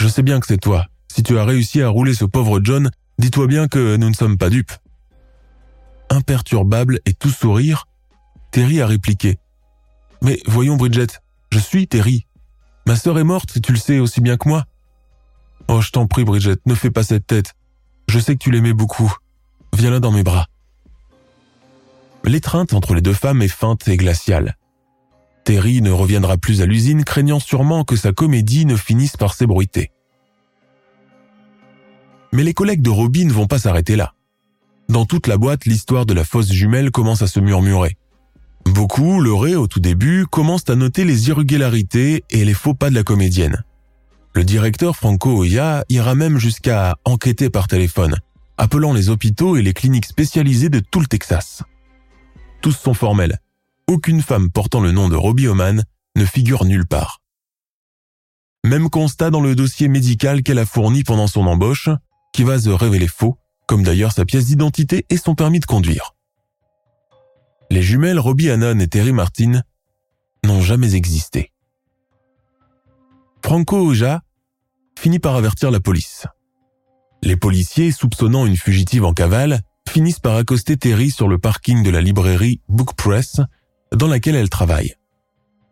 Je 0.00 0.08
sais 0.08 0.22
bien 0.22 0.40
que 0.40 0.46
c'est 0.46 0.56
toi. 0.56 0.86
Si 1.14 1.22
tu 1.22 1.38
as 1.38 1.44
réussi 1.44 1.82
à 1.82 1.90
rouler 1.90 2.14
ce 2.14 2.24
pauvre 2.24 2.58
John, 2.64 2.90
dis-toi 3.18 3.46
bien 3.46 3.68
que 3.68 3.96
nous 3.96 4.08
ne 4.08 4.14
sommes 4.14 4.38
pas 4.38 4.48
dupes. 4.48 4.72
Imperturbable 6.08 7.00
et 7.04 7.12
tout 7.12 7.28
sourire, 7.28 7.84
Terry 8.50 8.80
a 8.80 8.86
répliqué. 8.86 9.38
Mais 10.22 10.40
voyons 10.46 10.76
Bridget, 10.76 11.18
je 11.50 11.58
suis 11.58 11.86
Terry. 11.86 12.26
Ma 12.86 12.96
sœur 12.96 13.18
est 13.18 13.24
morte, 13.24 13.60
tu 13.60 13.72
le 13.72 13.78
sais 13.78 13.98
aussi 13.98 14.22
bien 14.22 14.38
que 14.38 14.48
moi. 14.48 14.64
Oh, 15.68 15.82
je 15.82 15.90
t'en 15.90 16.06
prie, 16.06 16.24
Bridget, 16.24 16.56
ne 16.64 16.74
fais 16.74 16.90
pas 16.90 17.02
cette 17.02 17.26
tête. 17.26 17.52
Je 18.08 18.18
sais 18.18 18.32
que 18.32 18.42
tu 18.42 18.50
l'aimais 18.50 18.72
beaucoup. 18.72 19.14
Viens 19.76 19.90
là 19.90 20.00
dans 20.00 20.12
mes 20.12 20.22
bras. 20.22 20.46
L'étreinte 22.24 22.72
entre 22.72 22.94
les 22.94 23.02
deux 23.02 23.12
femmes 23.12 23.42
est 23.42 23.48
feinte 23.48 23.86
et 23.86 23.98
glaciale. 23.98 24.56
Terry 25.44 25.82
ne 25.82 25.90
reviendra 25.90 26.36
plus 26.36 26.62
à 26.62 26.66
l'usine, 26.66 27.04
craignant 27.04 27.40
sûrement 27.40 27.84
que 27.84 27.96
sa 27.96 28.12
comédie 28.12 28.64
ne 28.64 28.76
finisse 28.76 29.16
par 29.16 29.34
s'ébruiter. 29.34 29.90
Mais 32.32 32.44
les 32.44 32.54
collègues 32.54 32.82
de 32.82 32.90
Robin 32.90 33.26
ne 33.26 33.32
vont 33.32 33.46
pas 33.46 33.58
s'arrêter 33.58 33.96
là. 33.96 34.14
Dans 34.88 35.04
toute 35.04 35.26
la 35.26 35.36
boîte, 35.36 35.64
l'histoire 35.64 36.06
de 36.06 36.14
la 36.14 36.24
fausse 36.24 36.50
jumelle 36.50 36.90
commence 36.90 37.22
à 37.22 37.26
se 37.26 37.40
murmurer. 37.40 37.96
Beaucoup, 38.64 39.20
leurrés 39.20 39.56
au 39.56 39.66
tout 39.66 39.80
début, 39.80 40.26
commencent 40.26 40.68
à 40.68 40.76
noter 40.76 41.04
les 41.04 41.28
irrégularités 41.28 42.24
et 42.30 42.44
les 42.44 42.54
faux 42.54 42.74
pas 42.74 42.90
de 42.90 42.94
la 42.94 43.02
comédienne. 43.02 43.64
Le 44.34 44.44
directeur 44.44 44.96
Franco 44.96 45.30
Oya 45.30 45.84
ira 45.88 46.14
même 46.14 46.38
jusqu'à 46.38 46.96
enquêter 47.04 47.50
par 47.50 47.68
téléphone, 47.68 48.16
appelant 48.56 48.92
les 48.92 49.10
hôpitaux 49.10 49.56
et 49.56 49.62
les 49.62 49.74
cliniques 49.74 50.06
spécialisées 50.06 50.70
de 50.70 50.78
tout 50.78 51.00
le 51.00 51.06
Texas. 51.06 51.62
Tous 52.60 52.72
sont 52.72 52.94
formels. 52.94 53.40
Aucune 53.88 54.22
femme 54.22 54.50
portant 54.50 54.80
le 54.80 54.92
nom 54.92 55.08
de 55.08 55.16
Robbie 55.16 55.48
Oman 55.48 55.84
ne 56.16 56.24
figure 56.24 56.64
nulle 56.64 56.86
part. 56.86 57.20
Même 58.64 58.90
constat 58.90 59.30
dans 59.30 59.40
le 59.40 59.54
dossier 59.54 59.88
médical 59.88 60.42
qu'elle 60.42 60.58
a 60.58 60.66
fourni 60.66 61.02
pendant 61.02 61.26
son 61.26 61.46
embauche, 61.46 61.88
qui 62.32 62.44
va 62.44 62.58
se 62.60 62.70
révéler 62.70 63.08
faux, 63.08 63.38
comme 63.66 63.82
d'ailleurs 63.82 64.12
sa 64.12 64.24
pièce 64.24 64.46
d'identité 64.46 65.04
et 65.10 65.16
son 65.16 65.34
permis 65.34 65.60
de 65.60 65.66
conduire. 65.66 66.14
Les 67.70 67.82
jumelles 67.82 68.20
Robbie 68.20 68.50
Hannon 68.50 68.78
et 68.78 68.88
Terry 68.88 69.12
Martin 69.12 69.62
n'ont 70.44 70.60
jamais 70.60 70.94
existé. 70.94 71.52
Franco 73.44 73.78
Oja 73.78 74.22
finit 74.98 75.18
par 75.18 75.34
avertir 75.34 75.70
la 75.70 75.80
police. 75.80 76.26
Les 77.22 77.36
policiers, 77.36 77.92
soupçonnant 77.92 78.46
une 78.46 78.56
fugitive 78.56 79.04
en 79.04 79.12
cavale, 79.12 79.62
finissent 79.88 80.20
par 80.20 80.36
accoster 80.36 80.76
Terry 80.76 81.10
sur 81.10 81.28
le 81.28 81.38
parking 81.38 81.82
de 81.82 81.90
la 81.90 82.00
librairie 82.00 82.60
Book 82.68 82.94
Press 82.94 83.40
dans 83.94 84.08
laquelle 84.08 84.34
elle 84.34 84.50
travaille. 84.50 84.94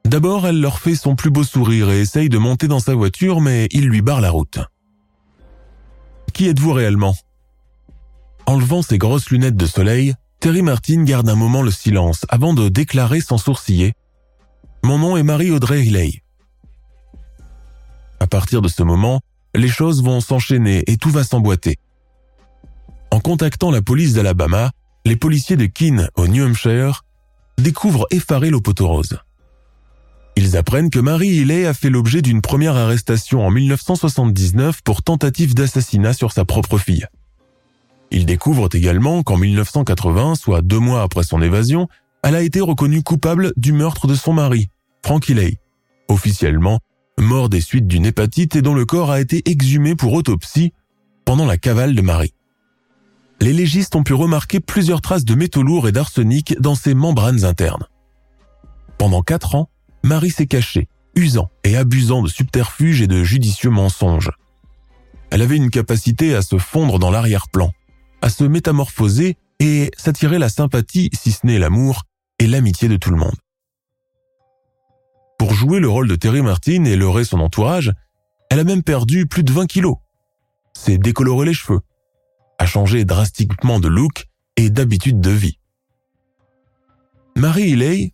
D'abord, 0.04 0.46
elle 0.46 0.60
leur 0.60 0.78
fait 0.78 0.94
son 0.94 1.14
plus 1.14 1.30
beau 1.30 1.44
sourire 1.44 1.90
et 1.90 2.00
essaye 2.00 2.28
de 2.28 2.38
monter 2.38 2.68
dans 2.68 2.80
sa 2.80 2.94
voiture, 2.94 3.40
mais 3.40 3.68
il 3.70 3.86
lui 3.86 4.02
barre 4.02 4.20
la 4.20 4.30
route. 4.30 4.58
Qui 6.32 6.48
êtes-vous 6.48 6.72
réellement? 6.72 7.14
Enlevant 8.46 8.82
ses 8.82 8.98
grosses 8.98 9.30
lunettes 9.30 9.56
de 9.56 9.66
soleil, 9.66 10.14
Terry 10.40 10.62
Martin 10.62 11.04
garde 11.04 11.28
un 11.28 11.34
moment 11.34 11.62
le 11.62 11.70
silence 11.70 12.24
avant 12.28 12.54
de 12.54 12.68
déclarer 12.68 13.20
sans 13.20 13.38
sourciller⁇ 13.38 13.88
Mon 14.82 14.98
nom 14.98 15.16
est 15.16 15.22
Marie-Audrey 15.22 15.80
Riley. 15.80 16.22
À 18.20 18.26
partir 18.26 18.62
de 18.62 18.68
ce 18.68 18.82
moment, 18.82 19.20
les 19.54 19.68
choses 19.68 20.02
vont 20.02 20.20
s'enchaîner 20.20 20.82
et 20.86 20.96
tout 20.96 21.10
va 21.10 21.24
s'emboîter. 21.24 21.76
En 23.10 23.20
contactant 23.20 23.70
la 23.70 23.82
police 23.82 24.14
d'Alabama, 24.14 24.70
les 25.04 25.16
policiers 25.16 25.56
de 25.56 25.66
Keene 25.66 26.08
au 26.14 26.26
New 26.26 26.44
Hampshire 26.44 27.04
découvrent 27.62 28.06
effarés 28.10 28.50
l'Opotorose. 28.50 29.18
Ils 30.36 30.56
apprennent 30.56 30.90
que 30.90 30.98
Marie 30.98 31.40
Healy 31.40 31.66
a 31.66 31.74
fait 31.74 31.90
l'objet 31.90 32.22
d'une 32.22 32.40
première 32.40 32.76
arrestation 32.76 33.44
en 33.44 33.50
1979 33.50 34.82
pour 34.82 35.02
tentative 35.02 35.54
d'assassinat 35.54 36.12
sur 36.12 36.32
sa 36.32 36.44
propre 36.44 36.78
fille. 36.78 37.06
Ils 38.10 38.26
découvrent 38.26 38.68
également 38.72 39.22
qu'en 39.22 39.36
1980, 39.36 40.34
soit 40.36 40.62
deux 40.62 40.78
mois 40.78 41.02
après 41.02 41.22
son 41.22 41.42
évasion, 41.42 41.88
elle 42.22 42.34
a 42.34 42.42
été 42.42 42.60
reconnue 42.60 43.02
coupable 43.02 43.52
du 43.56 43.72
meurtre 43.72 44.06
de 44.06 44.14
son 44.14 44.32
mari, 44.32 44.68
Frank 45.04 45.28
Healy, 45.28 45.58
officiellement 46.08 46.80
mort 47.18 47.48
des 47.48 47.60
suites 47.60 47.86
d'une 47.86 48.06
hépatite 48.06 48.56
et 48.56 48.62
dont 48.62 48.74
le 48.74 48.84
corps 48.86 49.10
a 49.10 49.20
été 49.20 49.42
exhumé 49.48 49.94
pour 49.94 50.12
autopsie 50.12 50.72
pendant 51.24 51.46
la 51.46 51.58
cavale 51.58 51.94
de 51.94 52.02
Marie. 52.02 52.34
Les 53.42 53.54
légistes 53.54 53.96
ont 53.96 54.02
pu 54.02 54.12
remarquer 54.12 54.60
plusieurs 54.60 55.00
traces 55.00 55.24
de 55.24 55.34
métaux 55.34 55.62
lourds 55.62 55.88
et 55.88 55.92
d'arsenic 55.92 56.60
dans 56.60 56.74
ses 56.74 56.92
membranes 56.94 57.44
internes. 57.44 57.86
Pendant 58.98 59.22
quatre 59.22 59.54
ans, 59.54 59.70
Marie 60.04 60.30
s'est 60.30 60.46
cachée, 60.46 60.88
usant 61.14 61.50
et 61.64 61.76
abusant 61.76 62.22
de 62.22 62.28
subterfuges 62.28 63.00
et 63.00 63.06
de 63.06 63.24
judicieux 63.24 63.70
mensonges. 63.70 64.30
Elle 65.30 65.40
avait 65.40 65.56
une 65.56 65.70
capacité 65.70 66.34
à 66.34 66.42
se 66.42 66.58
fondre 66.58 66.98
dans 66.98 67.10
l'arrière-plan, 67.10 67.72
à 68.20 68.28
se 68.28 68.44
métamorphoser 68.44 69.38
et 69.58 69.90
s'attirer 69.96 70.38
la 70.38 70.50
sympathie, 70.50 71.08
si 71.14 71.32
ce 71.32 71.46
n'est 71.46 71.58
l'amour, 71.58 72.02
et 72.38 72.46
l'amitié 72.46 72.88
de 72.88 72.96
tout 72.96 73.10
le 73.10 73.16
monde. 73.16 73.36
Pour 75.38 75.54
jouer 75.54 75.80
le 75.80 75.88
rôle 75.88 76.08
de 76.08 76.16
Terry 76.16 76.42
Martin 76.42 76.84
et 76.84 76.96
leurrer 76.96 77.24
son 77.24 77.40
entourage, 77.40 77.92
elle 78.50 78.58
a 78.58 78.64
même 78.64 78.82
perdu 78.82 79.26
plus 79.26 79.44
de 79.44 79.52
20 79.52 79.66
kilos. 79.66 79.96
S'est 80.74 80.98
décoloré 80.98 81.46
les 81.46 81.54
cheveux, 81.54 81.80
a 82.60 82.66
changé 82.66 83.06
drastiquement 83.06 83.80
de 83.80 83.88
look 83.88 84.26
et 84.56 84.68
d'habitude 84.68 85.18
de 85.18 85.30
vie. 85.30 85.58
Marie 87.34 87.70
Healy, 87.70 88.12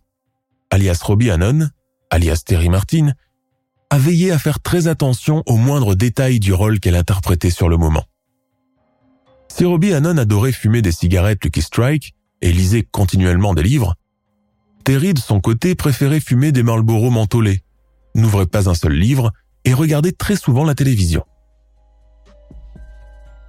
alias 0.69 1.01
Robbie 1.03 1.29
Hannon, 1.29 1.67
alias 2.09 2.43
Terry 2.45 2.69
Martin, 2.69 3.11
a 3.89 3.97
veillé 3.97 4.31
à 4.31 4.39
faire 4.39 4.61
très 4.61 4.87
attention 4.87 5.43
aux 5.47 5.57
moindres 5.57 5.97
détails 5.97 6.39
du 6.39 6.53
rôle 6.53 6.79
qu'elle 6.79 6.95
interprétait 6.95 7.49
sur 7.49 7.67
le 7.67 7.75
moment. 7.75 8.05
Si 9.49 9.65
Robbie 9.65 9.93
Hannon 9.93 10.17
adorait 10.17 10.53
fumer 10.53 10.81
des 10.81 10.93
cigarettes 10.93 11.43
Lucky 11.43 11.61
Strike 11.61 12.15
et 12.41 12.53
lisait 12.53 12.87
continuellement 12.89 13.53
des 13.53 13.63
livres, 13.63 13.95
Terry, 14.85 15.13
de 15.13 15.19
son 15.19 15.41
côté, 15.41 15.75
préférait 15.75 16.21
fumer 16.21 16.53
des 16.53 16.63
Marlboro 16.63 17.09
mentholés, 17.09 17.63
n'ouvrait 18.15 18.45
pas 18.45 18.69
un 18.69 18.75
seul 18.75 18.93
livre 18.93 19.33
et 19.65 19.73
regardait 19.73 20.13
très 20.13 20.37
souvent 20.37 20.63
la 20.63 20.73
télévision. 20.73 21.25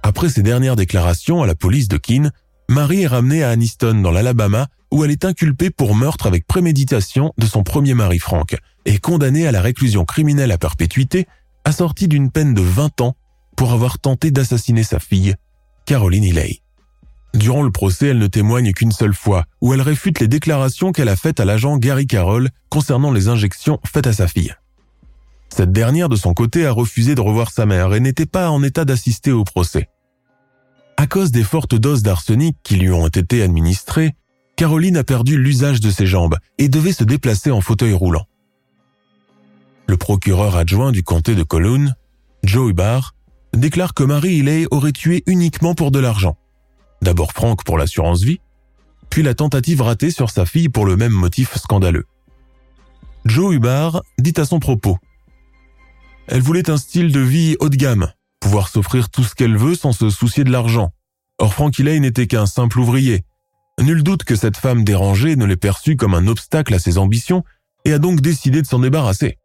Après 0.03 0.29
ses 0.29 0.43
dernières 0.43 0.75
déclarations 0.75 1.43
à 1.43 1.47
la 1.47 1.55
police 1.55 1.87
de 1.87 1.97
Keene, 1.97 2.31
Marie 2.69 3.03
est 3.03 3.07
ramenée 3.07 3.43
à 3.43 3.49
Anniston 3.49 4.01
dans 4.01 4.11
l'Alabama 4.11 4.67
où 4.91 5.03
elle 5.03 5.11
est 5.11 5.25
inculpée 5.25 5.69
pour 5.69 5.95
meurtre 5.95 6.27
avec 6.27 6.47
préméditation 6.47 7.33
de 7.37 7.45
son 7.45 7.63
premier 7.63 7.93
mari 7.93 8.19
Frank 8.19 8.55
et 8.85 8.97
condamnée 8.97 9.47
à 9.47 9.51
la 9.51 9.61
réclusion 9.61 10.05
criminelle 10.05 10.51
à 10.51 10.57
perpétuité 10.57 11.27
assortie 11.63 12.07
d'une 12.07 12.31
peine 12.31 12.53
de 12.53 12.61
20 12.61 13.01
ans 13.01 13.15
pour 13.55 13.73
avoir 13.73 13.99
tenté 13.99 14.31
d'assassiner 14.31 14.83
sa 14.83 14.99
fille, 14.99 15.35
Caroline 15.85 16.23
Healy. 16.23 16.61
Durant 17.33 17.61
le 17.61 17.71
procès, 17.71 18.07
elle 18.07 18.17
ne 18.17 18.27
témoigne 18.27 18.71
qu'une 18.71 18.91
seule 18.91 19.13
fois, 19.13 19.45
où 19.61 19.73
elle 19.73 19.81
réfute 19.81 20.19
les 20.19 20.27
déclarations 20.27 20.91
qu'elle 20.91 21.09
a 21.09 21.15
faites 21.15 21.39
à 21.39 21.45
l'agent 21.45 21.77
Gary 21.77 22.07
Carroll 22.07 22.49
concernant 22.69 23.11
les 23.11 23.27
injections 23.27 23.79
faites 23.85 24.07
à 24.07 24.13
sa 24.13 24.27
fille. 24.27 24.53
Cette 25.53 25.71
dernière, 25.71 26.09
de 26.09 26.15
son 26.15 26.33
côté, 26.33 26.65
a 26.65 26.71
refusé 26.71 27.15
de 27.15 27.21
revoir 27.21 27.51
sa 27.51 27.65
mère 27.65 27.93
et 27.93 27.99
n'était 27.99 28.25
pas 28.25 28.49
en 28.49 28.63
état 28.63 28.85
d'assister 28.85 29.31
au 29.31 29.43
procès. 29.43 29.89
À 30.97 31.07
cause 31.07 31.31
des 31.31 31.43
fortes 31.43 31.75
doses 31.75 32.03
d'arsenic 32.03 32.57
qui 32.63 32.75
lui 32.75 32.91
ont 32.91 33.07
été 33.07 33.41
administrées, 33.41 34.15
Caroline 34.55 34.97
a 34.97 35.03
perdu 35.03 35.37
l'usage 35.37 35.79
de 35.79 35.89
ses 35.89 36.05
jambes 36.05 36.35
et 36.57 36.67
devait 36.67 36.91
se 36.91 37.03
déplacer 37.03 37.51
en 37.51 37.61
fauteuil 37.61 37.93
roulant. 37.93 38.25
Le 39.87 39.97
procureur 39.97 40.55
adjoint 40.55 40.91
du 40.91 41.01
comté 41.01 41.35
de 41.35 41.43
Colune, 41.43 41.95
Joe 42.43 42.73
Barr, 42.73 43.15
déclare 43.53 43.93
que 43.93 44.03
Marie 44.03 44.39
Healy 44.39 44.67
aurait 44.71 44.91
tué 44.91 45.23
uniquement 45.25 45.73
pour 45.73 45.91
de 45.91 45.99
l'argent 45.99 46.37
D'abord 47.01 47.31
Franck 47.31 47.63
pour 47.63 47.77
l'assurance 47.77 48.21
vie, 48.21 48.39
puis 49.09 49.23
la 49.23 49.33
tentative 49.33 49.81
ratée 49.81 50.11
sur 50.11 50.29
sa 50.29 50.45
fille 50.45 50.69
pour 50.69 50.85
le 50.85 50.97
même 50.97 51.13
motif 51.13 51.57
scandaleux. 51.57 52.05
Joe 53.25 53.55
Hubbard 53.55 54.03
dit 54.19 54.33
à 54.37 54.45
son 54.45 54.59
propos 54.59 54.97
Elle 56.31 56.41
voulait 56.41 56.69
un 56.69 56.77
style 56.77 57.11
de 57.11 57.19
vie 57.19 57.55
haut 57.59 57.69
de 57.69 57.75
gamme, 57.75 58.13
pouvoir 58.39 58.69
s'offrir 58.69 59.09
tout 59.09 59.23
ce 59.23 59.33
qu'elle 59.33 59.57
veut 59.57 59.73
sans 59.73 59.93
se 59.93 60.11
soucier 60.11 60.43
de 60.43 60.51
l'argent. 60.51 60.91
Or 61.39 61.55
Frank 61.55 61.79
Elaine 61.79 62.03
n'était 62.03 62.27
qu'un 62.27 62.45
simple 62.45 62.79
ouvrier. 62.79 63.25
Nul 63.81 64.03
doute 64.03 64.23
que 64.23 64.35
cette 64.35 64.57
femme 64.57 64.83
dérangée 64.83 65.35
ne 65.35 65.45
l'ait 65.45 65.57
perçue 65.57 65.95
comme 65.95 66.13
un 66.13 66.27
obstacle 66.27 66.75
à 66.75 66.79
ses 66.79 66.99
ambitions 66.99 67.43
et 67.83 67.93
a 67.93 67.97
donc 67.97 68.21
décidé 68.21 68.61
de 68.61 68.67
s'en 68.67 68.77
débarrasser. 68.77 69.39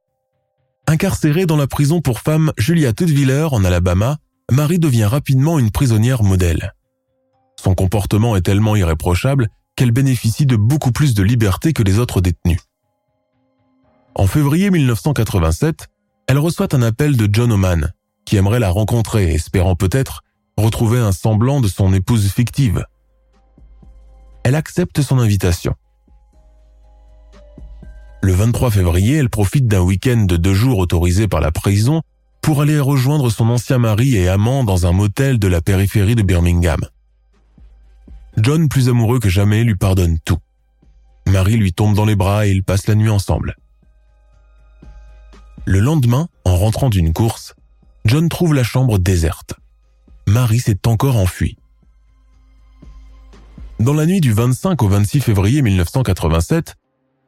Incarcérée 0.87 1.47
dans 1.47 1.57
la 1.57 1.67
prison 1.67 2.03
pour 2.03 2.21
femmes 2.21 2.53
Julia 2.59 2.93
Tutwiler 2.93 3.49
en 3.51 3.65
Alabama, 3.65 4.19
Marie 4.53 4.79
devient 4.79 5.07
rapidement 5.07 5.59
une 5.59 5.71
prisonnière 5.71 6.23
modèle. 6.23 6.75
Son 7.59 7.75
comportement 7.75 8.37
est 8.37 8.43
tellement 8.43 8.77
irréprochable 8.77 9.49
qu'elle 9.75 9.91
bénéficie 9.91 10.45
de 10.45 10.57
beaucoup 10.57 10.93
plus 10.93 11.15
de 11.15 11.23
liberté 11.23 11.73
que 11.73 11.83
les 11.83 11.99
autres 11.99 12.21
détenus. 12.21 12.61
En 14.15 14.27
février 14.27 14.71
1987, 14.71 15.89
elle 16.27 16.39
reçoit 16.39 16.75
un 16.75 16.83
appel 16.83 17.17
de 17.17 17.29
John 17.33 17.53
Oman, 17.53 17.93
qui 18.25 18.37
aimerait 18.37 18.61
la 18.61 18.71
rencontrer, 18.71 19.35
espérant 19.35 19.77
peut-être 19.77 20.23
retrouver 20.57 20.99
un 20.99 21.13
semblant 21.13 21.61
de 21.61 21.69
son 21.69 21.93
épouse 21.93 22.31
fictive. 22.31 22.85
Elle 24.45 24.55
accepte 24.55 25.03
son 25.03 25.19
invitation. 25.19 25.75
Le 28.23 28.33
23 28.33 28.71
février, 28.71 29.17
elle 29.17 29.31
profite 29.31 29.67
d'un 29.67 29.83
week-end 29.83 30.25
de 30.27 30.37
deux 30.37 30.55
jours 30.55 30.79
autorisé 30.79 31.29
par 31.29 31.41
la 31.41 31.53
prison 31.53 32.03
pour 32.41 32.63
aller 32.63 32.79
rejoindre 32.79 33.31
son 33.31 33.49
ancien 33.51 33.79
mari 33.79 34.17
et 34.17 34.29
amant 34.29 34.65
dans 34.65 34.87
un 34.87 34.93
motel 34.93 35.39
de 35.39 35.49
la 35.49 35.61
périphérie 35.61 36.15
de 36.15 36.23
Birmingham. 36.23 36.81
John, 38.37 38.69
plus 38.69 38.89
amoureux 38.89 39.19
que 39.19 39.29
jamais, 39.29 39.65
lui 39.65 39.77
pardonne 39.77 40.19
tout. 40.25 40.39
Marie 41.27 41.57
lui 41.57 41.73
tombe 41.73 41.95
dans 41.95 42.05
les 42.05 42.17
bras 42.17 42.47
et 42.47 42.51
ils 42.51 42.65
passent 42.65 42.87
la 42.87 42.95
nuit 42.95 43.11
ensemble. 43.11 43.57
Le 45.67 45.81
lendemain, 45.81 46.29
en 46.45 46.57
rentrant 46.57 46.91
d'une 46.91 47.13
course, 47.13 47.55
John 48.05 48.29
trouve 48.29 48.53
la 48.53 48.65
chambre 48.65 48.99
déserte. 48.99 49.55
Marie 50.27 50.61
s'est 50.61 50.87
encore 50.87 51.17
enfuie. 51.17 51.57
Dans 53.81 53.95
la 53.95 54.05
nuit 54.05 54.21
du 54.21 54.33
25 54.33 54.83
au 54.83 54.89
26 54.89 55.21
février 55.21 55.63
1987, 55.63 56.75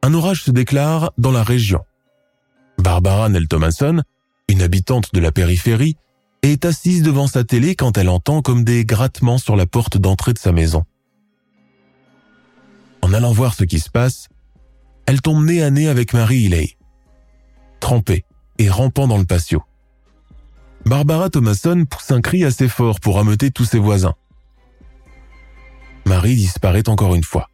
un 0.03 0.13
orage 0.13 0.43
se 0.43 0.51
déclare 0.51 1.11
dans 1.17 1.31
la 1.31 1.43
région. 1.43 1.81
Barbara 2.77 3.27
Nell 3.29 3.47
Thomason, 3.47 4.03
une 4.49 4.61
habitante 4.61 5.13
de 5.13 5.19
la 5.19 5.31
périphérie, 5.31 5.97
est 6.43 6.63
assise 6.63 7.01
devant 7.01 7.27
sa 7.27 7.43
télé 7.43 7.75
quand 7.75 7.97
elle 7.97 8.09
entend 8.09 8.43
comme 8.43 8.63
des 8.63 8.85
grattements 8.85 9.39
sur 9.39 9.55
la 9.55 9.65
porte 9.65 9.97
d'entrée 9.97 10.33
de 10.33 10.39
sa 10.39 10.51
maison. 10.51 10.83
En 13.01 13.13
allant 13.13 13.31
voir 13.31 13.55
ce 13.55 13.63
qui 13.63 13.79
se 13.79 13.89
passe, 13.89 14.27
elle 15.07 15.21
tombe 15.21 15.43
nez 15.43 15.63
à 15.63 15.71
nez 15.71 15.87
avec 15.87 16.13
Marie 16.13 16.45
Ely, 16.45 16.77
trempée 17.79 18.26
et 18.57 18.69
rampant 18.69 19.07
dans 19.07 19.17
le 19.17 19.25
patio. 19.25 19.63
Barbara 20.85 21.29
Thomason 21.29 21.85
pousse 21.85 22.11
un 22.11 22.21
cri 22.21 22.45
assez 22.45 22.67
fort 22.67 22.99
pour 22.99 23.19
ameuter 23.19 23.51
tous 23.51 23.65
ses 23.65 23.79
voisins. 23.79 24.15
Marie 26.05 26.35
disparaît 26.35 26.87
encore 26.87 27.15
une 27.15 27.23
fois. 27.23 27.49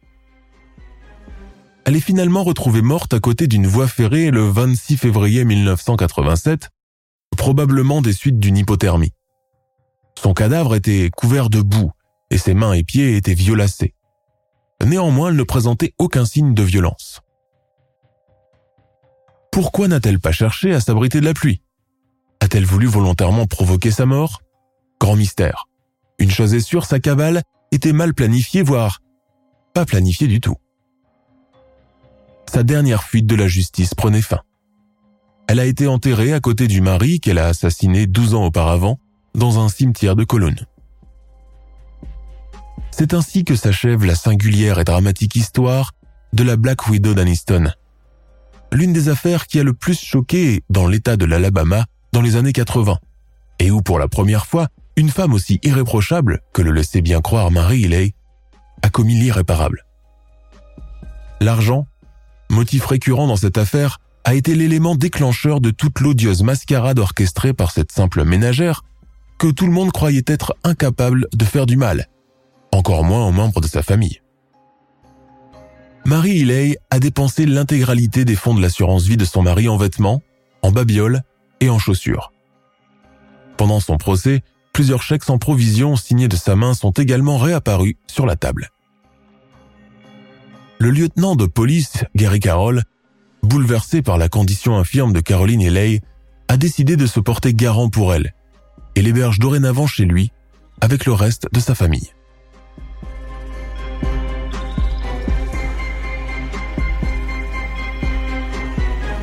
Elle 1.84 1.96
est 1.96 2.00
finalement 2.00 2.44
retrouvée 2.44 2.82
morte 2.82 3.12
à 3.12 3.20
côté 3.20 3.46
d'une 3.46 3.66
voie 3.66 3.88
ferrée 3.88 4.30
le 4.30 4.48
26 4.48 4.96
février 4.96 5.44
1987, 5.44 6.70
probablement 7.36 8.00
des 8.00 8.12
suites 8.12 8.38
d'une 8.38 8.56
hypothermie. 8.56 9.12
Son 10.16 10.32
cadavre 10.32 10.76
était 10.76 11.10
couvert 11.14 11.50
de 11.50 11.60
boue 11.60 11.90
et 12.30 12.38
ses 12.38 12.54
mains 12.54 12.72
et 12.72 12.84
pieds 12.84 13.16
étaient 13.16 13.34
violacés. 13.34 13.94
Néanmoins, 14.84 15.30
elle 15.30 15.36
ne 15.36 15.42
présentait 15.42 15.92
aucun 15.98 16.24
signe 16.24 16.54
de 16.54 16.62
violence. 16.62 17.20
Pourquoi 19.54 19.86
n'a-t-elle 19.86 20.18
pas 20.18 20.32
cherché 20.32 20.74
à 20.74 20.80
s'abriter 20.80 21.20
de 21.20 21.24
la 21.24 21.32
pluie? 21.32 21.62
A-t-elle 22.40 22.64
voulu 22.64 22.88
volontairement 22.88 23.46
provoquer 23.46 23.92
sa 23.92 24.04
mort? 24.04 24.42
Grand 25.00 25.14
mystère. 25.14 25.68
Une 26.18 26.32
chose 26.32 26.54
est 26.54 26.60
sûre, 26.60 26.86
sa 26.86 26.98
cavale 26.98 27.42
était 27.70 27.92
mal 27.92 28.14
planifiée, 28.14 28.62
voire 28.62 29.00
pas 29.72 29.84
planifiée 29.84 30.26
du 30.26 30.40
tout. 30.40 30.56
Sa 32.52 32.64
dernière 32.64 33.04
fuite 33.04 33.26
de 33.26 33.36
la 33.36 33.46
justice 33.46 33.94
prenait 33.94 34.22
fin. 34.22 34.40
Elle 35.46 35.60
a 35.60 35.66
été 35.66 35.86
enterrée 35.86 36.32
à 36.32 36.40
côté 36.40 36.66
du 36.66 36.80
mari 36.80 37.20
qu'elle 37.20 37.38
a 37.38 37.46
assassiné 37.46 38.08
12 38.08 38.34
ans 38.34 38.46
auparavant 38.46 38.98
dans 39.36 39.64
un 39.64 39.68
cimetière 39.68 40.16
de 40.16 40.24
Cologne. 40.24 40.66
C'est 42.90 43.14
ainsi 43.14 43.44
que 43.44 43.54
s'achève 43.54 44.04
la 44.04 44.16
singulière 44.16 44.80
et 44.80 44.84
dramatique 44.84 45.36
histoire 45.36 45.92
de 46.32 46.42
la 46.42 46.56
Black 46.56 46.88
Widow 46.88 47.14
d'Aniston. 47.14 47.70
L'une 48.74 48.92
des 48.92 49.08
affaires 49.08 49.46
qui 49.46 49.60
a 49.60 49.62
le 49.62 49.72
plus 49.72 50.00
choqué 50.00 50.64
dans 50.68 50.88
l'état 50.88 51.16
de 51.16 51.24
l'Alabama 51.24 51.84
dans 52.12 52.20
les 52.20 52.34
années 52.34 52.52
80, 52.52 52.98
et 53.60 53.70
où 53.70 53.82
pour 53.82 54.00
la 54.00 54.08
première 54.08 54.46
fois, 54.46 54.66
une 54.96 55.10
femme 55.10 55.32
aussi 55.32 55.60
irréprochable 55.62 56.40
que 56.52 56.60
le 56.60 56.72
laissait 56.72 57.00
bien 57.00 57.20
croire 57.20 57.52
Marie 57.52 57.84
Ely 57.84 58.14
a 58.82 58.90
commis 58.90 59.14
l'irréparable. 59.14 59.86
L'argent, 61.40 61.86
motif 62.50 62.84
récurrent 62.86 63.28
dans 63.28 63.36
cette 63.36 63.58
affaire, 63.58 64.00
a 64.24 64.34
été 64.34 64.56
l'élément 64.56 64.96
déclencheur 64.96 65.60
de 65.60 65.70
toute 65.70 66.00
l'odieuse 66.00 66.42
mascarade 66.42 66.98
orchestrée 66.98 67.52
par 67.52 67.70
cette 67.70 67.92
simple 67.92 68.24
ménagère 68.24 68.82
que 69.38 69.52
tout 69.52 69.66
le 69.66 69.72
monde 69.72 69.92
croyait 69.92 70.24
être 70.26 70.56
incapable 70.64 71.28
de 71.32 71.44
faire 71.44 71.66
du 71.66 71.76
mal, 71.76 72.08
encore 72.72 73.04
moins 73.04 73.24
aux 73.24 73.32
membres 73.32 73.60
de 73.60 73.68
sa 73.68 73.84
famille. 73.84 74.20
Marie 76.06 76.42
Ely 76.42 76.76
a 76.90 77.00
dépensé 77.00 77.46
l'intégralité 77.46 78.26
des 78.26 78.36
fonds 78.36 78.54
de 78.54 78.60
l'assurance 78.60 79.04
vie 79.04 79.16
de 79.16 79.24
son 79.24 79.42
mari 79.42 79.68
en 79.68 79.78
vêtements, 79.78 80.22
en 80.60 80.70
babioles 80.70 81.22
et 81.60 81.70
en 81.70 81.78
chaussures. 81.78 82.30
Pendant 83.56 83.80
son 83.80 83.96
procès, 83.96 84.42
plusieurs 84.74 85.02
chèques 85.02 85.24
sans 85.24 85.38
provision 85.38 85.96
signés 85.96 86.28
de 86.28 86.36
sa 86.36 86.56
main 86.56 86.74
sont 86.74 86.90
également 86.90 87.38
réapparus 87.38 87.94
sur 88.06 88.26
la 88.26 88.36
table. 88.36 88.70
Le 90.78 90.90
lieutenant 90.90 91.36
de 91.36 91.46
police, 91.46 92.04
Gary 92.14 92.40
Carroll, 92.40 92.82
bouleversé 93.42 94.02
par 94.02 94.18
la 94.18 94.28
condition 94.28 94.76
infirme 94.76 95.14
de 95.14 95.20
Caroline 95.20 95.66
Lay, 95.68 96.02
a 96.48 96.58
décidé 96.58 96.96
de 96.96 97.06
se 97.06 97.20
porter 97.20 97.54
garant 97.54 97.88
pour 97.88 98.12
elle 98.12 98.34
et 98.94 99.00
l'héberge 99.00 99.38
dorénavant 99.38 99.86
chez 99.86 100.04
lui 100.04 100.32
avec 100.82 101.06
le 101.06 101.14
reste 101.14 101.48
de 101.50 101.60
sa 101.60 101.74
famille. 101.74 102.12